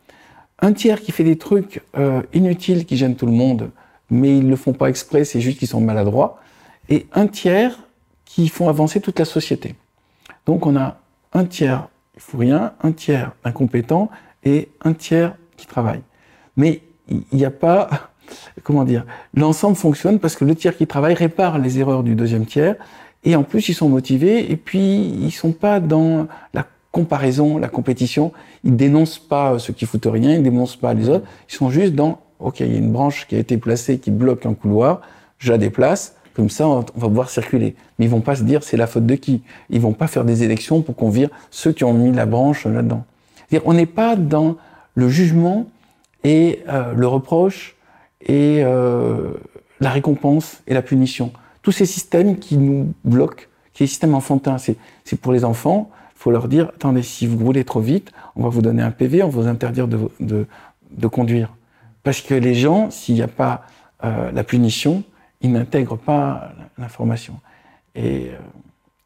un 0.59 0.73
tiers 0.73 1.01
qui 1.01 1.11
fait 1.11 1.23
des 1.23 1.37
trucs 1.37 1.83
euh, 1.97 2.23
inutiles 2.33 2.85
qui 2.85 2.97
gênent 2.97 3.15
tout 3.15 3.27
le 3.27 3.31
monde, 3.31 3.69
mais 4.09 4.37
ils 4.37 4.43
ne 4.43 4.49
le 4.49 4.55
font 4.55 4.73
pas 4.73 4.89
exprès, 4.89 5.23
c'est 5.23 5.39
juste 5.39 5.59
qu'ils 5.59 5.67
sont 5.67 5.81
maladroits, 5.81 6.39
et 6.89 7.05
un 7.13 7.27
tiers 7.27 7.77
qui 8.25 8.47
font 8.47 8.67
avancer 8.67 8.99
toute 8.99 9.19
la 9.19 9.25
société. 9.25 9.75
Donc 10.47 10.65
on 10.65 10.75
a 10.75 10.99
un 11.33 11.45
tiers 11.45 11.89
il 12.17 12.21
faut 12.21 12.37
rien, 12.39 12.73
un 12.81 12.93
tiers 12.93 13.31
incompétent 13.43 14.09
et 14.43 14.69
un 14.83 14.93
tiers 14.93 15.35
qui 15.55 15.67
travaille. 15.67 16.01
Mais 16.55 16.81
il 17.07 17.21
n'y 17.31 17.45
a 17.45 17.51
pas, 17.51 17.89
comment 18.63 18.83
dire, 18.83 19.05
l'ensemble 19.35 19.75
fonctionne 19.75 20.19
parce 20.19 20.35
que 20.35 20.43
le 20.43 20.55
tiers 20.55 20.75
qui 20.75 20.87
travaille 20.87 21.13
répare 21.13 21.59
les 21.59 21.77
erreurs 21.77 22.01
du 22.01 22.15
deuxième 22.15 22.47
tiers, 22.47 22.75
et 23.27 23.35
en 23.35 23.43
plus 23.43 23.67
ils 23.67 23.73
sont 23.73 23.89
motivés, 23.89 24.49
et 24.51 24.55
puis 24.55 25.13
ils 25.21 25.31
sont 25.31 25.51
pas 25.51 25.81
dans 25.81 26.27
la 26.53 26.65
comparaison, 26.93 27.57
la 27.57 27.67
compétition. 27.67 28.31
Ils 28.63 28.77
dénoncent 28.77 29.19
pas 29.19 29.59
ceux 29.59 29.73
qui 29.73 29.85
foutent 29.85 30.07
rien, 30.09 30.35
ils 30.35 30.43
dénoncent 30.43 30.77
pas 30.77 30.93
les 30.93 31.09
autres. 31.09 31.25
Ils 31.49 31.53
sont 31.53 31.69
juste 31.69 31.93
dans, 31.93 32.21
ok, 32.39 32.61
il 32.61 32.71
y 32.71 32.75
a 32.75 32.77
une 32.77 32.91
branche 32.93 33.27
qui 33.27 33.35
a 33.35 33.39
été 33.39 33.57
placée 33.57 33.99
qui 33.99 34.11
bloque 34.11 34.45
un 34.45 34.53
couloir, 34.53 35.01
je 35.39 35.51
la 35.51 35.57
déplace. 35.57 36.15
Comme 36.33 36.49
ça, 36.49 36.67
on 36.67 36.79
va 36.79 37.07
pouvoir 37.07 37.29
circuler. 37.29 37.75
Mais 37.97 38.05
ils 38.05 38.11
vont 38.11 38.21
pas 38.21 38.35
se 38.35 38.43
dire 38.43 38.63
c'est 38.63 38.77
la 38.77 38.87
faute 38.87 39.05
de 39.05 39.15
qui? 39.15 39.41
Ils 39.69 39.81
vont 39.81 39.93
pas 39.93 40.07
faire 40.07 40.23
des 40.23 40.43
élections 40.43 40.81
pour 40.81 40.95
qu'on 40.95 41.09
vire 41.09 41.29
ceux 41.51 41.73
qui 41.73 41.83
ont 41.83 41.93
mis 41.93 42.13
la 42.13 42.25
branche 42.25 42.65
là-dedans. 42.65 43.03
On 43.65 43.73
n'est 43.73 43.87
pas 43.87 44.15
dans 44.15 44.55
le 44.95 45.09
jugement 45.09 45.65
et 46.23 46.59
euh, 46.69 46.93
le 46.95 47.07
reproche 47.07 47.75
et 48.21 48.61
euh, 48.63 49.33
la 49.81 49.89
récompense 49.89 50.61
et 50.67 50.73
la 50.73 50.81
punition. 50.81 51.33
Tous 51.67 51.73
ces 51.73 51.85
systèmes 51.85 52.39
qui 52.39 52.57
nous 52.57 52.93
bloquent, 53.03 53.43
qui 53.73 53.79
sont 53.79 53.83
des 53.83 53.87
systèmes 53.87 54.15
enfantins, 54.15 54.57
c'est 54.57 54.77
pour 55.19 55.33
les 55.33 55.43
enfants, 55.43 55.91
faut 56.15 56.31
leur 56.31 56.47
dire, 56.47 56.69
attendez, 56.69 57.03
si 57.03 57.27
vous 57.27 57.43
roulez 57.43 57.65
trop 57.65 57.81
vite, 57.81 58.13
on 58.37 58.43
va 58.43 58.47
vous 58.47 58.61
donner 58.61 58.81
un 58.81 58.91
PV, 58.91 59.21
on 59.21 59.27
va 59.27 59.41
vous 59.41 59.49
interdire 59.49 59.89
de, 59.89 60.09
de, 60.21 61.07
conduire. 61.07 61.53
Parce 62.03 62.21
que 62.21 62.33
les 62.33 62.55
gens, 62.55 62.89
s'il 62.89 63.15
n'y 63.15 63.21
a 63.21 63.27
pas 63.27 63.65
euh, 64.05 64.31
la 64.31 64.45
punition, 64.45 65.03
ils 65.41 65.51
n'intègrent 65.51 65.97
pas 65.97 66.53
l'information. 66.77 67.37
Et 67.95 68.29
euh, 68.29 68.37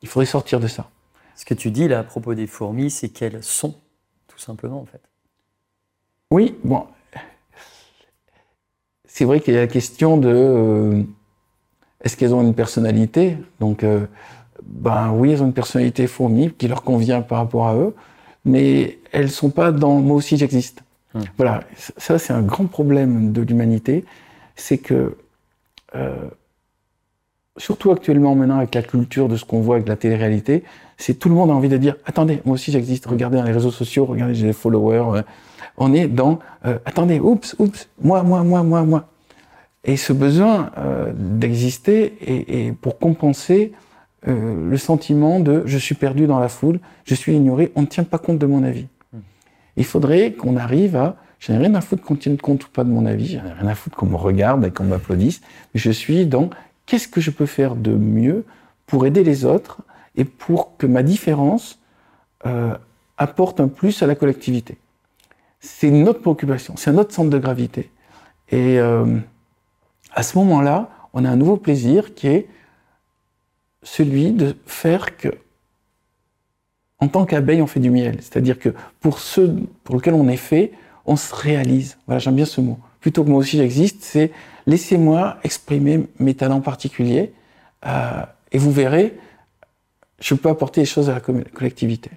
il 0.03 0.07
faudrait 0.07 0.27
sortir 0.27 0.59
de 0.59 0.67
ça. 0.67 0.87
Ce 1.35 1.45
que 1.45 1.55
tu 1.55 1.71
dis 1.71 1.87
là 1.87 1.97
à 1.97 2.03
propos 2.03 2.35
des 2.35 2.45
fourmis, 2.45 2.91
c'est 2.91 3.09
qu'elles 3.09 3.43
sont, 3.43 3.73
tout 4.27 4.37
simplement, 4.37 4.81
en 4.81 4.85
fait. 4.85 5.01
Oui, 6.29 6.55
bon. 6.63 6.85
C'est 9.07 9.25
vrai 9.25 9.39
qu'il 9.39 9.55
y 9.55 9.57
a 9.57 9.61
la 9.61 9.67
question 9.67 10.17
de 10.17 10.29
euh, 10.29 11.03
est-ce 12.03 12.17
qu'elles 12.17 12.33
ont 12.33 12.41
une 12.41 12.53
personnalité 12.55 13.37
Donc, 13.59 13.85
ben 14.63 15.11
oui, 15.11 15.31
elles 15.31 15.43
ont 15.43 15.47
une 15.47 15.53
personnalité 15.53 16.07
fourmi 16.07 16.51
qui 16.51 16.67
leur 16.67 16.83
convient 16.83 17.21
par 17.21 17.39
rapport 17.39 17.67
à 17.67 17.75
eux, 17.75 17.93
mais 18.45 18.99
elles 19.11 19.29
sont 19.29 19.49
pas 19.49 19.71
dans 19.71 19.99
moi 19.99 20.15
aussi 20.15 20.37
j'existe. 20.37 20.83
Hmm. 21.13 21.21
Voilà, 21.37 21.61
ça 21.97 22.17
c'est 22.17 22.33
un 22.33 22.41
grand 22.41 22.65
problème 22.65 23.31
de 23.33 23.41
l'humanité, 23.41 24.05
c'est 24.55 24.77
que 24.77 25.17
euh, 25.95 26.29
surtout 27.57 27.91
actuellement 27.91 28.35
maintenant 28.35 28.57
avec 28.57 28.73
la 28.73 28.81
culture 28.81 29.27
de 29.27 29.35
ce 29.35 29.43
qu'on 29.43 29.59
voit 29.59 29.75
avec 29.75 29.87
la 29.87 29.97
télé-réalité, 29.97 30.63
c'est 30.97 31.15
tout 31.15 31.29
le 31.29 31.35
monde 31.35 31.49
a 31.49 31.53
envie 31.53 31.69
de 31.69 31.77
dire 31.77 31.95
attendez, 32.05 32.41
moi 32.45 32.55
aussi 32.55 32.71
j'existe. 32.71 33.05
Regardez 33.05 33.37
dans 33.37 33.43
les 33.43 33.51
réseaux 33.51 33.71
sociaux, 33.71 34.05
regardez 34.05 34.35
j'ai 34.35 34.47
des 34.47 34.53
followers. 34.53 35.19
Euh, 35.19 35.21
on 35.77 35.93
est 35.93 36.07
dans 36.07 36.39
euh, 36.65 36.77
attendez, 36.85 37.19
oups, 37.19 37.55
oups, 37.59 37.89
moi, 38.01 38.23
moi, 38.23 38.43
moi, 38.43 38.63
moi, 38.63 38.83
moi. 38.83 39.07
Et 39.83 39.97
ce 39.97 40.13
besoin 40.13 40.71
d'exister 41.15 42.13
et, 42.21 42.71
pour 42.71 42.99
compenser 42.99 43.73
euh, 44.27 44.69
le 44.69 44.77
sentiment 44.77 45.39
de 45.39 45.63
je 45.65 45.77
suis 45.79 45.95
perdu 45.95 46.27
dans 46.27 46.39
la 46.39 46.49
foule, 46.49 46.79
je 47.05 47.15
suis 47.15 47.33
ignoré, 47.33 47.71
on 47.75 47.81
ne 47.81 47.87
tient 47.87 48.03
pas 48.03 48.19
compte 48.19 48.37
de 48.37 48.45
mon 48.45 48.63
avis. 48.63 48.85
Hmm. 49.13 49.19
Il 49.77 49.85
faudrait 49.85 50.33
qu'on 50.33 50.57
arrive 50.57 50.95
à 50.95 51.15
je 51.39 51.51
n'ai 51.51 51.57
rien 51.57 51.73
à 51.73 51.81
foutre 51.81 52.03
qu'on 52.03 52.15
tienne 52.15 52.37
compte 52.37 52.65
ou 52.65 52.69
pas 52.69 52.83
de 52.83 52.89
mon 52.89 53.07
avis, 53.07 53.25
je 53.25 53.37
n'ai 53.39 53.51
rien 53.51 53.67
à 53.67 53.73
foutre 53.73 53.97
qu'on 53.97 54.05
me 54.05 54.15
regarde 54.15 54.63
et 54.63 54.69
qu'on 54.69 54.83
m'applaudisse, 54.83 55.41
mais 55.73 55.79
je 55.79 55.89
suis 55.89 56.27
dans 56.27 56.51
qu'est-ce 56.85 57.07
que 57.07 57.19
je 57.19 57.31
peux 57.31 57.47
faire 57.47 57.75
de 57.75 57.95
mieux 57.95 58.45
pour 58.85 59.07
aider 59.07 59.23
les 59.23 59.43
autres 59.43 59.81
et 60.15 60.23
pour 60.23 60.77
que 60.77 60.85
ma 60.85 61.01
différence 61.01 61.79
euh, 62.45 62.77
apporte 63.17 63.59
un 63.59 63.69
plus 63.69 64.03
à 64.03 64.07
la 64.07 64.13
collectivité? 64.13 64.77
C'est 65.59 65.89
notre 65.89 66.21
préoccupation, 66.21 66.75
c'est 66.77 66.91
un 66.91 66.97
autre 66.99 67.11
centre 67.11 67.31
de 67.31 67.39
gravité. 67.39 67.89
Et 68.51 68.79
euh, 68.79 69.17
à 70.11 70.23
ce 70.23 70.37
moment-là, 70.37 70.89
on 71.13 71.25
a 71.25 71.29
un 71.29 71.35
nouveau 71.35 71.57
plaisir 71.57 72.13
qui 72.15 72.27
est 72.27 72.47
celui 73.83 74.31
de 74.31 74.55
faire 74.65 75.17
que, 75.17 75.29
en 76.99 77.07
tant 77.07 77.25
qu'abeille, 77.25 77.61
on 77.61 77.67
fait 77.67 77.79
du 77.79 77.89
miel. 77.89 78.17
C'est-à-dire 78.19 78.59
que 78.59 78.69
pour 78.99 79.19
ceux 79.19 79.55
pour 79.83 79.95
lesquels 79.95 80.13
on 80.13 80.27
est 80.27 80.37
fait, 80.37 80.71
on 81.05 81.15
se 81.15 81.33
réalise. 81.33 81.97
Voilà, 82.05 82.19
j'aime 82.19 82.35
bien 82.35 82.45
ce 82.45 82.61
mot. 82.61 82.77
Plutôt 82.99 83.23
que 83.23 83.29
moi 83.29 83.39
aussi 83.39 83.57
j'existe, 83.57 84.03
c'est 84.03 84.31
laissez-moi 84.67 85.37
exprimer 85.43 86.07
mes 86.19 86.35
talents 86.35 86.61
particuliers 86.61 87.33
euh, 87.87 88.23
et 88.51 88.59
vous 88.59 88.71
verrez, 88.71 89.17
je 90.19 90.35
peux 90.35 90.49
apporter 90.49 90.81
des 90.81 90.85
choses 90.85 91.09
à 91.09 91.13
la 91.15 91.19
collectivité. 91.19 92.11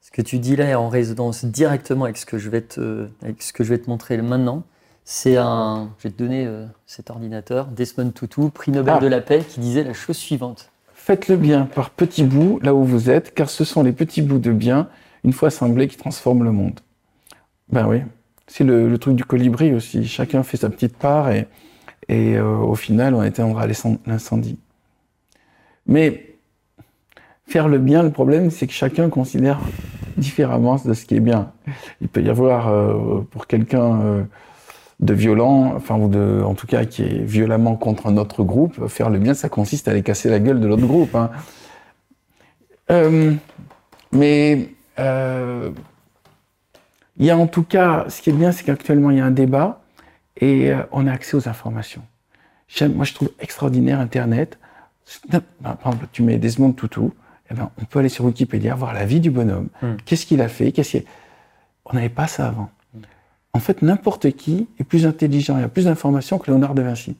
Ce 0.00 0.12
que 0.12 0.22
tu 0.22 0.38
dis 0.38 0.54
là 0.54 0.66
est 0.66 0.74
en 0.74 0.88
résonance 0.88 1.44
directement 1.44 2.04
avec 2.04 2.16
ce 2.16 2.26
que 2.26 2.38
je 2.38 2.48
vais 2.48 2.60
te, 2.60 3.08
avec 3.22 3.42
ce 3.42 3.52
que 3.52 3.64
je 3.64 3.70
vais 3.70 3.78
te 3.78 3.90
montrer 3.90 4.16
maintenant. 4.18 4.62
C'est 5.04 5.36
un, 5.36 5.90
je 5.98 6.04
vais 6.04 6.14
te 6.14 6.18
donner 6.18 6.46
euh, 6.46 6.64
cet 6.86 7.10
ordinateur, 7.10 7.66
Desmond 7.66 8.10
Tutu, 8.10 8.48
prix 8.48 8.72
Nobel 8.72 8.94
ah. 8.96 9.00
de 9.00 9.06
la 9.06 9.20
paix, 9.20 9.44
qui 9.46 9.60
disait 9.60 9.84
la 9.84 9.92
chose 9.92 10.16
suivante. 10.16 10.70
Faites 10.94 11.28
le 11.28 11.36
bien 11.36 11.66
par 11.66 11.90
petits 11.90 12.24
bouts 12.24 12.58
là 12.62 12.74
où 12.74 12.84
vous 12.84 13.10
êtes, 13.10 13.34
car 13.34 13.50
ce 13.50 13.64
sont 13.64 13.82
les 13.82 13.92
petits 13.92 14.22
bouts 14.22 14.38
de 14.38 14.50
bien, 14.50 14.88
une 15.22 15.34
fois 15.34 15.48
assemblés, 15.48 15.88
qui 15.88 15.98
transforment 15.98 16.44
le 16.44 16.52
monde. 16.52 16.80
Ben 17.68 17.86
oui, 17.86 18.00
c'est 18.46 18.64
le, 18.64 18.96
truc 18.96 19.14
du 19.14 19.24
colibri 19.24 19.74
aussi. 19.74 20.06
Chacun 20.06 20.42
fait 20.42 20.56
sa 20.56 20.70
petite 20.70 20.96
part 20.96 21.30
et, 21.30 21.48
et 22.08 22.36
euh, 22.36 22.56
au 22.56 22.74
final, 22.74 23.14
on 23.14 23.22
éteindra 23.22 23.66
l'incendie. 24.06 24.58
Mais 25.86 26.36
faire 27.46 27.68
le 27.68 27.76
bien, 27.76 28.02
le 28.02 28.10
problème, 28.10 28.50
c'est 28.50 28.66
que 28.66 28.72
chacun 28.72 29.10
considère 29.10 29.60
différemment 30.16 30.76
de 30.82 30.94
ce 30.94 31.04
qui 31.04 31.16
est 31.16 31.20
bien. 31.20 31.52
Il 32.00 32.08
peut 32.08 32.22
y 32.22 32.30
avoir 32.30 32.68
euh, 32.68 33.20
pour 33.30 33.46
quelqu'un 33.46 34.26
de 35.04 35.12
violent, 35.12 35.74
enfin, 35.76 35.96
ou 35.96 36.08
de, 36.08 36.42
en 36.42 36.54
tout 36.54 36.66
cas, 36.66 36.86
qui 36.86 37.02
est 37.02 37.22
violemment 37.22 37.76
contre 37.76 38.06
un 38.06 38.16
autre 38.16 38.42
groupe, 38.42 38.88
faire 38.88 39.10
le 39.10 39.18
bien, 39.18 39.34
ça 39.34 39.50
consiste 39.50 39.86
à 39.86 39.90
aller 39.90 40.02
casser 40.02 40.30
la 40.30 40.40
gueule 40.40 40.60
de 40.60 40.66
l'autre 40.66 40.86
groupe. 40.86 41.14
Hein. 41.14 41.30
Euh, 42.90 43.34
mais 44.12 44.70
euh, 44.98 45.70
il 47.18 47.26
y 47.26 47.30
a 47.30 47.36
en 47.36 47.46
tout 47.46 47.64
cas, 47.64 48.06
ce 48.08 48.22
qui 48.22 48.30
est 48.30 48.34
bien, 48.34 48.50
c'est 48.50 48.64
qu'actuellement 48.64 49.10
il 49.10 49.18
y 49.18 49.20
a 49.20 49.26
un 49.26 49.30
débat 49.30 49.82
et 50.38 50.72
euh, 50.72 50.78
on 50.90 51.06
a 51.06 51.12
accès 51.12 51.36
aux 51.36 51.48
informations. 51.48 52.02
Moi, 52.80 53.04
je 53.04 53.12
trouve 53.12 53.30
extraordinaire 53.40 54.00
Internet. 54.00 54.58
Par 55.30 55.76
exemple, 55.84 56.06
tu 56.12 56.22
mets 56.22 56.38
Desmond 56.38 56.72
Tutu, 56.72 57.10
eh 57.50 57.54
ben, 57.54 57.70
on 57.78 57.84
peut 57.84 57.98
aller 57.98 58.08
sur 58.08 58.24
Wikipédia 58.24 58.74
voir 58.74 58.94
la 58.94 59.04
vie 59.04 59.20
du 59.20 59.30
bonhomme. 59.30 59.68
Hmm. 59.82 59.96
Qu'est-ce 60.06 60.24
qu'il 60.24 60.40
a 60.40 60.48
fait? 60.48 60.72
Qu'est-ce 60.72 60.98
On 61.84 61.92
n'avait 61.92 62.08
pas 62.08 62.26
ça 62.26 62.48
avant 62.48 62.70
en 63.54 63.60
fait, 63.60 63.82
n'importe 63.82 64.32
qui 64.32 64.66
est 64.78 64.84
plus 64.84 65.06
intelligent 65.06 65.58
et 65.58 65.62
a 65.62 65.68
plus 65.68 65.84
d'informations 65.84 66.38
que 66.38 66.50
Léonard 66.50 66.74
de 66.74 66.82
Vinci. 66.82 67.16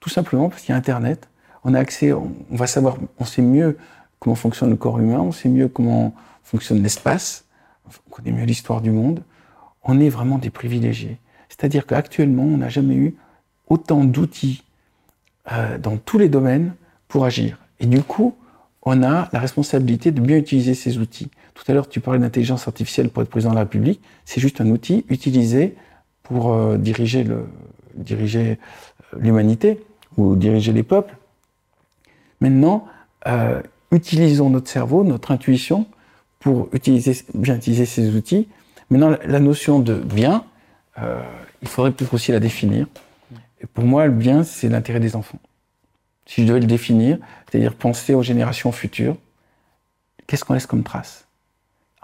Tout 0.00 0.08
simplement 0.08 0.48
parce 0.48 0.62
qu'il 0.62 0.70
y 0.70 0.72
a 0.72 0.76
Internet, 0.76 1.28
on 1.62 1.74
a 1.74 1.78
accès, 1.78 2.12
on, 2.12 2.32
va 2.50 2.66
savoir, 2.66 2.96
on 3.18 3.24
sait 3.24 3.42
mieux 3.42 3.76
comment 4.18 4.34
fonctionne 4.34 4.70
le 4.70 4.76
corps 4.76 4.98
humain, 4.98 5.20
on 5.20 5.30
sait 5.30 5.50
mieux 5.50 5.68
comment 5.68 6.14
fonctionne 6.42 6.82
l'espace, 6.82 7.44
on 7.86 8.10
connaît 8.10 8.32
mieux 8.32 8.44
l'histoire 8.44 8.80
du 8.80 8.90
monde. 8.90 9.22
On 9.82 10.00
est 10.00 10.08
vraiment 10.08 10.38
des 10.38 10.50
privilégiés. 10.50 11.18
C'est-à-dire 11.50 11.86
qu'actuellement, 11.86 12.44
on 12.44 12.58
n'a 12.58 12.70
jamais 12.70 12.96
eu 12.96 13.16
autant 13.68 14.04
d'outils 14.04 14.64
euh, 15.52 15.76
dans 15.76 15.98
tous 15.98 16.16
les 16.16 16.30
domaines 16.30 16.74
pour 17.08 17.26
agir. 17.26 17.58
Et 17.78 17.86
du 17.86 18.02
coup, 18.02 18.34
on 18.82 19.02
a 19.02 19.28
la 19.32 19.38
responsabilité 19.38 20.12
de 20.12 20.20
bien 20.20 20.38
utiliser 20.38 20.74
ces 20.74 20.96
outils. 20.96 21.30
Tout 21.54 21.64
à 21.68 21.74
l'heure, 21.74 21.88
tu 21.88 22.00
parlais 22.00 22.20
d'intelligence 22.20 22.66
artificielle 22.66 23.10
pour 23.10 23.22
être 23.22 23.30
président 23.30 23.50
de 23.50 23.56
la 23.56 23.62
République. 23.62 24.00
C'est 24.24 24.40
juste 24.40 24.60
un 24.60 24.68
outil 24.70 25.04
utilisé 25.08 25.76
pour 26.22 26.52
euh, 26.52 26.76
diriger 26.76 27.22
le, 27.22 27.46
diriger 27.94 28.58
euh, 29.14 29.18
l'humanité 29.20 29.82
ou 30.16 30.36
diriger 30.36 30.72
les 30.72 30.82
peuples. 30.82 31.16
Maintenant, 32.40 32.86
euh, 33.26 33.62
utilisons 33.90 34.50
notre 34.50 34.68
cerveau, 34.68 35.04
notre 35.04 35.30
intuition 35.30 35.86
pour 36.40 36.68
utiliser, 36.72 37.16
bien 37.34 37.56
utiliser 37.56 37.86
ces 37.86 38.14
outils. 38.14 38.48
Maintenant, 38.90 39.16
la 39.24 39.40
notion 39.40 39.78
de 39.78 39.94
bien, 39.94 40.44
euh, 40.98 41.22
il 41.62 41.68
faudrait 41.68 41.92
peut-être 41.92 42.12
aussi 42.12 42.32
la 42.32 42.40
définir. 42.40 42.86
Et 43.60 43.66
pour 43.66 43.84
moi, 43.84 44.06
le 44.06 44.12
bien, 44.12 44.44
c'est 44.44 44.68
l'intérêt 44.68 45.00
des 45.00 45.16
enfants. 45.16 45.38
Si 46.26 46.42
je 46.42 46.46
devais 46.46 46.60
le 46.60 46.66
définir, 46.66 47.18
c'est-à-dire 47.48 47.74
penser 47.74 48.14
aux 48.14 48.22
générations 48.22 48.72
futures, 48.72 49.16
qu'est-ce 50.26 50.44
qu'on 50.44 50.54
laisse 50.54 50.66
comme 50.66 50.82
trace? 50.82 51.23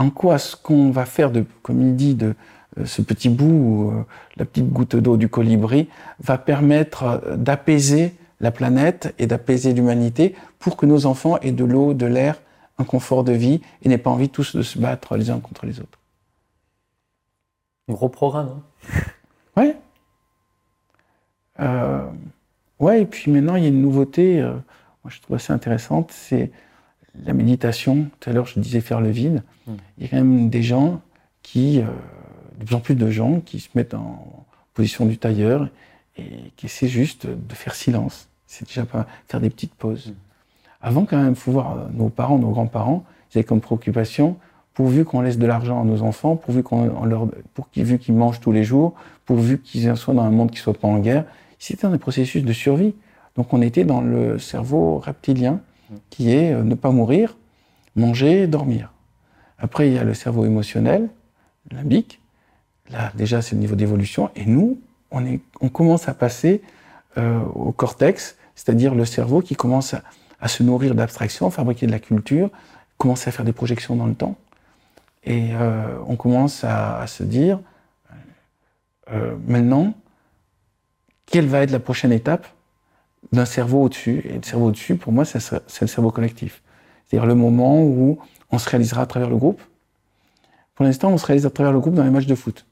En 0.01 0.11
quoi 0.11 0.39
ce 0.39 0.57
qu'on 0.57 0.91
va 0.91 1.05
faire, 1.05 1.31
de, 1.31 1.45
comme 1.63 1.81
il 1.83 1.95
dit, 1.95 2.15
de 2.15 2.35
euh, 2.79 2.87
ce 2.87 3.03
petit 3.03 3.29
bout, 3.29 3.93
euh, 3.93 4.05
la 4.37 4.47
petite 4.47 4.71
goutte 4.71 4.97
d'eau 4.97 5.17
du 5.17 5.29
colibri, 5.29 5.89
va 6.19 6.39
permettre 6.39 7.05
euh, 7.05 7.37
d'apaiser 7.37 8.15
la 8.41 8.51
planète 8.51 9.15
et 9.19 9.27
d'apaiser 9.27 9.75
l'humanité 9.75 10.35
pour 10.59 10.77
que 10.77 10.87
nos 10.87 11.07
enfants 11.07 11.39
aient 11.41 11.53
de 11.53 11.65
l'eau, 11.65 11.95
de 11.95 12.07
l'air, 12.07 12.41
un 12.79 12.85
confort 12.85 13.25
de 13.25 13.33
vie 13.33 13.61
et 13.83 13.89
n'aient 13.89 13.99
pas 13.99 14.11
envie 14.11 14.31
tous 14.31 14.57
de 14.57 14.63
se 14.63 14.79
battre 14.79 15.17
les 15.17 15.31
uns 15.31 15.39
contre 15.39 15.67
les 15.67 15.81
autres. 15.81 15.99
Gros 17.89 18.09
programme. 18.09 18.63
Hein 18.89 19.01
ouais. 19.57 19.77
Euh, 21.61 22.09
ouais, 22.79 23.03
et 23.03 23.07
puis 23.07 23.31
maintenant, 23.31 23.57
il 23.57 23.65
y 23.65 23.67
a 23.67 23.69
une 23.69 23.83
nouveauté, 23.83 24.41
euh, 24.41 24.53
moi 25.05 25.11
je 25.11 25.21
trouve 25.21 25.37
assez 25.37 25.53
intéressante, 25.53 26.11
c'est 26.11 26.51
la 27.25 27.33
méditation. 27.33 28.07
Tout 28.21 28.31
à 28.31 28.33
l'heure, 28.33 28.47
je 28.47 28.59
disais 28.61 28.81
faire 28.81 29.01
le 29.01 29.11
vide. 29.11 29.43
Hmm. 29.67 29.75
Il 29.99 30.05
y 30.05 30.07
a 30.07 30.11
quand 30.11 30.17
même 30.17 30.51
des 30.51 30.63
gens 30.63 31.01
qui, 31.43 31.81
euh, 31.81 31.85
de 32.59 32.65
plus 32.65 32.75
en 32.75 32.81
plus 32.81 32.95
de 32.95 33.11
gens, 33.11 33.41
qui 33.41 33.61
se 33.61 33.69
mettent 33.75 33.95
en 33.95 34.45
position 34.75 35.07
du 35.07 35.19
tailleur 35.19 35.69
et 36.17 36.53
qui 36.57 36.67
essaient 36.67 36.89
juste 36.89 37.27
de 37.27 37.55
faire 37.55 37.75
silence. 37.75 38.29
C'est 38.47 38.67
déjà 38.67 38.85
pas 38.85 39.07
faire 39.29 39.41
des 39.41 39.51
petites 39.51 39.75
pauses. 39.75 40.09
Hmm. 40.09 40.15
Avant, 40.83 41.05
quand 41.05 41.19
même, 41.19 41.31
il 41.31 41.37
faut 41.37 41.53
voir 41.53 41.89
nos 41.93 42.09
parents, 42.09 42.39
nos 42.39 42.51
grands-parents, 42.51 43.05
ils 43.33 43.39
avaient 43.39 43.45
comme 43.45 43.61
préoccupation 43.61 44.37
pourvu 44.75 45.05
qu'on 45.05 45.21
laisse 45.21 45.37
de 45.37 45.47
l'argent 45.47 45.83
à 45.83 45.85
nos 45.85 46.03
enfants, 46.03 46.37
pourvu 46.37 46.63
qu'on 46.63 47.05
leur, 47.05 47.29
pour 47.53 47.71
qu'ils, 47.71 47.99
qu'ils 47.99 48.15
mangent 48.15 48.41
tous 48.41 48.53
les 48.53 48.65
jours, 48.65 48.95
pourvu 49.27 49.61
qu'ils 49.61 49.95
soient 49.95 50.15
dans 50.15 50.23
un 50.23 50.31
monde 50.31 50.51
qui 50.51 50.59
soit 50.59 50.73
pas 50.73 50.89
en 50.89 50.99
guerre. 51.01 51.25
C'était 51.59 51.87
un 51.87 51.99
processus 51.99 52.45
de 52.45 52.53
survie. 52.55 52.95
Donc 53.37 53.53
on 53.53 53.61
était 53.61 53.85
dans 53.85 54.01
le 54.01 54.39
cerveau 54.39 54.99
reptilien, 54.99 55.61
qui 56.11 56.33
est 56.33 56.53
euh, 56.53 56.63
ne 56.63 56.75
pas 56.75 56.91
mourir, 56.91 57.37
manger, 57.97 58.47
dormir. 58.47 58.93
Après, 59.59 59.89
il 59.89 59.95
y 59.95 59.99
a 59.99 60.05
le 60.05 60.15
cerveau 60.15 60.45
émotionnel, 60.45 61.09
limbique. 61.71 62.21
Là, 62.91 63.13
déjà, 63.15 63.43
c'est 63.43 63.55
le 63.55 63.61
niveau 63.61 63.77
d'évolution. 63.77 64.31
Et 64.35 64.47
nous, 64.47 64.81
on, 65.11 65.69
commence 65.69 66.09
à 66.09 66.15
passer 66.15 66.63
euh, 67.19 67.41
au 67.55 67.73
cortex, 67.73 68.37
c'est-à-dire 68.55 68.95
le 68.95 69.05
cerveau 69.05 69.43
qui 69.43 69.55
commence 69.55 69.95
à, 70.41 70.49
se 70.49 70.63
nourrir 70.63 70.95
d'abstraction, 70.95 71.51
fabriquer 71.51 71.87
de 71.87 71.93
la 71.93 71.99
culture, 71.99 72.51
commencer 72.97 73.29
à 73.29 73.33
faire 73.33 73.45
des 73.45 73.53
projections 73.53 73.97
dans 73.97 74.07
le 74.07 74.15
temps. 74.15 74.37
Et 75.25 75.51
euh, 75.53 75.99
on 76.07 76.17
commence 76.17 76.65
à, 76.65 77.07
se 77.07 77.23
dire, 77.23 77.61
maintenant, 79.47 79.93
quelle 81.27 81.47
va 81.47 81.63
être 81.63 81.73
la 81.73 81.81
prochaine 81.81 82.13
étape 82.13 82.47
d'un 83.33 83.45
cerveau 83.45 83.83
au-dessus 83.83 84.23
Et 84.25 84.35
le 84.35 84.43
cerveau 84.43 84.67
au-dessus, 84.67 84.97
pour 84.97 85.13
moi, 85.13 85.25
c'est 85.25 85.41
le 85.81 85.87
cerveau 85.87 86.11
collectif. 86.11 86.63
C'est-à-dire 87.07 87.27
le 87.27 87.35
moment 87.35 87.83
où 87.83 88.19
on 88.51 88.59
se 88.59 88.69
réalisera 88.69 89.03
à 89.03 89.07
travers 89.07 89.29
le 89.29 89.37
groupe. 89.37 89.61
Pour 90.75 90.85
l'instant, 90.85 91.11
on 91.11 91.19
se 91.19 91.27
réalise 91.27 91.47
à 91.47 91.51
travers 91.51 91.73
le 91.73 91.81
groupe 91.81 91.95
dans 91.95 92.05
les 92.05 92.11
matchs 92.11 92.27
de 92.27 92.35
foot. 92.35 92.67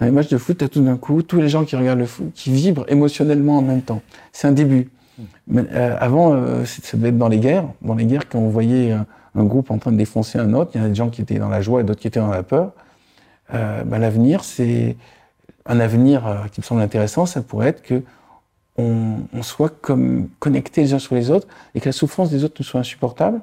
Dans 0.00 0.06
les 0.06 0.12
matchs 0.12 0.28
de 0.28 0.38
foot, 0.38 0.58
tu 0.58 0.64
as 0.64 0.68
tout 0.68 0.82
d'un 0.82 0.96
coup 0.96 1.22
tous 1.22 1.40
les 1.40 1.48
gens 1.48 1.64
qui 1.64 1.76
regardent 1.76 2.00
le 2.00 2.06
foot, 2.06 2.32
qui 2.34 2.50
vibrent 2.50 2.84
émotionnellement 2.88 3.58
en 3.58 3.62
même 3.62 3.82
temps. 3.82 4.02
C'est 4.32 4.48
un 4.48 4.52
début. 4.52 4.90
Euh, 5.54 5.96
avant, 6.00 6.34
euh, 6.34 6.64
ça 6.64 6.96
devait 6.96 7.10
être 7.10 7.18
dans 7.18 7.28
les 7.28 7.38
guerres. 7.38 7.68
Dans 7.82 7.94
les 7.94 8.04
guerres, 8.04 8.28
quand 8.28 8.40
on 8.40 8.48
voyait 8.48 8.92
un 8.92 9.44
groupe 9.44 9.70
en 9.70 9.78
train 9.78 9.92
de 9.92 9.96
défoncer 9.96 10.38
un 10.38 10.52
autre, 10.52 10.72
il 10.74 10.78
y 10.78 10.80
en 10.80 10.86
a 10.86 10.88
des 10.88 10.94
gens 10.94 11.10
qui 11.10 11.22
étaient 11.22 11.38
dans 11.38 11.48
la 11.48 11.60
joie 11.60 11.80
et 11.80 11.84
d'autres 11.84 12.00
qui 12.00 12.08
étaient 12.08 12.20
dans 12.20 12.28
la 12.28 12.42
peur. 12.42 12.72
Euh, 13.52 13.84
ben, 13.84 13.98
l'avenir, 13.98 14.42
c'est 14.42 14.96
un 15.66 15.78
avenir 15.78 16.48
qui 16.52 16.60
me 16.60 16.64
semble 16.64 16.80
intéressant, 16.80 17.24
ça 17.24 17.40
pourrait 17.40 17.68
être 17.68 17.82
que 17.82 18.02
on, 18.76 19.42
soit 19.42 19.70
comme 19.80 20.28
connectés 20.38 20.82
les 20.82 20.94
uns 20.94 20.98
sur 20.98 21.14
les 21.14 21.30
autres 21.30 21.46
et 21.74 21.80
que 21.80 21.88
la 21.88 21.92
souffrance 21.92 22.30
des 22.30 22.44
autres 22.44 22.56
nous 22.58 22.64
soit 22.64 22.80
insupportable 22.80 23.40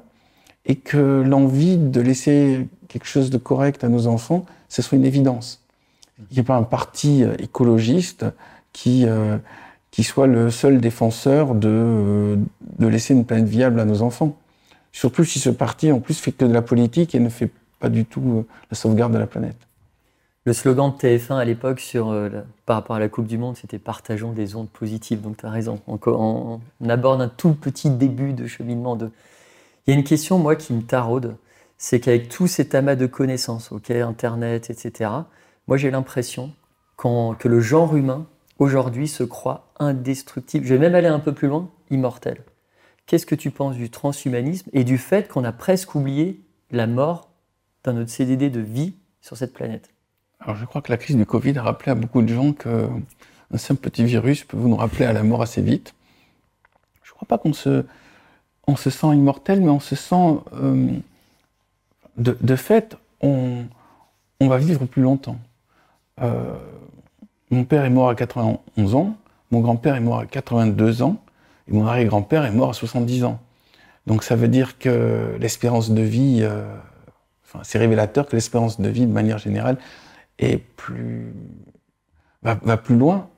et 0.66 0.76
que 0.76 1.22
l'envie 1.26 1.76
de 1.76 2.00
laisser 2.00 2.68
quelque 2.88 3.06
chose 3.06 3.30
de 3.30 3.38
correct 3.38 3.84
à 3.84 3.88
nos 3.88 4.06
enfants, 4.06 4.44
ce 4.68 4.82
soit 4.82 4.96
une 4.96 5.04
évidence. 5.04 5.64
Il 6.30 6.34
n'y 6.34 6.40
a 6.40 6.44
pas 6.44 6.56
un 6.56 6.62
parti 6.62 7.24
euh, 7.24 7.34
écologiste 7.38 8.26
qui, 8.72 9.06
qui 9.90 10.02
soit 10.02 10.26
le 10.26 10.50
seul 10.50 10.80
défenseur 10.80 11.54
de, 11.54 12.38
de 12.78 12.86
laisser 12.86 13.12
une 13.12 13.26
planète 13.26 13.46
viable 13.46 13.80
à 13.80 13.84
nos 13.84 14.00
enfants. 14.00 14.38
Surtout 14.92 15.24
si 15.24 15.38
ce 15.38 15.50
parti, 15.50 15.90
en 15.90 16.00
plus, 16.00 16.18
fait 16.18 16.32
que 16.32 16.44
de 16.44 16.52
la 16.52 16.62
politique 16.62 17.14
et 17.14 17.20
ne 17.20 17.30
fait 17.30 17.50
pas 17.80 17.88
du 17.88 18.04
tout 18.04 18.22
euh, 18.22 18.46
la 18.70 18.76
sauvegarde 18.76 19.12
de 19.12 19.18
la 19.18 19.26
planète. 19.26 19.56
Le 20.44 20.52
slogan 20.52 20.90
de 20.90 20.96
TF1 20.96 21.36
à 21.36 21.44
l'époque 21.44 21.78
sur, 21.78 22.10
euh, 22.10 22.28
par 22.66 22.74
rapport 22.74 22.96
à 22.96 22.98
la 22.98 23.08
Coupe 23.08 23.28
du 23.28 23.38
Monde, 23.38 23.56
c'était 23.56 23.78
Partageons 23.78 24.32
des 24.32 24.56
ondes 24.56 24.68
positives. 24.68 25.20
Donc 25.20 25.36
tu 25.36 25.46
as 25.46 25.50
raison. 25.50 25.80
On, 25.86 26.60
aborde 26.88 27.22
un 27.22 27.28
tout 27.28 27.54
petit 27.54 27.90
début 27.90 28.32
de 28.32 28.48
cheminement. 28.48 28.96
De... 28.96 29.10
Il 29.86 29.92
y 29.92 29.94
a 29.94 29.98
une 29.98 30.04
question, 30.04 30.38
moi, 30.38 30.56
qui 30.56 30.72
me 30.72 30.82
taraude. 30.82 31.36
C'est 31.78 32.00
qu'avec 32.00 32.28
tout 32.28 32.48
cet 32.48 32.74
amas 32.74 32.96
de 32.96 33.06
connaissances, 33.06 33.70
Internet, 33.90 34.68
etc., 34.70 35.10
moi 35.68 35.76
j'ai 35.76 35.90
l'impression 35.90 36.52
que 36.96 37.48
le 37.48 37.60
genre 37.60 37.96
humain, 37.96 38.26
aujourd'hui, 38.58 39.08
se 39.08 39.22
croit 39.24 39.72
indestructible. 39.78 40.66
Je 40.66 40.74
vais 40.74 40.80
même 40.80 40.94
aller 40.94 41.08
un 41.08 41.18
peu 41.18 41.32
plus 41.32 41.48
loin, 41.48 41.70
immortel. 41.90 42.42
Qu'est-ce 43.06 43.26
que 43.26 43.34
tu 43.34 43.50
penses 43.50 43.76
du 43.76 43.90
transhumanisme 43.90 44.70
et 44.72 44.84
du 44.84 44.98
fait 44.98 45.28
qu'on 45.28 45.44
a 45.44 45.52
presque 45.52 45.94
oublié 45.94 46.40
la 46.70 46.86
mort 46.86 47.30
d'un 47.84 48.00
autre 48.00 48.10
CDD 48.10 48.50
de 48.50 48.60
vie 48.60 48.94
sur 49.20 49.36
cette 49.36 49.52
planète? 49.52 49.91
Alors 50.44 50.56
je 50.56 50.64
crois 50.64 50.82
que 50.82 50.90
la 50.90 50.98
crise 50.98 51.16
du 51.16 51.24
Covid 51.24 51.56
a 51.58 51.62
rappelé 51.62 51.92
à 51.92 51.94
beaucoup 51.94 52.20
de 52.20 52.34
gens 52.34 52.52
qu'un 52.52 52.88
simple 53.56 53.80
petit 53.80 54.04
virus 54.04 54.42
peut 54.42 54.56
nous 54.56 54.74
rappeler 54.74 55.04
à 55.04 55.12
la 55.12 55.22
mort 55.22 55.40
assez 55.40 55.62
vite. 55.62 55.94
Je 57.04 57.10
ne 57.10 57.14
crois 57.14 57.28
pas 57.28 57.38
qu'on 57.38 57.52
se, 57.52 58.90
sent 58.90 59.06
immortel, 59.06 59.60
mais 59.60 59.70
on 59.70 59.80
se 59.80 59.94
sent... 59.94 60.38
Euh, 60.54 60.88
de, 62.18 62.56
fait, 62.56 62.96
on, 63.20 63.64
on, 64.40 64.48
va 64.48 64.58
vivre 64.58 64.84
plus 64.84 65.00
longtemps. 65.00 65.38
Euh, 66.20 66.42
mon 67.50 67.64
père 67.64 67.84
est 67.84 67.90
mort 67.90 68.10
à 68.10 68.14
91 68.14 68.94
ans, 68.94 69.16
mon 69.50 69.60
grand-père 69.60 69.94
est 69.94 70.00
mort 70.00 70.18
à 70.18 70.26
82 70.26 71.02
ans, 71.02 71.16
et 71.68 71.72
mon 71.72 71.86
arrière-grand-père 71.86 72.44
est 72.44 72.50
mort 72.50 72.70
à 72.70 72.74
70 72.74 73.24
ans. 73.24 73.40
Donc 74.06 74.24
ça 74.24 74.36
veut 74.36 74.48
dire 74.48 74.78
que 74.78 75.36
l'espérance 75.40 75.90
de 75.90 76.02
vie, 76.02 76.40
euh, 76.42 76.64
enfin, 77.46 77.60
c'est 77.62 77.78
révélateur 77.78 78.26
que 78.26 78.36
l'espérance 78.36 78.80
de 78.80 78.88
vie, 78.88 79.06
de 79.06 79.12
manière 79.12 79.38
générale, 79.38 79.78
est 80.38 80.58
plus, 80.58 81.34
va, 82.42 82.76
plus 82.76 82.96
loin. 82.96 83.28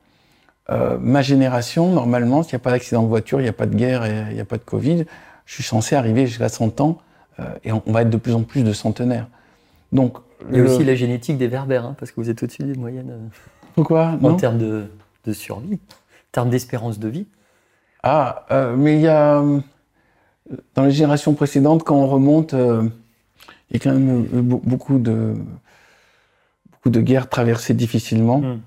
Euh, 0.69 0.97
ma 0.99 1.21
génération, 1.21 1.91
normalement, 1.91 2.41
s'il 2.41 2.53
n'y 2.53 2.61
a 2.61 2.63
pas 2.63 2.71
d'accident 2.71 3.03
de 3.03 3.07
voiture, 3.07 3.39
il 3.39 3.43
n'y 3.43 3.49
a 3.49 3.53
pas 3.53 3.67
de 3.67 3.75
guerre 3.75 4.05
et 4.05 4.25
il 4.29 4.35
n'y 4.35 4.41
a 4.41 4.45
pas 4.45 4.57
de 4.57 4.63
Covid, 4.63 5.05
je 5.45 5.53
suis 5.53 5.63
censé 5.63 5.95
arriver 5.95 6.25
jusqu'à 6.25 6.49
100 6.49 6.81
ans 6.81 6.97
euh, 7.39 7.43
et 7.63 7.71
on, 7.71 7.83
va 7.85 8.01
être 8.01 8.09
de 8.09 8.17
plus 8.17 8.33
en 8.33 8.43
plus 8.43 8.63
de 8.63 8.73
centenaires. 8.73 9.27
Donc, 9.91 10.17
il 10.49 10.57
y 10.57 10.59
a 10.59 10.63
aussi 10.63 10.83
la 10.83 10.95
génétique 10.95 11.37
des 11.37 11.47
berbères, 11.47 11.85
hein, 11.85 11.95
parce 11.99 12.11
que 12.11 12.19
vous 12.19 12.29
êtes 12.29 12.41
au-dessus 12.43 12.63
des 12.63 12.75
moyennes. 12.75 13.29
Pourquoi? 13.75 14.17
En 14.21 14.35
termes 14.35 14.57
de, 14.57 14.85
de 15.25 15.33
survie, 15.33 15.75
en 15.75 16.31
termes 16.31 16.49
d'espérance 16.49 16.99
de 16.99 17.07
vie. 17.07 17.27
Ah, 18.03 18.45
euh, 18.51 18.75
mais 18.77 18.95
il 18.95 19.01
y 19.01 19.07
a. 19.07 19.43
Dans 20.75 20.83
les 20.83 20.91
générations 20.91 21.33
précédentes, 21.33 21.83
quand 21.83 21.95
on 21.95 22.05
remonte, 22.05 22.53
euh, 22.53 22.87
il 23.69 23.73
y 23.73 23.77
a 23.77 23.79
quand 23.79 23.97
même 23.97 24.25
beaucoup 24.43 24.99
de, 24.99 25.33
de 26.85 27.01
guerres 27.01 27.29
traversées 27.29 27.73
difficilement. 27.73 28.39
Hmm. 28.39 28.59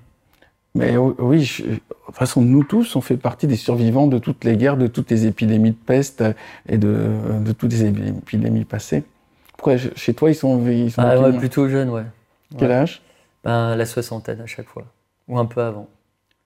Mais 0.75 0.97
oui, 0.97 1.39
de 1.59 1.75
toute 2.05 2.15
façon, 2.15 2.41
nous 2.41 2.63
tous, 2.63 2.95
on 2.95 3.01
fait 3.01 3.17
partie 3.17 3.47
des 3.47 3.55
survivants 3.55 4.07
de 4.07 4.19
toutes 4.19 4.43
les 4.43 4.55
guerres, 4.55 4.77
de 4.77 4.87
toutes 4.87 5.09
les 5.09 5.25
épidémies 5.25 5.71
de 5.71 5.75
peste 5.75 6.23
et 6.67 6.77
de, 6.77 7.09
de 7.43 7.51
toutes 7.53 7.71
les 7.71 7.85
épidémies 7.85 8.65
passées. 8.65 9.03
Pourquoi 9.57 9.77
chez 9.77 10.13
toi, 10.13 10.29
ils 10.29 10.35
sont, 10.35 10.65
ils 10.67 10.91
sont 10.91 11.01
ah, 11.01 11.19
ouais, 11.19 11.37
plutôt 11.37 11.67
jeunes, 11.67 11.89
ouais. 11.89 12.05
Quel 12.57 12.71
âge? 12.71 13.01
Ben, 13.43 13.75
La 13.75 13.85
soixantaine 13.85 14.41
à 14.41 14.45
chaque 14.45 14.67
fois, 14.67 14.85
ou 15.27 15.39
un 15.39 15.45
peu 15.45 15.61
avant. 15.61 15.87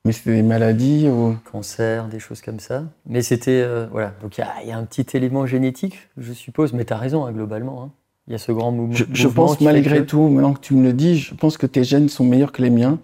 Mais 0.06 0.12
c'était 0.12 0.34
des 0.34 0.44
maladies 0.44 1.08
ou 1.08 1.38
Cancer, 1.50 2.08
des 2.08 2.20
choses 2.20 2.42
comme 2.42 2.60
ça. 2.60 2.84
Mais 3.06 3.22
c'était. 3.22 3.62
Euh, 3.62 3.88
voilà. 3.90 4.14
Donc 4.22 4.38
il 4.38 4.68
y, 4.68 4.72
a 4.72 4.78
un 4.78 4.84
petit 4.84 5.16
élément 5.16 5.46
génétique, 5.46 6.10
je 6.18 6.34
suppose. 6.34 6.74
Mais 6.74 6.84
tu 6.84 6.92
as 6.92 6.98
raison, 6.98 7.26
hein, 7.26 7.32
globalement. 7.32 7.84
Hein. 7.84 7.92
Il 8.28 8.32
y 8.32 8.36
a 8.36 8.38
ce 8.38 8.52
grand 8.52 8.72
mouvement. 8.72 8.96
Je, 8.96 9.28
pense 9.28 9.60
malgré 9.60 10.06
tout, 10.06 10.28
maintenant 10.30 10.54
que 10.54 10.62
tu 10.62 10.76
me 10.76 10.84
le 10.84 10.94
dis, 10.94 11.18
je 11.18 11.34
pense 11.34 11.58
que 11.58 11.66
tes 11.66 11.84
gènes 11.84 12.10
sont 12.10 12.24
meilleurs 12.24 12.52
que 12.52 12.62
les 12.62 12.70
miens. 12.70 13.00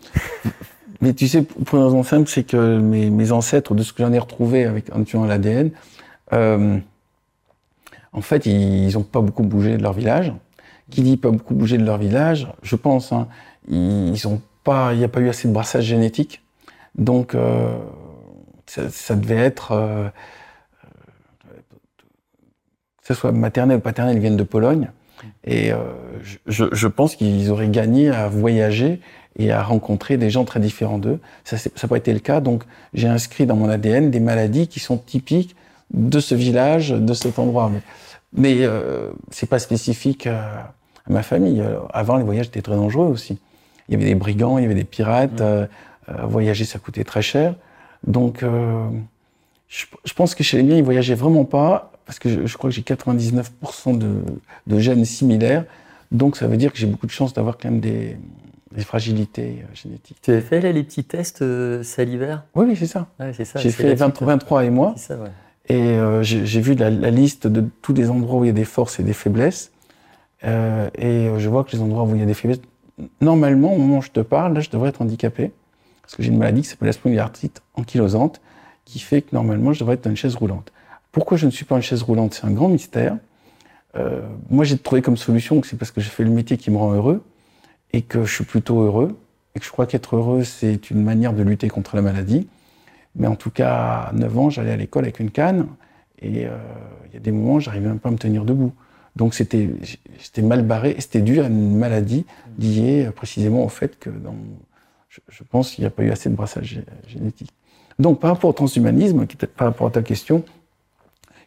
Mais 1.01 1.13
tu 1.13 1.27
sais, 1.27 1.41
pour 1.43 1.77
une 1.77 1.85
raison 1.85 2.03
simple, 2.03 2.29
c'est 2.29 2.43
que 2.43 2.77
mes, 2.77 3.31
ancêtres, 3.31 3.73
de 3.73 3.83
ce 3.83 3.93
que 3.93 4.03
j'en 4.03 4.11
ai 4.11 4.19
retrouvé 4.19 4.65
avec, 4.65 4.93
en 4.93 5.03
tuant 5.03 5.25
l'ADN, 5.25 5.71
euh, 6.33 6.77
en 8.11 8.21
fait, 8.21 8.45
ils 8.45 8.93
n'ont 8.93 9.03
pas 9.03 9.21
beaucoup 9.21 9.43
bougé 9.43 9.77
de 9.77 9.83
leur 9.83 9.93
village. 9.93 10.33
Qui 10.89 11.03
dit 11.03 11.17
pas 11.17 11.31
beaucoup 11.31 11.53
bougé 11.53 11.77
de 11.77 11.85
leur 11.85 11.97
village, 11.97 12.47
je 12.63 12.75
pense, 12.75 13.11
hein, 13.11 13.27
ils 13.69 14.27
ont 14.27 14.41
pas, 14.63 14.93
il 14.93 14.97
n'y 14.97 15.03
a 15.03 15.07
pas 15.07 15.19
eu 15.19 15.29
assez 15.29 15.47
de 15.47 15.53
brassage 15.53 15.85
génétique 15.85 16.41
donc, 16.99 17.33
euh, 17.33 17.77
ça, 18.65 19.15
devait 19.15 19.37
être, 19.37 19.71
euh, 19.71 20.09
que 23.01 23.07
ce 23.07 23.13
soit 23.13 23.31
maternelle 23.31 23.77
ou 23.77 23.81
paternelle, 23.81 24.17
ils 24.17 24.21
viennent 24.21 24.37
de 24.37 24.43
Pologne. 24.43 24.91
Et 25.45 25.71
je, 26.47 26.65
je, 26.71 26.87
pense 26.87 27.15
qu'ils 27.15 27.49
auraient 27.49 27.69
gagné 27.69 28.09
à 28.09 28.27
voyager 28.27 28.99
et 29.37 29.51
à 29.51 29.63
rencontrer 29.63 30.17
des 30.17 30.29
gens 30.29 30.43
très 30.43 30.59
différents 30.59 30.97
d'eux. 30.97 31.19
Ça 31.45 31.55
n'a 31.55 31.87
pas 31.87 31.97
été 31.97 32.11
le 32.11 32.19
cas, 32.19 32.41
donc 32.41 32.63
j'ai 32.93 33.07
inscrit 33.07 33.45
dans 33.45 33.55
mon 33.55 33.69
ADN 33.69 34.11
des 34.11 34.19
maladies 34.19 34.67
qui 34.67 34.79
sont 34.79 34.97
typiques 34.97 35.55
de 35.93 36.19
ce 36.19 36.35
village, 36.35 36.89
de 36.89 37.13
cet 37.13 37.39
endroit. 37.39 37.71
Mais, 37.71 37.81
mais 38.33 38.65
euh, 38.65 39.11
c'est 39.31 39.49
pas 39.49 39.59
spécifique 39.59 40.27
à, 40.27 40.73
ma 41.07 41.23
famille. 41.23 41.63
Avant, 41.93 42.17
les 42.17 42.23
voyages 42.23 42.47
étaient 42.47 42.61
très 42.61 42.75
dangereux 42.75 43.07
aussi. 43.07 43.39
Il 43.87 43.93
y 43.93 43.95
avait 43.95 44.05
des 44.05 44.15
brigands, 44.15 44.57
il 44.57 44.63
y 44.63 44.65
avait 44.65 44.75
des 44.75 44.83
pirates. 44.83 45.39
Mmh. 45.39 45.43
Euh, 45.43 45.65
euh, 46.09 46.25
voyager, 46.25 46.65
ça 46.65 46.79
coûtait 46.79 47.03
très 47.03 47.21
cher. 47.21 47.55
Donc, 48.05 48.43
euh, 48.43 48.87
je, 49.67 49.85
je, 50.03 50.13
pense 50.13 50.35
que 50.35 50.43
chez 50.43 50.57
les 50.57 50.63
miens, 50.63 50.77
ils 50.77 50.83
voyageaient 50.83 51.15
vraiment 51.15 51.45
pas, 51.45 51.91
parce 52.09 52.17
que 52.17 52.27
je, 52.27 52.47
je 52.47 52.57
crois 52.57 52.71
que 52.71 52.75
j'ai 52.75 52.81
99% 52.81 53.95
de, 53.95 54.23
de 54.65 54.79
gènes 54.79 55.05
similaires. 55.05 55.65
Donc, 56.11 56.37
ça 56.37 56.47
veut 56.47 56.57
dire 56.57 56.73
que 56.73 56.79
j'ai 56.79 56.87
beaucoup 56.87 57.05
de 57.05 57.11
chance 57.11 57.35
d'avoir 57.35 57.59
quand 57.59 57.69
même 57.69 57.81
des, 57.81 58.17
des 58.75 58.81
fragilités 58.81 59.59
euh, 59.61 59.75
génétiques. 59.75 60.17
Tu 60.23 60.31
avais 60.31 60.41
fait 60.41 60.59
là, 60.59 60.71
les 60.71 60.81
petits 60.81 61.03
tests 61.03 61.43
euh, 61.43 61.83
salivaires? 61.83 62.45
Oui, 62.55 62.65
oui, 62.67 62.75
c'est 62.75 62.87
ça. 62.87 63.09
Ouais, 63.19 63.31
ça 63.33 63.59
j'ai 63.59 63.69
fait 63.69 63.93
23, 63.93 64.25
23 64.25 64.65
et 64.65 64.71
moi. 64.71 64.95
Ça, 64.97 65.17
ouais. 65.17 65.29
Et 65.67 65.75
euh, 65.75 66.23
j'ai 66.23 66.61
vu 66.61 66.73
la, 66.73 66.89
la, 66.89 67.11
liste 67.11 67.45
de 67.45 67.63
tous 67.83 67.93
les 67.93 68.09
endroits 68.09 68.39
où 68.39 68.43
il 68.43 68.47
y 68.47 68.49
a 68.49 68.53
des 68.53 68.65
forces 68.65 68.99
et 68.99 69.03
des 69.03 69.13
faiblesses. 69.13 69.71
Euh, 70.43 70.89
et 70.97 71.29
je 71.37 71.47
vois 71.47 71.63
que 71.63 71.73
les 71.73 71.79
endroits 71.79 72.05
où 72.05 72.15
il 72.15 72.21
y 72.21 72.23
a 72.23 72.25
des 72.25 72.33
faiblesses, 72.33 72.61
normalement, 73.21 73.75
au 73.75 73.77
moment 73.77 73.99
où 73.99 74.01
je 74.01 74.09
te 74.09 74.21
parle, 74.21 74.55
là, 74.55 74.61
je 74.61 74.71
devrais 74.71 74.89
être 74.89 75.03
handicapé. 75.03 75.51
Parce 76.01 76.15
que 76.15 76.23
j'ai 76.23 76.29
une 76.29 76.39
maladie 76.39 76.63
qui 76.63 76.69
s'appelle 76.69 76.87
la 76.87 76.93
spondylarthrite 76.93 77.61
ankylosante, 77.75 78.41
qui 78.83 78.97
fait 78.97 79.21
que 79.21 79.35
normalement, 79.35 79.73
je 79.73 79.81
devrais 79.81 79.93
être 79.93 80.05
dans 80.05 80.09
une 80.09 80.17
chaise 80.17 80.33
roulante. 80.33 80.71
Pourquoi 81.19 81.35
je 81.35 81.45
ne 81.47 81.51
suis 81.51 81.65
pas 81.65 81.75
en 81.75 81.81
chaise 81.81 82.01
roulante 82.01 82.33
C'est 82.33 82.45
un 82.45 82.51
grand 82.51 82.69
mystère. 82.69 83.17
Euh, 83.97 84.21
moi, 84.49 84.63
j'ai 84.63 84.77
trouvé 84.77 85.01
comme 85.01 85.17
solution 85.17 85.59
que 85.59 85.67
c'est 85.67 85.75
parce 85.75 85.91
que 85.91 85.99
j'ai 85.99 86.09
fait 86.09 86.23
le 86.23 86.29
métier 86.29 86.55
qui 86.55 86.71
me 86.71 86.77
rend 86.77 86.93
heureux 86.93 87.25
et 87.91 88.03
que 88.03 88.23
je 88.23 88.33
suis 88.33 88.45
plutôt 88.45 88.79
heureux 88.79 89.19
et 89.53 89.59
que 89.59 89.65
je 89.65 89.69
crois 89.69 89.85
qu'être 89.85 90.15
heureux, 90.15 90.45
c'est 90.45 90.89
une 90.91 91.03
manière 91.03 91.33
de 91.33 91.43
lutter 91.43 91.67
contre 91.67 91.97
la 91.97 92.01
maladie. 92.01 92.47
Mais 93.17 93.27
en 93.27 93.35
tout 93.35 93.49
cas, 93.49 94.07
à 94.07 94.13
9 94.13 94.37
ans, 94.37 94.49
j'allais 94.49 94.71
à 94.71 94.77
l'école 94.77 95.03
avec 95.03 95.19
une 95.19 95.29
canne 95.29 95.67
et 96.21 96.45
euh, 96.45 96.55
il 97.09 97.15
y 97.15 97.17
a 97.17 97.19
des 97.19 97.33
moments, 97.33 97.59
j'arrivais 97.59 97.89
même 97.89 97.99
pas 97.99 98.07
à 98.07 98.13
me 98.13 98.17
tenir 98.17 98.45
debout. 98.45 98.71
Donc 99.17 99.33
c'était 99.33 99.71
j'étais 100.19 100.41
mal 100.41 100.61
barré 100.61 100.91
et 100.97 101.01
c'était 101.01 101.19
dû 101.19 101.41
à 101.41 101.47
une 101.47 101.75
maladie 101.75 102.25
liée 102.57 103.07
euh, 103.07 103.11
précisément 103.11 103.65
au 103.65 103.69
fait 103.69 103.99
que 103.99 104.09
je, 105.09 105.19
je 105.27 105.43
pense 105.43 105.71
qu'il 105.71 105.81
n'y 105.81 105.87
a 105.87 105.91
pas 105.91 106.03
eu 106.03 106.11
assez 106.11 106.29
de 106.29 106.35
brassage 106.35 106.81
génétique. 107.07 107.51
Donc 107.99 108.21
par 108.21 108.29
rapport 108.29 108.51
au 108.51 108.53
transhumanisme, 108.53 109.25
par 109.57 109.67
rapport 109.67 109.87
à 109.87 109.91
ta 109.91 110.01
question, 110.01 110.45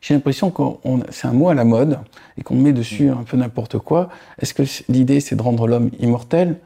j'ai 0.03 0.15
l'impression 0.15 0.51
que 0.51 0.63
c'est 1.11 1.29
un 1.29 1.33
mot 1.33 1.49
à 1.49 1.55
la 1.55 1.65
mode 1.65 1.99
et 2.37 2.43
qu'on 2.43 2.57
met 2.57 2.73
dessus 2.73 3.09
un 3.09 3.23
peu 3.23 3.37
n'importe 3.37 3.79
quoi. 3.79 4.11
Est-ce 4.41 4.53
que 4.53 4.65
l'idée 4.93 5.21
c'est 5.21 5.37
de 5.37 5.43
rendre 5.43 5.69
l'homme 5.69 5.91
immortel? 6.01 6.59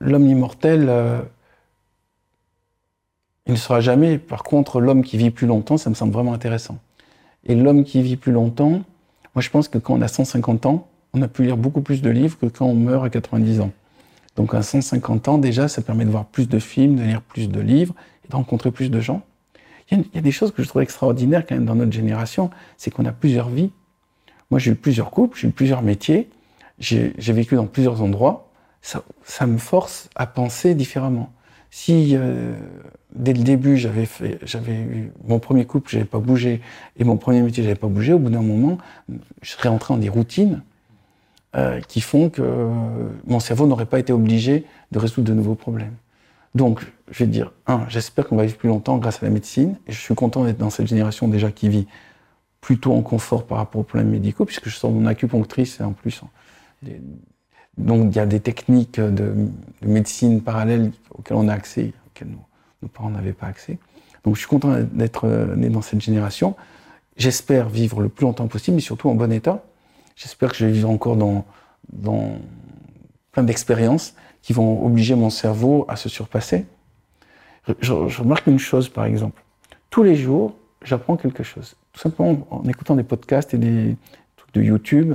L'homme 0.00 0.28
immortel, 0.28 0.86
euh, 0.90 1.20
il 3.46 3.52
ne 3.52 3.58
sera 3.58 3.80
jamais. 3.80 4.18
Par 4.18 4.44
contre, 4.44 4.80
l'homme 4.80 5.02
qui 5.02 5.16
vit 5.16 5.30
plus 5.30 5.46
longtemps, 5.46 5.78
ça 5.78 5.88
me 5.88 5.94
semble 5.94 6.12
vraiment 6.12 6.34
intéressant. 6.34 6.78
Et 7.46 7.54
l'homme 7.54 7.84
qui 7.84 8.02
vit 8.02 8.16
plus 8.16 8.32
longtemps, 8.32 8.82
moi 9.34 9.40
je 9.40 9.48
pense 9.48 9.68
que 9.68 9.78
quand 9.78 9.94
on 9.94 10.02
a 10.02 10.08
150 10.08 10.66
ans, 10.66 10.86
on 11.14 11.22
a 11.22 11.28
pu 11.28 11.44
lire 11.44 11.56
beaucoup 11.56 11.80
plus 11.80 12.02
de 12.02 12.10
livres 12.10 12.38
que 12.38 12.46
quand 12.46 12.66
on 12.66 12.74
meurt 12.74 13.02
à 13.02 13.08
90 13.08 13.62
ans. 13.62 13.70
Donc 14.36 14.52
à 14.52 14.60
150 14.60 15.28
ans, 15.28 15.38
déjà, 15.38 15.68
ça 15.68 15.80
permet 15.80 16.04
de 16.04 16.10
voir 16.10 16.26
plus 16.26 16.48
de 16.48 16.58
films, 16.58 16.96
de 16.96 17.02
lire 17.02 17.22
plus 17.22 17.48
de 17.48 17.60
livres 17.60 17.94
et 18.26 18.28
de 18.28 18.36
rencontrer 18.36 18.70
plus 18.70 18.90
de 18.90 19.00
gens. 19.00 19.22
Il 19.90 20.04
y, 20.14 20.18
a, 20.18 20.20
des 20.20 20.32
choses 20.32 20.52
que 20.52 20.62
je 20.62 20.68
trouve 20.68 20.82
extraordinaires 20.82 21.46
quand 21.46 21.54
même 21.54 21.64
dans 21.64 21.74
notre 21.74 21.92
génération, 21.92 22.50
c'est 22.76 22.90
qu'on 22.90 23.06
a 23.06 23.12
plusieurs 23.12 23.48
vies. 23.48 23.70
Moi, 24.50 24.60
j'ai 24.60 24.72
eu 24.72 24.74
plusieurs 24.74 25.10
couples, 25.10 25.38
j'ai 25.38 25.48
eu 25.48 25.50
plusieurs 25.50 25.82
métiers, 25.82 26.28
j'ai 26.78 27.32
vécu 27.32 27.54
dans 27.54 27.66
plusieurs 27.66 28.02
endroits. 28.02 28.50
Ça, 28.82 29.02
ça, 29.24 29.46
me 29.46 29.58
force 29.58 30.08
à 30.14 30.26
penser 30.26 30.74
différemment. 30.74 31.32
Si 31.70 32.16
euh, 32.16 32.54
dès 33.14 33.34
le 33.34 33.42
début 33.42 33.76
j'avais 33.76 34.06
fait, 34.06 34.38
j'avais 34.42 34.74
eu 34.74 35.12
mon 35.26 35.38
premier 35.38 35.66
couple, 35.66 35.90
j'avais 35.90 36.04
pas 36.04 36.20
bougé, 36.20 36.60
et 36.96 37.04
mon 37.04 37.16
premier 37.16 37.42
métier, 37.42 37.62
j'avais 37.62 37.74
pas 37.74 37.88
bougé, 37.88 38.12
au 38.12 38.18
bout 38.18 38.30
d'un 38.30 38.42
moment, 38.42 38.78
je 39.42 39.50
serais 39.50 39.68
entré 39.68 39.94
dans 39.94 40.00
des 40.00 40.08
routines 40.08 40.62
euh, 41.56 41.80
qui 41.80 42.00
font 42.00 42.30
que 42.30 42.68
mon 43.26 43.40
cerveau 43.40 43.66
n'aurait 43.66 43.86
pas 43.86 43.98
été 43.98 44.12
obligé 44.12 44.64
de 44.92 44.98
résoudre 44.98 45.28
de 45.28 45.34
nouveaux 45.34 45.54
problèmes. 45.54 45.94
Donc, 46.54 46.86
je 47.10 47.24
vais 47.24 47.30
dire, 47.30 47.52
un, 47.66 47.86
j'espère 47.88 48.26
qu'on 48.26 48.36
va 48.36 48.44
vivre 48.44 48.56
plus 48.56 48.68
longtemps 48.68 48.98
grâce 48.98 49.22
à 49.22 49.26
la 49.26 49.30
médecine, 49.30 49.76
et 49.86 49.92
je 49.92 50.00
suis 50.00 50.14
content 50.14 50.44
d'être 50.44 50.58
dans 50.58 50.70
cette 50.70 50.86
génération 50.86 51.28
déjà 51.28 51.50
qui 51.50 51.68
vit 51.68 51.86
plutôt 52.60 52.92
en 52.94 53.02
confort 53.02 53.46
par 53.46 53.58
rapport 53.58 53.80
aux 53.80 53.84
problèmes 53.84 54.10
médicaux, 54.10 54.44
puisque 54.44 54.68
je 54.68 54.76
sors 54.76 54.90
mon 54.90 55.06
acupunctrice 55.06 55.80
et 55.80 55.84
en 55.84 55.92
plus, 55.92 56.22
donc 57.76 58.08
il 58.10 58.16
y 58.16 58.20
a 58.20 58.26
des 58.26 58.40
techniques 58.40 58.98
de, 58.98 59.10
de, 59.10 59.48
médecine 59.82 60.42
parallèles 60.42 60.92
auxquelles 61.10 61.36
on 61.36 61.48
a 61.48 61.54
accès, 61.54 61.92
auxquelles 62.08 62.28
nos 62.82 62.88
parents 62.88 63.10
n'avaient 63.10 63.32
pas 63.32 63.46
accès. 63.46 63.78
Donc 64.24 64.34
je 64.34 64.40
suis 64.40 64.48
content 64.48 64.74
d'être 64.92 65.26
euh, 65.26 65.54
né 65.54 65.68
dans 65.68 65.82
cette 65.82 66.00
génération. 66.00 66.56
J'espère 67.16 67.68
vivre 67.68 68.00
le 68.00 68.08
plus 68.08 68.24
longtemps 68.24 68.48
possible, 68.48 68.76
mais 68.76 68.80
surtout 68.80 69.08
en 69.08 69.14
bon 69.14 69.32
état. 69.32 69.64
J'espère 70.16 70.50
que 70.50 70.56
je 70.56 70.66
vais 70.66 70.72
vivre 70.72 70.90
encore 70.90 71.16
dans 71.16 71.44
plein 73.32 73.44
d'expériences 73.44 74.14
qui 74.42 74.52
vont 74.52 74.84
obliger 74.84 75.14
mon 75.14 75.30
cerveau 75.30 75.84
à 75.88 75.96
se 75.96 76.08
surpasser. 76.08 76.66
Je, 77.80 77.92
remarque 77.92 78.46
une 78.46 78.58
chose, 78.58 78.88
par 78.88 79.04
exemple. 79.04 79.42
Tous 79.90 80.02
les 80.02 80.16
jours, 80.16 80.56
j'apprends 80.82 81.16
quelque 81.16 81.42
chose. 81.42 81.76
Tout 81.92 82.00
simplement 82.00 82.46
en 82.50 82.64
écoutant 82.64 82.96
des 82.96 83.02
podcasts 83.02 83.52
et 83.54 83.58
des 83.58 83.96
trucs 84.36 84.54
de 84.54 84.62
YouTube 84.62 85.14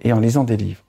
et 0.00 0.12
en 0.12 0.20
lisant 0.20 0.44
des 0.44 0.56
livres. 0.56 0.82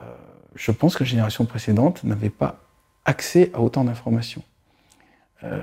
Euh, 0.00 0.06
je 0.54 0.70
pense 0.70 0.96
que 0.96 1.04
la 1.04 1.10
génération 1.10 1.44
précédente 1.44 2.02
n'avait 2.04 2.30
pas 2.30 2.60
accès 3.04 3.50
à 3.52 3.60
autant 3.60 3.84
d'informations. 3.84 4.42
Euh, 5.42 5.60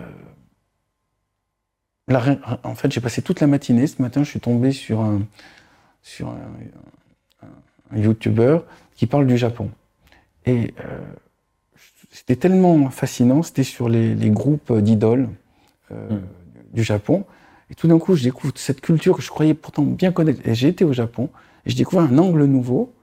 en 2.64 2.76
fait, 2.76 2.92
j'ai 2.92 3.02
passé 3.02 3.22
toute 3.22 3.40
la 3.40 3.48
matinée. 3.48 3.88
Ce 3.88 4.02
matin, 4.02 4.24
je 4.24 4.30
suis 4.30 4.40
tombé 4.40 4.72
sur 4.72 5.02
un, 5.02 5.22
sur 6.02 6.30
un 6.30 7.98
YouTuber 7.98 8.60
qui 8.96 9.08
parle 9.08 9.28
du 9.28 9.38
Japon. 9.38 9.72
Et 10.46 10.74
euh, 10.84 11.00
c'était 12.10 12.36
tellement 12.36 12.90
fascinant, 12.90 13.44
c'était 13.44 13.64
sur 13.64 13.90
les, 13.90 14.16
les 14.16 14.30
groupes 14.30 14.74
d'idoles 14.74 15.30
euh, 15.92 16.10
mm. 16.10 16.22
du 16.74 16.84
Japon. 16.84 17.26
Et 17.70 17.76
tout 17.76 17.88
d'un 17.88 18.00
coup, 18.00 18.16
je 18.16 18.24
découvre 18.24 18.54
cette 18.56 18.82
culture 18.82 19.16
que 19.16 19.22
je 19.22 19.30
croyais 19.30 19.54
pourtant 19.54 19.84
bien 19.84 20.12
connaître. 20.12 20.42
Et 20.48 20.56
j'ai 20.56 20.70
été 20.70 20.84
au 20.84 20.94
Japon, 20.94 21.30
et 21.66 21.70
je 21.70 21.76
découvre 21.76 22.02
un 22.02 22.18
angle 22.18 22.46
nouveau. 22.46 22.94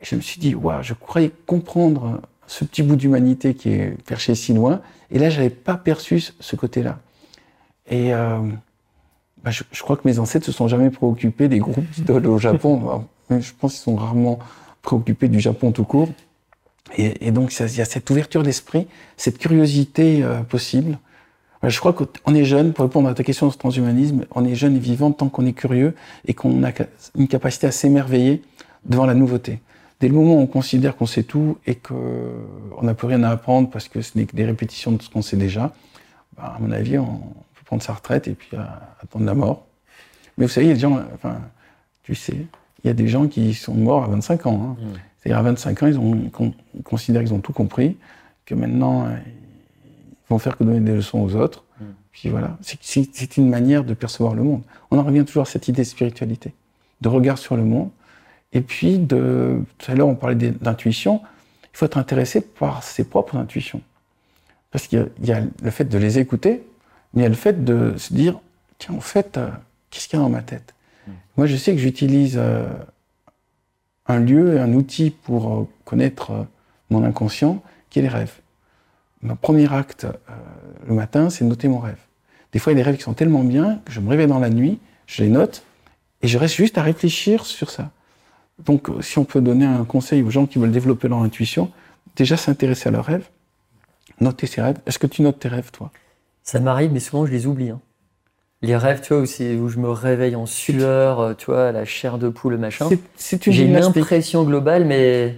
Et 0.00 0.04
je 0.04 0.16
me 0.16 0.20
suis 0.20 0.40
dit, 0.40 0.54
waouh, 0.54 0.82
je 0.82 0.94
croyais 0.94 1.30
comprendre 1.46 2.22
ce 2.46 2.64
petit 2.64 2.82
bout 2.82 2.96
d'humanité 2.96 3.54
qui 3.54 3.70
est 3.70 4.02
perché 4.04 4.34
si 4.34 4.54
loin. 4.54 4.80
Et 5.10 5.18
là, 5.18 5.28
j'avais 5.28 5.50
pas 5.50 5.76
perçu 5.76 6.20
ce 6.40 6.56
côté-là. 6.56 7.00
Et 7.90 8.14
euh, 8.14 8.38
bah, 9.42 9.50
je, 9.50 9.62
je, 9.70 9.82
crois 9.82 9.96
que 9.96 10.06
mes 10.06 10.18
ancêtres 10.18 10.46
se 10.46 10.52
sont 10.52 10.68
jamais 10.68 10.90
préoccupés 10.90 11.48
des 11.48 11.58
groupes 11.58 11.90
d'idoles 11.90 12.26
au 12.26 12.38
Japon. 12.38 13.06
je 13.30 13.52
pense 13.58 13.74
qu'ils 13.74 13.82
sont 13.82 13.96
rarement 13.96 14.38
préoccupés 14.80 15.28
du 15.28 15.40
Japon 15.40 15.72
tout 15.72 15.84
court. 15.84 16.08
Et, 16.96 17.30
donc, 17.30 17.52
il 17.58 17.76
y 17.76 17.80
a 17.80 17.84
cette 17.84 18.08
ouverture 18.10 18.42
d'esprit, 18.42 18.86
cette 19.16 19.38
curiosité 19.38 20.22
euh, 20.22 20.40
possible. 20.40 20.98
Je 21.62 21.78
crois 21.78 21.92
qu'on 21.92 22.34
est 22.34 22.44
jeune, 22.44 22.72
pour 22.72 22.84
répondre 22.84 23.08
à 23.08 23.14
ta 23.14 23.24
question 23.24 23.50
sur 23.50 23.56
le 23.56 23.60
transhumanisme, 23.60 24.24
on 24.30 24.44
est 24.44 24.54
jeune 24.54 24.76
et 24.76 24.78
vivant 24.78 25.10
tant 25.10 25.28
qu'on 25.28 25.44
est 25.44 25.52
curieux 25.52 25.94
et 26.26 26.34
qu'on 26.34 26.62
a 26.64 26.70
une 27.16 27.28
capacité 27.28 27.66
à 27.66 27.72
s'émerveiller 27.72 28.42
devant 28.84 29.06
la 29.06 29.14
nouveauté. 29.14 29.60
Dès 30.00 30.06
le 30.06 30.14
moment 30.14 30.36
où 30.36 30.40
on 30.40 30.46
considère 30.46 30.96
qu'on 30.96 31.06
sait 31.06 31.24
tout 31.24 31.58
et 31.66 31.74
qu'on 31.74 32.82
n'a 32.82 32.94
plus 32.94 33.08
rien 33.08 33.24
à 33.24 33.30
apprendre 33.30 33.68
parce 33.70 33.88
que 33.88 34.02
ce 34.02 34.16
n'est 34.16 34.26
que 34.26 34.36
des 34.36 34.44
répétitions 34.44 34.92
de 34.92 35.02
ce 35.02 35.10
qu'on 35.10 35.22
sait 35.22 35.36
déjà, 35.36 35.74
bah, 36.36 36.54
à 36.56 36.60
mon 36.60 36.70
avis, 36.70 36.96
on 36.98 37.16
peut 37.16 37.64
prendre 37.64 37.82
sa 37.82 37.94
retraite 37.94 38.28
et 38.28 38.34
puis 38.34 38.50
euh, 38.54 38.62
attendre 39.02 39.24
la 39.24 39.34
mort. 39.34 39.66
Mais 40.36 40.46
vous 40.46 40.52
savez, 40.52 40.66
il 40.66 40.68
y 40.68 40.72
a 40.72 40.74
des 40.74 40.80
gens, 40.80 41.00
enfin, 41.14 41.40
tu 42.04 42.14
sais, 42.14 42.46
il 42.84 42.86
y 42.86 42.90
a 42.90 42.94
des 42.94 43.08
gens 43.08 43.26
qui 43.26 43.54
sont 43.54 43.74
morts 43.74 44.04
à 44.04 44.06
25 44.06 44.46
ans. 44.46 44.76
Hein. 44.78 44.80
Mmh. 44.80 45.07
C'est-à-dire 45.18 45.38
à 45.38 45.42
25 45.42 45.82
ans, 45.82 45.86
ils, 45.86 45.98
ont, 45.98 46.54
considèrent 46.84 47.22
qu'ils 47.22 47.34
ont 47.34 47.40
tout 47.40 47.52
compris, 47.52 47.96
que 48.46 48.54
maintenant, 48.54 49.06
euh, 49.06 49.16
ils 49.86 50.30
vont 50.30 50.38
faire 50.38 50.56
que 50.56 50.64
donner 50.64 50.80
des 50.80 50.94
leçons 50.94 51.20
aux 51.20 51.34
autres. 51.34 51.64
Mmh. 51.80 51.84
Puis 52.12 52.28
voilà, 52.28 52.56
c'est 52.62 53.36
une 53.36 53.48
manière 53.48 53.84
de 53.84 53.94
percevoir 53.94 54.34
le 54.34 54.42
monde. 54.42 54.62
On 54.90 54.98
en 54.98 55.02
revient 55.02 55.24
toujours 55.24 55.42
à 55.42 55.46
cette 55.46 55.68
idée 55.68 55.82
de 55.82 55.88
spiritualité, 55.88 56.54
de 57.00 57.08
regard 57.08 57.38
sur 57.38 57.56
le 57.56 57.64
monde. 57.64 57.90
Et 58.52 58.60
puis, 58.60 58.98
de, 58.98 59.60
tout 59.76 59.90
à 59.90 59.94
l'heure, 59.94 60.08
on 60.08 60.14
parlait 60.14 60.34
d'intuition. 60.34 61.20
Il 61.64 61.76
faut 61.76 61.86
être 61.86 61.98
intéressé 61.98 62.40
par 62.40 62.82
ses 62.82 63.04
propres 63.04 63.36
intuitions. 63.36 63.82
Parce 64.70 64.86
qu'il 64.86 65.10
y, 65.22 65.26
y, 65.26 65.32
a 65.32 65.42
le 65.62 65.70
fait 65.70 65.84
de 65.84 65.98
les 65.98 66.18
écouter, 66.18 66.62
mais 67.12 67.20
il 67.20 67.24
y 67.24 67.26
a 67.26 67.30
le 67.30 67.34
fait 67.34 67.64
de 67.64 67.94
se 67.96 68.12
dire, 68.12 68.40
tiens, 68.78 68.94
en 68.94 69.00
fait, 69.00 69.36
euh, 69.36 69.48
qu'est-ce 69.90 70.08
qu'il 70.08 70.18
y 70.18 70.22
a 70.22 70.24
dans 70.24 70.30
ma 70.30 70.42
tête? 70.42 70.74
Mmh. 71.06 71.10
Moi, 71.36 71.46
je 71.46 71.56
sais 71.56 71.72
que 71.72 71.78
j'utilise 71.78 72.36
euh, 72.38 72.66
un 74.08 74.20
lieu 74.20 74.56
et 74.56 74.58
un 74.58 74.72
outil 74.72 75.10
pour 75.10 75.52
euh, 75.52 75.68
connaître 75.84 76.30
euh, 76.32 76.42
mon 76.90 77.04
inconscient, 77.04 77.62
qui 77.90 77.98
est 77.98 78.02
les 78.02 78.08
rêves. 78.08 78.40
Mon 79.22 79.36
premier 79.36 79.72
acte 79.72 80.04
euh, 80.04 80.32
le 80.86 80.94
matin, 80.94 81.30
c'est 81.30 81.44
de 81.44 81.48
noter 81.48 81.68
mon 81.68 81.78
rêve. 81.78 81.98
Des 82.52 82.58
fois, 82.58 82.72
il 82.72 82.76
y 82.76 82.80
a 82.80 82.82
des 82.82 82.88
rêves 82.90 82.96
qui 82.96 83.02
sont 83.02 83.14
tellement 83.14 83.44
bien 83.44 83.80
que 83.84 83.92
je 83.92 84.00
me 84.00 84.08
réveille 84.08 84.26
dans 84.26 84.38
la 84.38 84.50
nuit, 84.50 84.78
je 85.06 85.22
les 85.22 85.28
note, 85.28 85.62
et 86.22 86.28
je 86.28 86.38
reste 86.38 86.54
juste 86.54 86.78
à 86.78 86.82
réfléchir 86.82 87.44
sur 87.44 87.70
ça. 87.70 87.90
Donc, 88.64 88.88
si 89.02 89.18
on 89.18 89.24
peut 89.24 89.40
donner 89.40 89.66
un 89.66 89.84
conseil 89.84 90.22
aux 90.22 90.30
gens 90.30 90.46
qui 90.46 90.58
veulent 90.58 90.72
développer 90.72 91.08
leur 91.08 91.18
intuition, 91.18 91.70
déjà 92.16 92.36
s'intéresser 92.36 92.88
à 92.88 92.92
leurs 92.92 93.04
rêves, 93.04 93.28
noter 94.20 94.46
ses 94.46 94.62
rêves. 94.62 94.78
Est-ce 94.86 94.98
que 94.98 95.06
tu 95.06 95.22
notes 95.22 95.38
tes 95.38 95.48
rêves, 95.48 95.70
toi? 95.70 95.92
Ça 96.42 96.58
m'arrive, 96.58 96.92
mais 96.92 97.00
souvent 97.00 97.26
je 97.26 97.32
les 97.32 97.46
oublie. 97.46 97.70
hein. 97.70 97.80
Les 98.62 98.76
rêves, 98.76 99.00
tu 99.02 99.14
vois, 99.14 99.22
où, 99.22 99.68
je 99.68 99.78
me 99.78 99.88
réveille 99.88 100.34
en 100.34 100.46
sueur, 100.46 101.20
euh, 101.20 101.34
tu 101.34 101.46
vois, 101.46 101.70
la 101.70 101.84
chair 101.84 102.18
de 102.18 102.28
poule, 102.28 102.56
machin. 102.56 102.88
C'est- 103.16 103.50
J'ai 103.52 103.64
une 103.64 103.76
impression 103.76 104.42
globale, 104.42 104.84
mais 104.84 105.36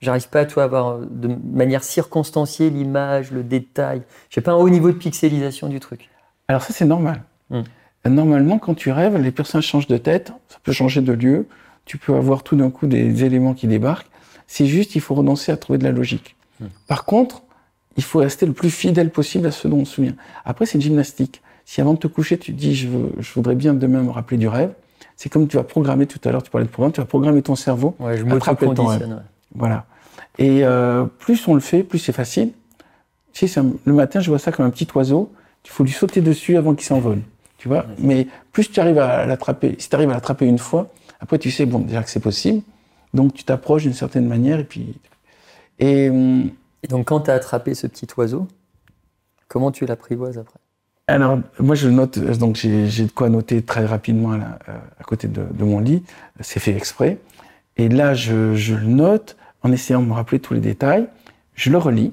j'arrive 0.00 0.28
pas, 0.30 0.46
tu 0.46 0.54
vois, 0.54 0.62
à 0.62 0.66
avoir 0.66 0.88
euh, 0.92 1.06
de 1.10 1.28
manière 1.52 1.84
circonstanciée 1.84 2.70
l'image, 2.70 3.30
le 3.30 3.42
détail. 3.42 4.02
J'ai 4.30 4.40
pas 4.40 4.52
un 4.52 4.56
haut 4.56 4.70
niveau 4.70 4.90
de 4.90 4.96
pixelisation 4.96 5.68
du 5.68 5.80
truc. 5.80 6.08
Alors 6.48 6.62
ça, 6.62 6.72
c'est 6.72 6.86
normal. 6.86 7.22
Hmm. 7.50 7.62
Normalement, 8.08 8.58
quand 8.58 8.74
tu 8.74 8.90
rêves, 8.90 9.16
les 9.18 9.30
personnages 9.30 9.66
changent 9.66 9.86
de 9.86 9.98
tête, 9.98 10.32
ça 10.48 10.58
peut 10.62 10.72
changer 10.72 11.02
de 11.02 11.12
lieu, 11.12 11.46
tu 11.84 11.98
peux 11.98 12.14
avoir 12.14 12.42
tout 12.42 12.56
d'un 12.56 12.70
coup 12.70 12.86
des 12.86 13.22
éléments 13.24 13.52
qui 13.54 13.66
débarquent. 13.66 14.08
C'est 14.46 14.66
juste, 14.66 14.94
il 14.96 15.00
faut 15.02 15.14
renoncer 15.14 15.52
à 15.52 15.56
trouver 15.58 15.78
de 15.78 15.84
la 15.84 15.92
logique. 15.92 16.36
Hmm. 16.58 16.66
Par 16.88 17.04
contre, 17.04 17.42
il 17.98 18.02
faut 18.02 18.20
rester 18.20 18.46
le 18.46 18.54
plus 18.54 18.70
fidèle 18.70 19.10
possible 19.10 19.46
à 19.46 19.50
ce 19.50 19.68
dont 19.68 19.78
on 19.80 19.84
se 19.84 19.94
souvient. 19.94 20.14
Après, 20.46 20.64
c'est 20.64 20.76
une 20.76 20.82
gymnastique. 20.82 21.42
Si 21.64 21.80
avant 21.80 21.94
de 21.94 21.98
te 21.98 22.06
coucher, 22.06 22.38
tu 22.38 22.52
te 22.52 22.58
dis, 22.58 22.74
je, 22.74 22.88
veux- 22.88 23.12
je 23.18 23.32
voudrais 23.34 23.54
bien 23.54 23.74
demain 23.74 24.02
me 24.02 24.10
rappeler 24.10 24.36
du 24.36 24.48
rêve, 24.48 24.72
c'est 25.16 25.28
comme 25.28 25.46
tu 25.48 25.56
vas 25.56 25.62
programmer 25.62 26.06
tout 26.06 26.20
à 26.24 26.32
l'heure, 26.32 26.42
tu 26.42 26.50
parlais 26.50 26.66
de 26.66 26.70
programme, 26.72 26.92
tu 26.92 27.00
vas 27.00 27.06
programmer 27.06 27.42
ton 27.42 27.54
cerveau 27.56 27.94
Ouais, 27.98 28.16
je 28.16 28.24
Attraper 28.34 28.66
ton 28.74 28.88
ouais. 28.88 28.98
voilà. 29.54 29.86
Et 30.38 30.64
euh, 30.64 31.04
plus 31.04 31.46
on 31.48 31.54
le 31.54 31.60
fait, 31.60 31.82
plus 31.82 31.98
c'est 31.98 32.12
facile. 32.12 32.52
Tu 33.32 33.46
sais, 33.48 33.60
le 33.84 33.92
matin, 33.92 34.20
je 34.20 34.28
vois 34.28 34.38
ça 34.38 34.52
comme 34.52 34.66
un 34.66 34.70
petit 34.70 34.88
oiseau. 34.94 35.32
Il 35.64 35.70
faut 35.70 35.84
lui 35.84 35.92
sauter 35.92 36.20
dessus 36.20 36.56
avant 36.56 36.74
qu'il 36.74 36.84
s'envole. 36.86 37.20
Tu 37.58 37.68
vois? 37.68 37.86
Mais 37.98 38.26
plus 38.50 38.70
tu 38.70 38.80
arrives 38.80 38.98
à 38.98 39.24
l'attraper, 39.26 39.76
si 39.78 39.88
tu 39.88 39.94
arrives 39.94 40.10
à 40.10 40.14
l'attraper 40.14 40.46
une 40.46 40.58
fois, 40.58 40.90
après 41.20 41.38
tu 41.38 41.50
sais, 41.50 41.64
bon, 41.64 41.78
déjà 41.78 42.02
que 42.02 42.10
c'est 42.10 42.20
possible. 42.20 42.62
Donc 43.14 43.34
tu 43.34 43.44
t'approches 43.44 43.82
d'une 43.82 43.92
certaine 43.94 44.26
manière 44.26 44.58
et 44.58 44.64
puis. 44.64 44.98
Et 45.78 46.10
hum, 46.10 46.50
Et 46.82 46.88
donc, 46.88 47.06
quand 47.06 47.20
tu 47.20 47.30
as 47.30 47.34
attrapé 47.34 47.74
ce 47.74 47.86
petit 47.86 48.06
oiseau, 48.16 48.48
comment 49.48 49.70
tu 49.70 49.86
l'apprivoises 49.86 50.38
après? 50.38 50.58
Alors, 51.08 51.40
moi 51.58 51.74
je 51.74 51.88
note, 51.88 52.18
donc 52.38 52.56
j'ai 52.56 53.04
de 53.04 53.10
quoi 53.10 53.28
noter 53.28 53.62
très 53.62 53.84
rapidement 53.84 54.32
euh, 54.32 54.38
à 55.00 55.04
côté 55.04 55.28
de, 55.28 55.64
mon 55.64 55.80
lit. 55.80 56.02
C'est 56.40 56.60
fait 56.60 56.74
exprès. 56.76 57.18
Et 57.76 57.88
là, 57.88 58.14
je, 58.14 58.54
je 58.54 58.74
le 58.74 58.86
note 58.86 59.36
en 59.62 59.72
essayant 59.72 60.00
de 60.00 60.06
me 60.06 60.12
rappeler 60.12 60.38
tous 60.38 60.54
les 60.54 60.60
détails. 60.60 61.08
Je 61.54 61.70
le 61.70 61.78
relis. 61.78 62.12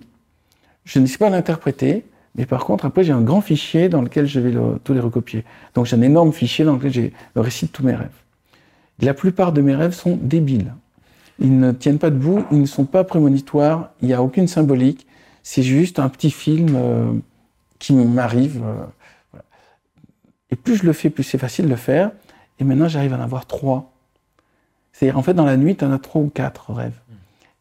Je 0.85 0.99
ne 0.99 1.05
sais 1.05 1.17
pas 1.17 1.29
l'interpréter, 1.29 2.03
mais 2.35 2.45
par 2.45 2.65
contre, 2.65 2.85
après, 2.85 3.03
j'ai 3.03 3.13
un 3.13 3.21
grand 3.21 3.41
fichier 3.41 3.89
dans 3.89 4.01
lequel 4.01 4.25
je 4.25 4.39
vais 4.39 4.53
tous 4.83 4.93
les 4.93 4.99
recopier. 4.99 5.43
Donc, 5.75 5.85
j'ai 5.85 5.95
un 5.95 6.01
énorme 6.01 6.33
fichier 6.33 6.65
dans 6.65 6.75
lequel 6.75 6.91
j'ai 6.91 7.13
le 7.35 7.41
récit 7.41 7.65
de 7.67 7.71
tous 7.71 7.83
mes 7.83 7.95
rêves. 7.95 8.09
La 9.01 9.13
plupart 9.13 9.53
de 9.53 9.61
mes 9.61 9.75
rêves 9.75 9.93
sont 9.93 10.17
débiles. 10.21 10.73
Ils 11.39 11.57
ne 11.57 11.71
tiennent 11.71 11.99
pas 11.99 12.09
debout, 12.09 12.43
ils 12.51 12.59
ne 12.59 12.65
sont 12.65 12.85
pas 12.85 13.03
prémonitoires, 13.03 13.91
il 14.01 14.07
n'y 14.07 14.13
a 14.13 14.21
aucune 14.21 14.47
symbolique. 14.47 15.07
C'est 15.41 15.63
juste 15.63 15.99
un 15.99 16.09
petit 16.09 16.31
film 16.31 16.75
euh, 16.75 17.11
qui 17.80 17.93
m'arrive. 17.93 18.61
euh, 18.63 18.86
voilà. 19.32 19.45
Et 20.51 20.55
plus 20.55 20.77
je 20.77 20.86
le 20.86 20.93
fais, 20.93 21.09
plus 21.09 21.23
c'est 21.23 21.38
facile 21.38 21.65
de 21.65 21.69
le 21.69 21.75
faire. 21.75 22.11
Et 22.59 22.63
maintenant, 22.63 22.88
j'arrive 22.88 23.13
à 23.13 23.17
en 23.17 23.21
avoir 23.21 23.45
trois. 23.45 23.91
C'est-à-dire, 24.91 25.17
en 25.17 25.23
fait, 25.23 25.34
dans 25.34 25.45
la 25.45 25.57
nuit, 25.57 25.75
tu 25.75 25.86
en 25.86 25.91
as 25.91 25.99
trois 25.99 26.21
ou 26.21 26.30
quatre 26.30 26.73
rêves. 26.73 26.99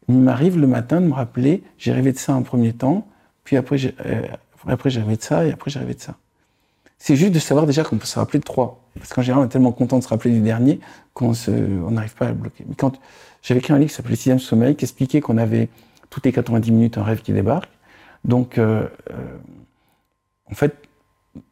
Il 0.09 0.19
m'arrive 0.19 0.59
le 0.59 0.67
matin 0.67 0.99
de 1.01 1.05
me 1.05 1.13
rappeler, 1.13 1.63
j'ai 1.77 1.93
rêvé 1.93 2.11
de 2.11 2.17
ça 2.17 2.33
en 2.33 2.41
premier 2.41 2.73
temps, 2.73 3.07
puis 3.43 3.57
après, 3.57 3.77
j'ai 3.77 3.95
euh, 4.05 4.23
après 4.67 4.89
j'ai 4.89 4.99
rêvé 5.01 5.15
de 5.15 5.21
ça, 5.21 5.45
et 5.45 5.51
après, 5.51 5.69
j'ai 5.69 5.79
rêvé 5.79 5.93
de 5.93 6.01
ça. 6.01 6.15
C'est 6.97 7.15
juste 7.15 7.31
de 7.31 7.39
savoir 7.39 7.65
déjà 7.65 7.83
qu'on 7.83 7.97
peut 7.97 8.05
se 8.05 8.19
rappeler 8.19 8.39
de 8.39 8.43
trois. 8.43 8.81
Parce 8.97 9.13
qu'en 9.13 9.21
général, 9.21 9.43
on 9.43 9.45
est 9.45 9.49
tellement 9.49 9.71
content 9.71 9.99
de 9.99 10.03
se 10.03 10.09
rappeler 10.09 10.31
du 10.31 10.41
dernier 10.41 10.79
qu'on 11.13 11.31
n'arrive 11.91 12.15
pas 12.15 12.25
à 12.25 12.29
le 12.29 12.35
bloquer. 12.35 12.65
Mais 12.67 12.75
quand 12.75 12.99
j'avais 13.41 13.59
écrit 13.59 13.71
un 13.71 13.77
livre 13.77 13.89
qui 13.89 13.95
s'appelait 13.95 14.15
Sixième 14.15 14.39
Sommeil, 14.39 14.75
qui 14.75 14.83
expliquait 14.83 15.21
qu'on 15.21 15.37
avait 15.37 15.69
toutes 16.09 16.25
les 16.25 16.33
90 16.33 16.71
minutes 16.71 16.97
un 16.97 17.03
rêve 17.03 17.21
qui 17.21 17.31
débarque. 17.31 17.69
Donc, 18.25 18.57
euh, 18.57 18.87
euh, 19.11 19.13
en 20.51 20.55
fait, 20.55 20.75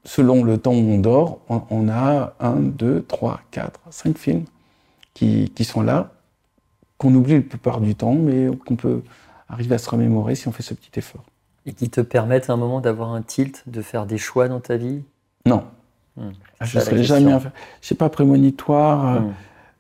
selon 0.04 0.44
le 0.44 0.58
temps 0.58 0.74
où 0.74 0.92
on 0.92 1.00
dort, 1.00 1.40
on, 1.50 1.62
on 1.70 1.90
a 1.90 2.34
un, 2.40 2.56
deux, 2.56 3.04
trois, 3.04 3.42
quatre, 3.52 3.80
cinq 3.90 4.18
films 4.18 4.46
qui, 5.14 5.52
qui 5.56 5.64
sont 5.64 5.82
là, 5.82 6.12
qu'on 6.98 7.14
oublie 7.14 7.36
la 7.36 7.42
plupart 7.42 7.80
du 7.80 7.96
temps, 7.96 8.14
mais 8.14 8.48
qu'on 8.66 8.76
peut 8.76 9.02
arriver 9.50 9.76
à 9.76 9.78
se 9.78 9.90
remémorer 9.90 10.36
si 10.36 10.48
on 10.48 10.52
fait 10.52 10.64
ce 10.64 10.74
petit 10.74 10.98
effort. 10.98 11.24
Et 11.66 11.74
qui 11.74 11.90
te 11.90 12.02
permettent 12.02 12.50
à 12.50 12.54
un 12.54 12.58
moment 12.58 12.82
d'avoir 12.82 13.14
un 13.14 13.22
tilt, 13.22 13.64
de 13.68 13.82
faire 13.82 14.06
des 14.06 14.18
choix 14.18 14.48
dans 14.48 14.60
ta 14.60 14.78
vie? 14.78 15.02
Non. 15.46 15.64
Hmm. 16.16 16.32
Ah, 16.60 16.66
Je 16.66 16.78
la 16.78 16.86
serais 16.86 17.04
jamais. 17.04 17.38
Je 17.82 17.88
sais 17.88 17.96
pas 17.96 18.10
prémonitoire. 18.10 19.22
Hmm. 19.22 19.34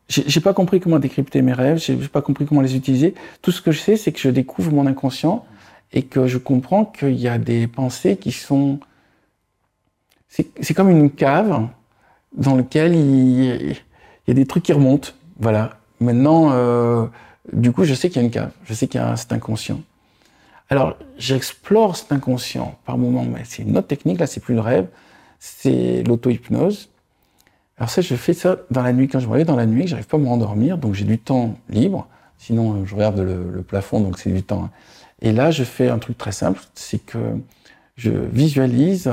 J'ai 0.09 0.39
pas 0.39 0.53
compris 0.53 0.80
comment 0.80 0.99
décrypter 0.99 1.41
mes 1.41 1.53
rêves. 1.53 1.80
J'ai 1.80 1.95
pas 2.07 2.22
compris 2.22 2.45
comment 2.45 2.61
les 2.61 2.76
utiliser. 2.76 3.13
Tout 3.41 3.51
ce 3.51 3.61
que 3.61 3.72
je 3.72 3.80
sais, 3.80 3.97
c'est 3.97 4.11
que 4.13 4.20
je 4.20 4.30
découvre 4.30 4.72
mon 4.72 4.86
inconscient 4.86 5.45
et 5.91 6.03
que 6.03 6.28
je 6.28 6.38
comprends 6.38 6.86
qu'il 6.86 7.15
y 7.15 7.28
a 7.28 7.38
des 7.38 7.68
pensées 7.68 8.18
qui 8.18 8.32
sont. 8.32 8.80
C'est 10.30 10.73
comme 10.73 10.89
une 10.89 11.09
cave 11.09 11.67
dans 12.36 12.55
laquelle 12.55 12.95
il, 12.95 13.75
y 14.28 14.32
a 14.32 14.34
des 14.34 14.45
trucs 14.45 14.63
qui 14.63 14.73
remontent. 14.73 15.09
Voilà. 15.39 15.78
Maintenant, 15.99 16.49
euh, 16.51 17.07
du 17.53 17.71
coup, 17.71 17.86
je 17.86 17.93
sais 17.93 18.09
qu'il 18.09 18.21
y 18.21 18.23
a 18.23 18.25
une 18.25 18.32
cave. 18.32 18.51
Je 18.65 18.73
sais 18.73 18.88
qu'il 18.88 19.01
y 19.01 19.03
a 19.03 19.15
cet 19.15 19.32
inconscient. 19.32 19.82
Alors, 20.69 20.97
j'explore 21.17 21.95
cet 21.95 22.11
inconscient 22.11 22.78
par 22.86 22.97
moments, 22.97 23.23
mais 23.23 23.41
c'est 23.45 23.63
une 23.63 23.78
autre 23.78 23.88
technique. 23.88 24.19
Là, 24.19 24.28
c'est 24.28 24.41
plus 24.41 24.53
le 24.53 24.61
rêve, 24.61 24.88
c'est 25.39 26.03
l'auto-hypnose. 26.03 26.89
Alors 27.78 27.89
ça, 27.89 28.01
je 28.01 28.15
fais 28.15 28.34
ça 28.34 28.57
dans 28.71 28.82
la 28.82 28.91
nuit 28.91 29.07
quand 29.07 29.19
je 29.19 29.28
me 29.28 29.32
réveille 29.32 29.45
dans 29.45 29.55
la 29.55 29.67
nuit, 29.67 29.84
que 29.84 29.89
j'arrive 29.89 30.07
pas 30.07 30.17
à 30.17 30.19
me 30.19 30.28
rendormir, 30.28 30.78
donc 30.78 30.95
j'ai 30.95 31.05
du 31.05 31.19
temps 31.19 31.55
libre. 31.69 32.07
Sinon, 32.39 32.86
je 32.86 32.95
regarde 32.95 33.19
le, 33.19 33.49
le 33.51 33.61
plafond, 33.61 34.01
donc 34.01 34.17
c'est 34.17 34.32
du 34.32 34.43
temps. 34.43 34.65
hein. 34.65 34.71
Et 35.21 35.32
là, 35.32 35.51
je 35.51 35.63
fais 35.63 35.89
un 35.89 35.99
truc 35.99 36.17
très 36.17 36.32
simple, 36.32 36.61
c'est 36.73 36.99
que 36.99 37.17
je 37.95 38.11
visualise, 38.11 39.11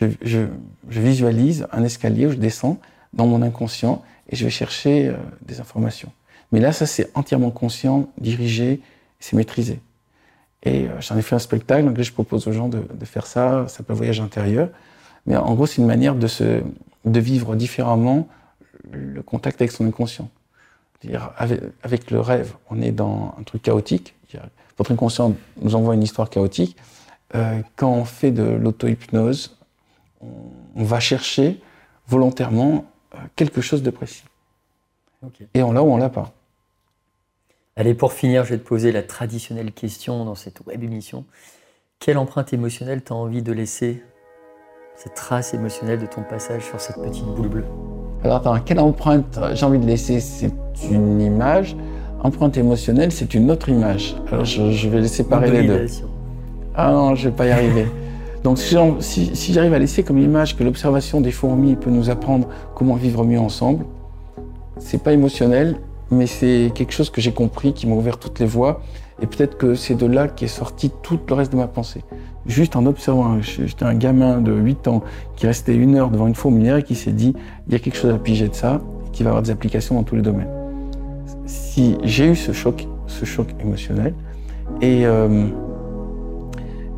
je, 0.00 0.46
visualise 0.86 1.66
un 1.72 1.84
escalier 1.84 2.26
où 2.26 2.30
je 2.30 2.36
descends 2.36 2.78
dans 3.12 3.26
mon 3.26 3.42
inconscient 3.42 4.02
et 4.28 4.36
je 4.36 4.44
vais 4.44 4.50
chercher 4.50 5.08
euh, 5.08 5.14
des 5.42 5.60
informations. 5.60 6.12
Mais 6.52 6.60
là, 6.60 6.72
ça 6.72 6.86
c'est 6.86 7.10
entièrement 7.14 7.50
conscient, 7.50 8.08
dirigé, 8.18 8.80
c'est 9.20 9.36
maîtrisé. 9.36 9.80
Et 10.62 10.86
euh, 10.86 11.00
j'en 11.00 11.16
ai 11.16 11.22
fait 11.22 11.34
un 11.34 11.40
spectacle, 11.40 11.86
donc 11.86 12.00
je 12.00 12.12
propose 12.12 12.46
aux 12.46 12.52
gens 12.52 12.68
de, 12.68 12.82
faire 13.04 13.26
ça, 13.26 13.64
ça 13.68 13.78
s'appelle 13.78 13.96
Voyage 13.96 14.20
intérieur. 14.20 14.68
Mais 15.26 15.36
en 15.36 15.54
gros, 15.54 15.66
c'est 15.66 15.80
une 15.80 15.86
manière 15.86 16.14
de, 16.14 16.28
vivre 17.04 17.56
différemment 17.56 18.28
le 18.92 19.22
contact 19.22 19.60
avec 19.60 19.72
son 19.72 19.86
inconscient. 19.86 20.28
C'est-à-dire, 21.00 21.32
avec, 21.82 22.10
le 22.10 22.20
rêve, 22.20 22.54
on 22.70 22.80
est 22.80 22.92
dans 22.92 23.34
un 23.38 23.42
truc 23.42 23.62
chaotique. 23.62 24.14
Votre 24.78 24.92
inconscient 24.92 25.34
nous 25.60 25.74
envoie 25.74 25.94
une 25.94 26.02
histoire 26.02 26.30
chaotique. 26.30 26.76
Euh, 27.34 27.60
quand 27.74 27.90
on 27.90 28.04
fait 28.04 28.30
de 28.30 28.44
l'auto-hypnose, 28.44 29.55
on, 30.20 30.26
on 30.76 30.84
va 30.84 31.00
chercher 31.00 31.60
volontairement 32.06 32.84
euh, 33.14 33.18
quelque 33.34 33.60
chose 33.60 33.82
de 33.82 33.90
précis. 33.90 34.24
Et 35.54 35.62
on 35.62 35.72
l'a 35.72 35.82
ou 35.82 35.86
on 35.86 35.96
l'a 35.96 36.08
pas. 36.08 36.32
Allez, 37.76 37.94
pour 37.94 38.12
finir, 38.12 38.44
je 38.44 38.50
vais 38.50 38.58
te 38.58 38.66
poser 38.66 38.92
la 38.92 39.02
traditionnelle 39.02 39.72
question 39.72 40.24
dans 40.24 40.34
cette 40.34 40.64
web 40.66 40.82
émission. 40.82 41.24
Quelle 41.98 42.18
empreinte 42.18 42.52
émotionnelle 42.52 43.02
t'as 43.02 43.14
envie 43.14 43.42
de 43.42 43.52
laisser 43.52 44.02
cette 44.94 45.14
trace 45.14 45.52
émotionnelle 45.52 45.98
de 45.98 46.06
ton 46.06 46.22
passage 46.22 46.64
sur 46.64 46.80
cette 46.80 46.96
petite 46.96 47.24
boule 47.24 47.48
bleue? 47.48 47.64
Alors, 48.22 48.36
attends, 48.36 48.58
quelle 48.60 48.80
empreinte 48.80 49.38
j'ai 49.52 49.66
envie 49.66 49.78
de 49.78 49.86
laisser 49.86 50.20
C'est 50.20 50.52
une 50.90 51.20
image? 51.20 51.76
Empreinte 52.22 52.56
émotionnelle, 52.56 53.12
c'est 53.12 53.34
une 53.34 53.50
autre 53.50 53.68
image. 53.68 54.16
Alors, 54.32 54.44
je, 54.44 54.70
je 54.70 54.88
vais 54.88 55.00
les 55.00 55.08
séparer 55.08 55.50
les 55.50 55.66
deux. 55.66 55.86
Ah 56.74 56.92
non, 56.92 57.14
je 57.14 57.28
vais 57.28 57.34
pas 57.34 57.46
y 57.46 57.50
arriver. 57.50 57.86
Donc 58.46 58.58
si, 58.58 59.52
j'arrive 59.52 59.74
à 59.74 59.78
laisser 59.80 60.04
comme 60.04 60.18
image 60.18 60.56
que 60.56 60.62
l'observation 60.62 61.20
des 61.20 61.32
fourmis 61.32 61.74
peut 61.74 61.90
nous 61.90 62.10
apprendre 62.10 62.46
comment 62.76 62.94
vivre 62.94 63.24
mieux 63.24 63.40
ensemble, 63.40 63.84
c'est 64.78 65.02
pas 65.02 65.12
émotionnel, 65.12 65.80
mais 66.12 66.28
c'est 66.28 66.70
quelque 66.72 66.92
chose 66.92 67.10
que 67.10 67.20
j'ai 67.20 67.32
compris, 67.32 67.72
qui 67.72 67.88
m'a 67.88 67.96
ouvert 67.96 68.18
toutes 68.18 68.38
les 68.38 68.46
voies, 68.46 68.82
et 69.20 69.26
peut-être 69.26 69.58
que 69.58 69.74
c'est 69.74 69.96
de 69.96 70.06
là 70.06 70.28
qu'est 70.28 70.46
sorti 70.46 70.92
tout 71.02 71.18
le 71.28 71.34
reste 71.34 71.50
de 71.50 71.56
ma 71.56 71.66
pensée. 71.66 72.04
Juste 72.46 72.76
en 72.76 72.86
observant, 72.86 73.40
j'étais 73.40 73.84
un 73.84 73.96
gamin 73.96 74.40
de 74.40 74.52
8 74.52 74.86
ans 74.86 75.02
qui 75.34 75.48
restait 75.48 75.74
une 75.74 75.96
heure 75.96 76.10
devant 76.10 76.28
une 76.28 76.36
fourmilière 76.36 76.76
et 76.76 76.82
qui 76.84 76.94
s'est 76.94 77.10
dit, 77.10 77.34
il 77.66 77.72
y 77.72 77.74
a 77.74 77.80
quelque 77.80 77.96
chose 77.96 78.14
à 78.14 78.18
piger 78.18 78.46
de 78.46 78.54
ça, 78.54 78.80
et 79.08 79.10
qui 79.10 79.24
va 79.24 79.30
avoir 79.30 79.42
des 79.42 79.50
applications 79.50 79.96
dans 79.96 80.04
tous 80.04 80.14
les 80.14 80.22
domaines. 80.22 80.46
Si 81.46 81.96
j'ai 82.04 82.28
eu 82.28 82.36
ce 82.36 82.52
choc, 82.52 82.86
ce 83.08 83.24
choc 83.24 83.48
émotionnel, 83.60 84.14
et 84.80 85.04
euh, 85.04 85.48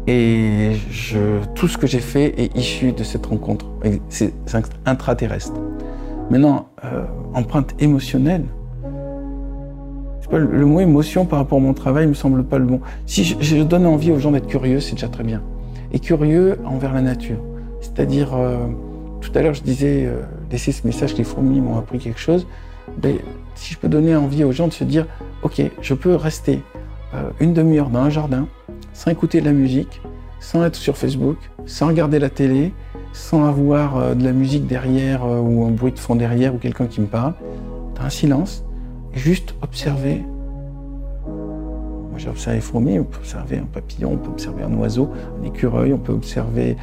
et 0.09 0.73
tout 1.55 1.69
ce 1.69 1.77
que 1.77 1.87
j'ai 1.87 2.01
fait 2.01 2.41
est 2.41 2.57
issu 2.57 2.93
de 2.93 3.05
cette 3.05 3.27
rencontre. 3.27 3.67
C'est 4.09 4.33
intraterrestre. 4.87 5.61
Maintenant, 6.31 6.71
euh, 6.85 7.05
empreinte 7.35 7.75
émotionnelle. 7.79 8.45
le, 10.33 10.65
mot 10.65 10.81
émotion 10.81 11.27
par 11.27 11.39
rapport 11.39 11.59
à 11.59 11.61
mon 11.61 11.75
travail 11.75 12.07
me 12.07 12.15
semble 12.15 12.43
pas 12.43 12.59
le 12.59 12.65
bon. 12.65 12.81
Si 13.05 13.23
je, 13.25 13.63
donne 13.63 13.85
envie 13.85 14.11
aux 14.11 14.19
gens 14.19 14.31
d'être 14.31 14.47
curieux, 14.47 14.81
c'est 14.81 14.95
déjà 14.95 15.09
très 15.09 15.25
bien. 15.25 15.43
Et 15.93 16.01
curieux 16.01 16.59
envers 16.65 16.95
la 16.95 17.03
nature. 17.03 17.39
C'est-à-dire, 17.83 18.35
euh, 18.35 18.57
tout 19.21 19.31
à 19.35 19.43
l'heure, 19.43 19.55
je 19.55 19.63
disais, 19.63 20.07
euh, 20.07 20.23
laisser 20.51 20.73
ce 20.73 20.87
message 20.87 21.17
les 21.19 21.25
fourmis 21.25 21.61
m'ont 21.61 21.79
appris 21.79 21.99
quelque 21.99 22.21
chose. 22.21 22.47
Ben, 22.97 23.17
si 23.55 23.75
je 23.75 23.79
peux 23.79 23.89
donner 23.89 24.17
envie 24.17 24.43
aux 24.43 24.53
gens 24.53 24.69
de 24.69 24.73
se 24.73 24.85
dire, 24.85 25.07
ok, 25.43 25.61
je 25.83 25.95
peux 25.95 26.15
rester 26.15 26.61
euh, 27.15 27.31
une 27.41 27.53
demi-heure 27.53 27.91
dans 27.91 28.01
un 28.01 28.11
jardin 28.11 28.49
sans 28.99 29.13
écouter 29.13 29.41
de 29.41 29.47
la 29.47 29.53
musique, 29.53 30.03
sans 30.41 30.65
être 30.65 30.75
sur 30.75 30.97
Facebook, 30.97 31.37
sans 31.67 31.87
regarder 31.87 32.19
la 32.19 32.31
télé, 32.31 32.75
sans 33.13 33.45
avoir 33.45 33.97
euh, 33.97 34.15
de 34.17 34.25
la 34.25 34.33
musique 34.33 34.67
derrière 34.67 35.25
euh, 35.25 35.39
ou 35.39 35.65
un 35.65 35.71
bruit 35.71 35.93
de 35.93 35.99
fond 36.01 36.17
derrière 36.17 36.53
ou 36.53 36.59
quelqu'un 36.59 36.87
qui 36.87 37.01
me 37.01 37.07
parle, 37.07 37.35
dans 37.95 38.03
un 38.03 38.11
silence, 38.11 38.65
juste 39.13 39.55
observer. 39.63 40.25
Moi 41.27 42.17
j'ai 42.17 42.29
observé 42.29 42.61
fourmis, 42.61 42.99
on 42.99 43.05
peut 43.05 43.19
observer 43.19 43.59
un 43.59 43.67
papillon, 43.73 44.15
on 44.15 44.17
peut 44.17 44.31
observer 44.31 44.65
un 44.65 44.75
oiseau, 44.75 45.11
un 45.41 45.47
écureuil, 45.47 45.93
on 45.93 45.99
peut 45.99 46.13
observer 46.13 46.77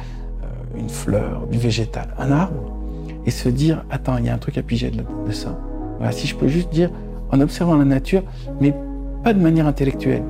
une 0.74 0.88
fleur, 0.88 1.46
du 1.50 1.58
végétal, 1.58 2.14
un 2.18 2.32
arbre, 2.32 2.78
et 3.26 3.30
se 3.30 3.50
dire, 3.50 3.84
attends, 3.90 4.16
il 4.16 4.24
y 4.24 4.30
a 4.30 4.34
un 4.34 4.38
truc 4.38 4.56
à 4.56 4.62
piger 4.62 4.90
de, 4.90 5.02
de 5.26 5.32
ça. 5.32 5.58
Voilà, 5.98 6.12
si 6.12 6.26
je 6.26 6.34
peux 6.34 6.48
juste 6.48 6.70
dire, 6.70 6.90
en 7.30 7.40
observant 7.42 7.76
la 7.76 7.84
nature, 7.84 8.22
mais 8.58 8.74
pas 9.22 9.34
de 9.34 9.40
manière 9.40 9.66
intellectuelle. 9.66 10.22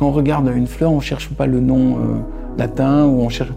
Quand 0.00 0.08
on 0.08 0.12
regarde 0.12 0.50
une 0.56 0.66
fleur, 0.66 0.92
on 0.92 0.96
ne 0.96 1.00
cherche 1.02 1.28
pas 1.28 1.44
le 1.44 1.60
nom 1.60 1.98
euh, 1.98 2.20
latin 2.56 3.04
ou 3.04 3.20
on 3.20 3.28
cherche, 3.28 3.52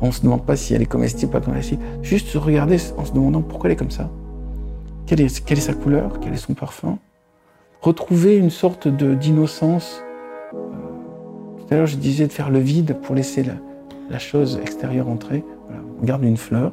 on 0.00 0.12
se 0.12 0.22
demande 0.22 0.46
pas 0.46 0.54
si 0.54 0.72
elle 0.72 0.80
est 0.80 0.86
comestible, 0.86 1.32
pas 1.32 1.40
comestible. 1.40 1.82
Juste 2.02 2.28
se 2.28 2.38
regarder 2.38 2.76
en 2.96 3.04
se 3.04 3.12
demandant 3.12 3.42
pourquoi 3.42 3.68
elle 3.68 3.72
est 3.72 3.76
comme 3.76 3.90
ça. 3.90 4.08
Quelle 5.06 5.20
est, 5.20 5.56
sa 5.56 5.74
couleur 5.74 6.20
Quel 6.20 6.34
est 6.34 6.36
son 6.36 6.54
parfum 6.54 6.98
Retrouver 7.82 8.36
une 8.36 8.50
sorte 8.50 8.86
d'innocence. 8.86 10.04
Euh, 10.54 10.58
tout 11.58 11.74
à 11.74 11.78
l'heure, 11.78 11.86
je 11.86 11.96
disais 11.96 12.28
de 12.28 12.32
faire 12.32 12.50
le 12.50 12.60
vide 12.60 12.94
pour 13.02 13.16
laisser 13.16 13.42
la, 14.08 14.18
chose 14.20 14.60
extérieure 14.62 15.08
entrer. 15.08 15.42
On 15.98 16.02
regarde 16.02 16.22
une 16.22 16.36
fleur. 16.36 16.70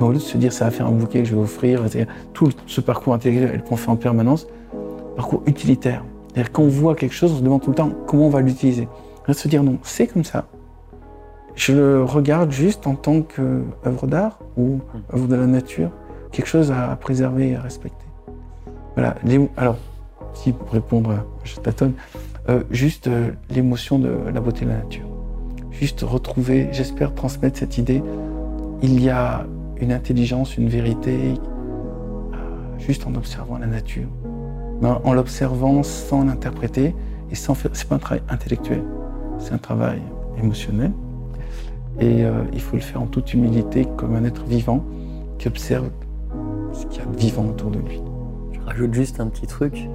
au 0.00 0.08
lieu 0.08 0.14
de 0.14 0.18
se 0.18 0.36
dire 0.36 0.52
ça 0.52 0.64
va 0.64 0.72
faire 0.72 0.88
un 0.88 0.90
bouquet 0.90 1.20
que 1.20 1.28
je 1.28 1.36
vais 1.36 1.40
offrir, 1.40 1.84
tout 2.32 2.50
ce 2.66 2.80
parcours 2.80 3.14
intellectuel 3.14 3.62
qu'on 3.62 3.76
fait 3.76 3.90
en 3.90 3.96
permanence, 3.96 4.48
parcours 5.14 5.44
utilitaire. 5.46 6.02
C'est-à-dire 6.28 6.52
qu'on 6.52 6.68
voit 6.68 6.94
quelque 6.94 7.14
chose, 7.14 7.32
on 7.32 7.38
se 7.38 7.42
demande 7.42 7.62
tout 7.62 7.70
le 7.70 7.76
temps 7.76 7.90
comment 8.06 8.26
on 8.26 8.30
va 8.30 8.40
l'utiliser. 8.40 8.88
On 9.26 9.32
se 9.32 9.48
dire 9.48 9.62
non, 9.62 9.78
c'est 9.82 10.06
comme 10.06 10.24
ça. 10.24 10.46
Je 11.54 11.72
le 11.72 12.04
regarde 12.04 12.50
juste 12.50 12.86
en 12.86 12.94
tant 12.94 13.22
qu'œuvre 13.22 14.06
d'art 14.06 14.38
ou 14.56 14.78
œuvre 15.12 15.26
de 15.26 15.34
la 15.34 15.46
nature, 15.46 15.90
quelque 16.30 16.46
chose 16.46 16.70
à 16.70 16.96
préserver 16.96 17.50
et 17.50 17.56
à 17.56 17.60
respecter. 17.60 18.06
Voilà. 18.94 19.16
Alors, 19.56 19.76
si 20.34 20.52
pour 20.52 20.70
répondre, 20.70 21.14
je 21.44 21.56
tâtonne, 21.56 21.94
euh, 22.48 22.62
juste 22.70 23.08
euh, 23.08 23.32
l'émotion 23.50 23.98
de 23.98 24.08
la 24.32 24.40
beauté 24.40 24.64
de 24.64 24.70
la 24.70 24.78
nature. 24.78 25.06
Juste 25.70 26.00
retrouver, 26.00 26.68
j'espère 26.72 27.14
transmettre 27.14 27.58
cette 27.58 27.76
idée. 27.76 28.02
Il 28.82 29.02
y 29.02 29.10
a 29.10 29.46
une 29.80 29.92
intelligence, 29.92 30.56
une 30.56 30.68
vérité, 30.68 31.34
euh, 32.32 32.78
juste 32.78 33.06
en 33.06 33.14
observant 33.14 33.58
la 33.58 33.66
nature 33.66 34.08
en 34.82 35.12
l'observant 35.12 35.82
sans 35.82 36.24
l'interpréter 36.24 36.94
et 37.30 37.34
sans 37.34 37.54
faire. 37.54 37.70
C'est 37.74 37.88
pas 37.88 37.96
un 37.96 37.98
travail 37.98 38.22
intellectuel, 38.28 38.82
c'est 39.38 39.52
un 39.52 39.58
travail 39.58 40.00
émotionnel. 40.38 40.92
Et 42.00 42.24
euh, 42.24 42.42
il 42.52 42.60
faut 42.60 42.76
le 42.76 42.82
faire 42.82 43.02
en 43.02 43.06
toute 43.06 43.34
humilité, 43.34 43.86
comme 43.96 44.14
un 44.14 44.24
être 44.24 44.44
vivant 44.44 44.84
qui 45.38 45.48
observe 45.48 45.90
ce 46.72 46.86
qu'il 46.86 47.00
y 47.00 47.02
a 47.02 47.06
de 47.06 47.16
vivant 47.16 47.46
autour 47.46 47.70
de 47.70 47.80
lui. 47.80 48.00
Je 48.52 48.60
rajoute 48.60 48.94
juste 48.94 49.20
un 49.20 49.26
petit 49.26 49.46
truc. 49.46 49.88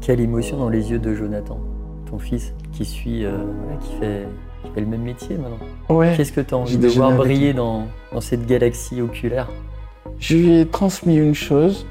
Quelle 0.00 0.20
émotion 0.20 0.58
dans 0.58 0.68
les 0.68 0.90
yeux 0.92 1.00
de 1.00 1.14
Jonathan, 1.14 1.58
ton 2.08 2.18
fils, 2.18 2.54
qui 2.72 2.84
suit, 2.84 3.24
euh, 3.24 3.36
qui, 3.80 3.94
fait, 3.96 4.26
le 4.76 4.86
même 4.86 5.02
métier 5.02 5.36
maintenant. 5.36 6.06
Qu'est-ce 6.16 6.32
que 6.32 6.40
tu 6.40 6.54
as 6.54 6.58
envie 6.58 6.78
de 6.78 6.88
voir 6.88 7.16
briller 7.16 7.52
dans, 7.52 7.86
dans 8.12 8.20
cette 8.20 8.46
galaxie 8.46 9.00
oculaire? 9.00 9.48
Je 10.20 10.36
lui 10.36 10.58
ai 10.60 10.66
transmis 10.66 11.16
une 11.16 11.34
chose, 11.34 11.84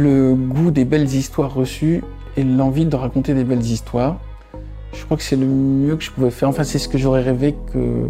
le 0.00 0.34
goût 0.34 0.70
des 0.70 0.84
belles 0.84 1.12
histoires 1.14 1.54
reçues 1.54 2.02
et 2.36 2.44
l'envie 2.44 2.86
de 2.86 2.96
raconter 2.96 3.34
des 3.34 3.44
belles 3.44 3.64
histoires. 3.64 4.18
Je 4.92 5.04
crois 5.04 5.16
que 5.16 5.22
c'est 5.22 5.36
le 5.36 5.46
mieux 5.46 5.96
que 5.96 6.04
je 6.04 6.10
pouvais 6.10 6.30
faire. 6.30 6.48
Enfin, 6.48 6.64
c'est 6.64 6.78
ce 6.78 6.88
que 6.88 6.98
j'aurais 6.98 7.22
rêvé 7.22 7.54
que 7.72 8.08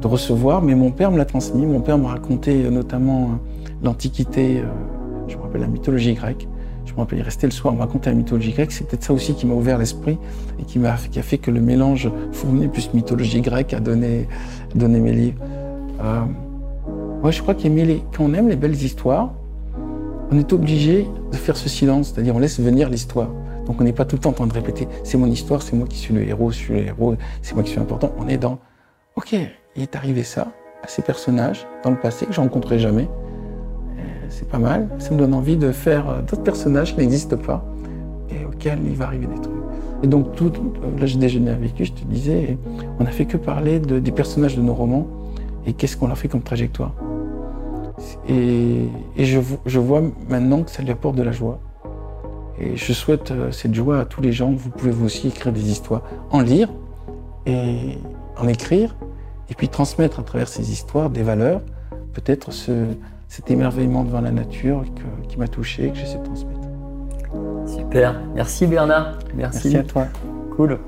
de 0.00 0.06
recevoir, 0.06 0.62
mais 0.62 0.74
mon 0.74 0.90
père 0.90 1.10
me 1.10 1.18
l'a 1.18 1.24
transmis. 1.24 1.64
Mon 1.64 1.80
père 1.80 1.98
m'a 1.98 2.08
raconté 2.08 2.64
euh, 2.64 2.70
notamment 2.70 3.22
euh, 3.22 3.26
l'Antiquité, 3.82 4.58
euh, 4.58 4.64
je 5.28 5.36
me 5.36 5.42
rappelle 5.42 5.62
la 5.62 5.68
mythologie 5.68 6.14
grecque. 6.14 6.48
Je 6.84 6.92
me 6.92 6.98
rappelle, 6.98 7.18
il 7.18 7.22
restait 7.22 7.46
le 7.46 7.52
soir, 7.52 7.72
on 7.72 7.76
me 7.76 7.82
racontait 7.82 8.10
la 8.10 8.16
mythologie 8.16 8.52
grecque. 8.52 8.72
C'est 8.72 8.86
peut-être 8.86 9.04
ça 9.04 9.12
aussi 9.12 9.34
qui 9.34 9.46
m'a 9.46 9.54
ouvert 9.54 9.78
l'esprit 9.78 10.18
et 10.60 10.64
qui, 10.64 10.78
m'a, 10.78 10.96
qui 10.96 11.18
a 11.18 11.22
fait 11.22 11.38
que 11.38 11.50
le 11.50 11.60
mélange 11.60 12.10
fourni 12.32 12.68
plus 12.68 12.92
mythologie 12.94 13.40
grecque 13.40 13.72
a 13.74 13.80
donné, 13.80 14.28
donné 14.74 15.00
mes 15.00 15.12
livres. 15.12 15.42
Euh, 16.02 17.30
je 17.30 17.42
crois 17.42 17.54
qu'aimer 17.54 18.04
quand 18.16 18.24
on 18.24 18.34
aime 18.34 18.48
les 18.48 18.56
belles 18.56 18.80
histoires, 18.80 19.32
on 20.30 20.38
est 20.38 20.52
obligé 20.52 21.06
de 21.30 21.36
faire 21.36 21.56
ce 21.56 21.68
silence, 21.68 22.12
c'est-à-dire 22.12 22.34
on 22.34 22.38
laisse 22.38 22.60
venir 22.60 22.88
l'histoire. 22.88 23.28
Donc 23.66 23.80
on 23.80 23.84
n'est 23.84 23.92
pas 23.92 24.04
tout 24.04 24.16
le 24.16 24.20
temps 24.20 24.30
en 24.30 24.34
train 24.34 24.46
de 24.46 24.52
répéter 24.52 24.86
c'est 25.02 25.18
mon 25.18 25.26
histoire, 25.26 25.62
c'est 25.62 25.76
moi 25.76 25.86
qui 25.88 25.98
suis 25.98 26.14
le 26.14 26.22
héros, 26.22 26.50
je 26.50 26.56
suis 26.56 26.74
le 26.74 26.86
héros, 26.86 27.16
c'est 27.42 27.54
moi 27.54 27.62
qui 27.62 27.70
suis 27.70 27.80
important. 27.80 28.12
On 28.18 28.28
est 28.28 28.38
dans 28.38 28.58
ok, 29.16 29.34
il 29.76 29.82
est 29.82 29.96
arrivé 29.96 30.22
ça 30.22 30.52
à 30.82 30.88
ces 30.88 31.02
personnages 31.02 31.66
dans 31.82 31.90
le 31.90 31.96
passé 31.96 32.26
que 32.26 32.32
je 32.32 32.40
rencontrerai 32.40 32.78
jamais. 32.78 33.08
C'est 34.28 34.48
pas 34.48 34.58
mal, 34.58 34.88
ça 34.98 35.12
me 35.12 35.18
donne 35.18 35.34
envie 35.34 35.56
de 35.56 35.70
faire 35.70 36.08
euh, 36.08 36.20
d'autres 36.20 36.42
personnages 36.42 36.94
qui 36.94 37.00
n'existent 37.00 37.36
pas 37.36 37.64
et 38.28 38.44
auxquels 38.44 38.80
il 38.84 38.96
va 38.96 39.06
arriver 39.06 39.26
des 39.26 39.40
trucs. 39.40 39.54
Et 40.02 40.08
donc 40.08 40.34
tout, 40.34 40.52
euh, 40.56 40.98
là 40.98 41.06
j'ai 41.06 41.18
déjeuné 41.18 41.50
avec 41.50 41.78
lui, 41.78 41.84
je 41.84 41.92
te 41.92 42.04
disais, 42.04 42.58
on 42.98 43.04
n'a 43.04 43.12
fait 43.12 43.24
que 43.24 43.36
parler 43.36 43.78
des 43.78 44.12
personnages 44.12 44.56
de 44.56 44.62
nos 44.62 44.74
romans 44.74 45.06
et 45.64 45.72
qu'est-ce 45.72 45.96
qu'on 45.96 46.08
leur 46.08 46.18
fait 46.18 46.28
comme 46.28 46.42
trajectoire. 46.42 46.92
Et, 48.28 48.88
je, 49.16 49.78
vois 49.78 50.02
maintenant 50.28 50.62
que 50.62 50.70
ça 50.70 50.82
lui 50.82 50.90
apporte 50.90 51.16
de 51.16 51.22
la 51.22 51.32
joie. 51.32 51.60
Et 52.58 52.76
je 52.76 52.92
souhaite 52.92 53.30
euh, 53.30 53.50
cette 53.52 53.74
joie 53.74 54.00
à 54.00 54.04
tous 54.04 54.20
les 54.20 54.32
gens. 54.32 54.50
Vous 54.50 54.70
pouvez 54.70 54.90
vous 54.90 55.06
aussi 55.06 55.28
écrire 55.28 55.52
des 55.52 55.70
histoires, 55.70 56.02
en 56.30 56.40
lire 56.40 56.68
et 57.44 57.98
en 58.38 58.48
écrire, 58.48 58.96
et 59.50 59.54
puis 59.54 59.68
transmettre 59.68 60.20
à 60.20 60.22
travers 60.22 60.48
ces 60.48 60.72
histoires 60.72 61.10
des 61.10 61.22
valeurs, 61.22 61.60
peut-être 62.12 62.50
cet 63.28 63.50
émerveillement 63.50 64.04
devant 64.04 64.20
la 64.20 64.32
nature 64.32 64.84
qui 65.28 65.38
m'a 65.38 65.48
touché 65.48 65.86
et 65.86 65.90
que 65.90 65.96
j'essaie 65.96 66.18
de 66.18 66.24
transmettre. 66.24 66.60
Super. 67.66 68.20
Merci 68.34 68.66
Bernard. 68.66 69.18
Merci 69.34 69.76
à 69.76 69.82
toi. 69.82 70.06
Cool. 70.56 70.78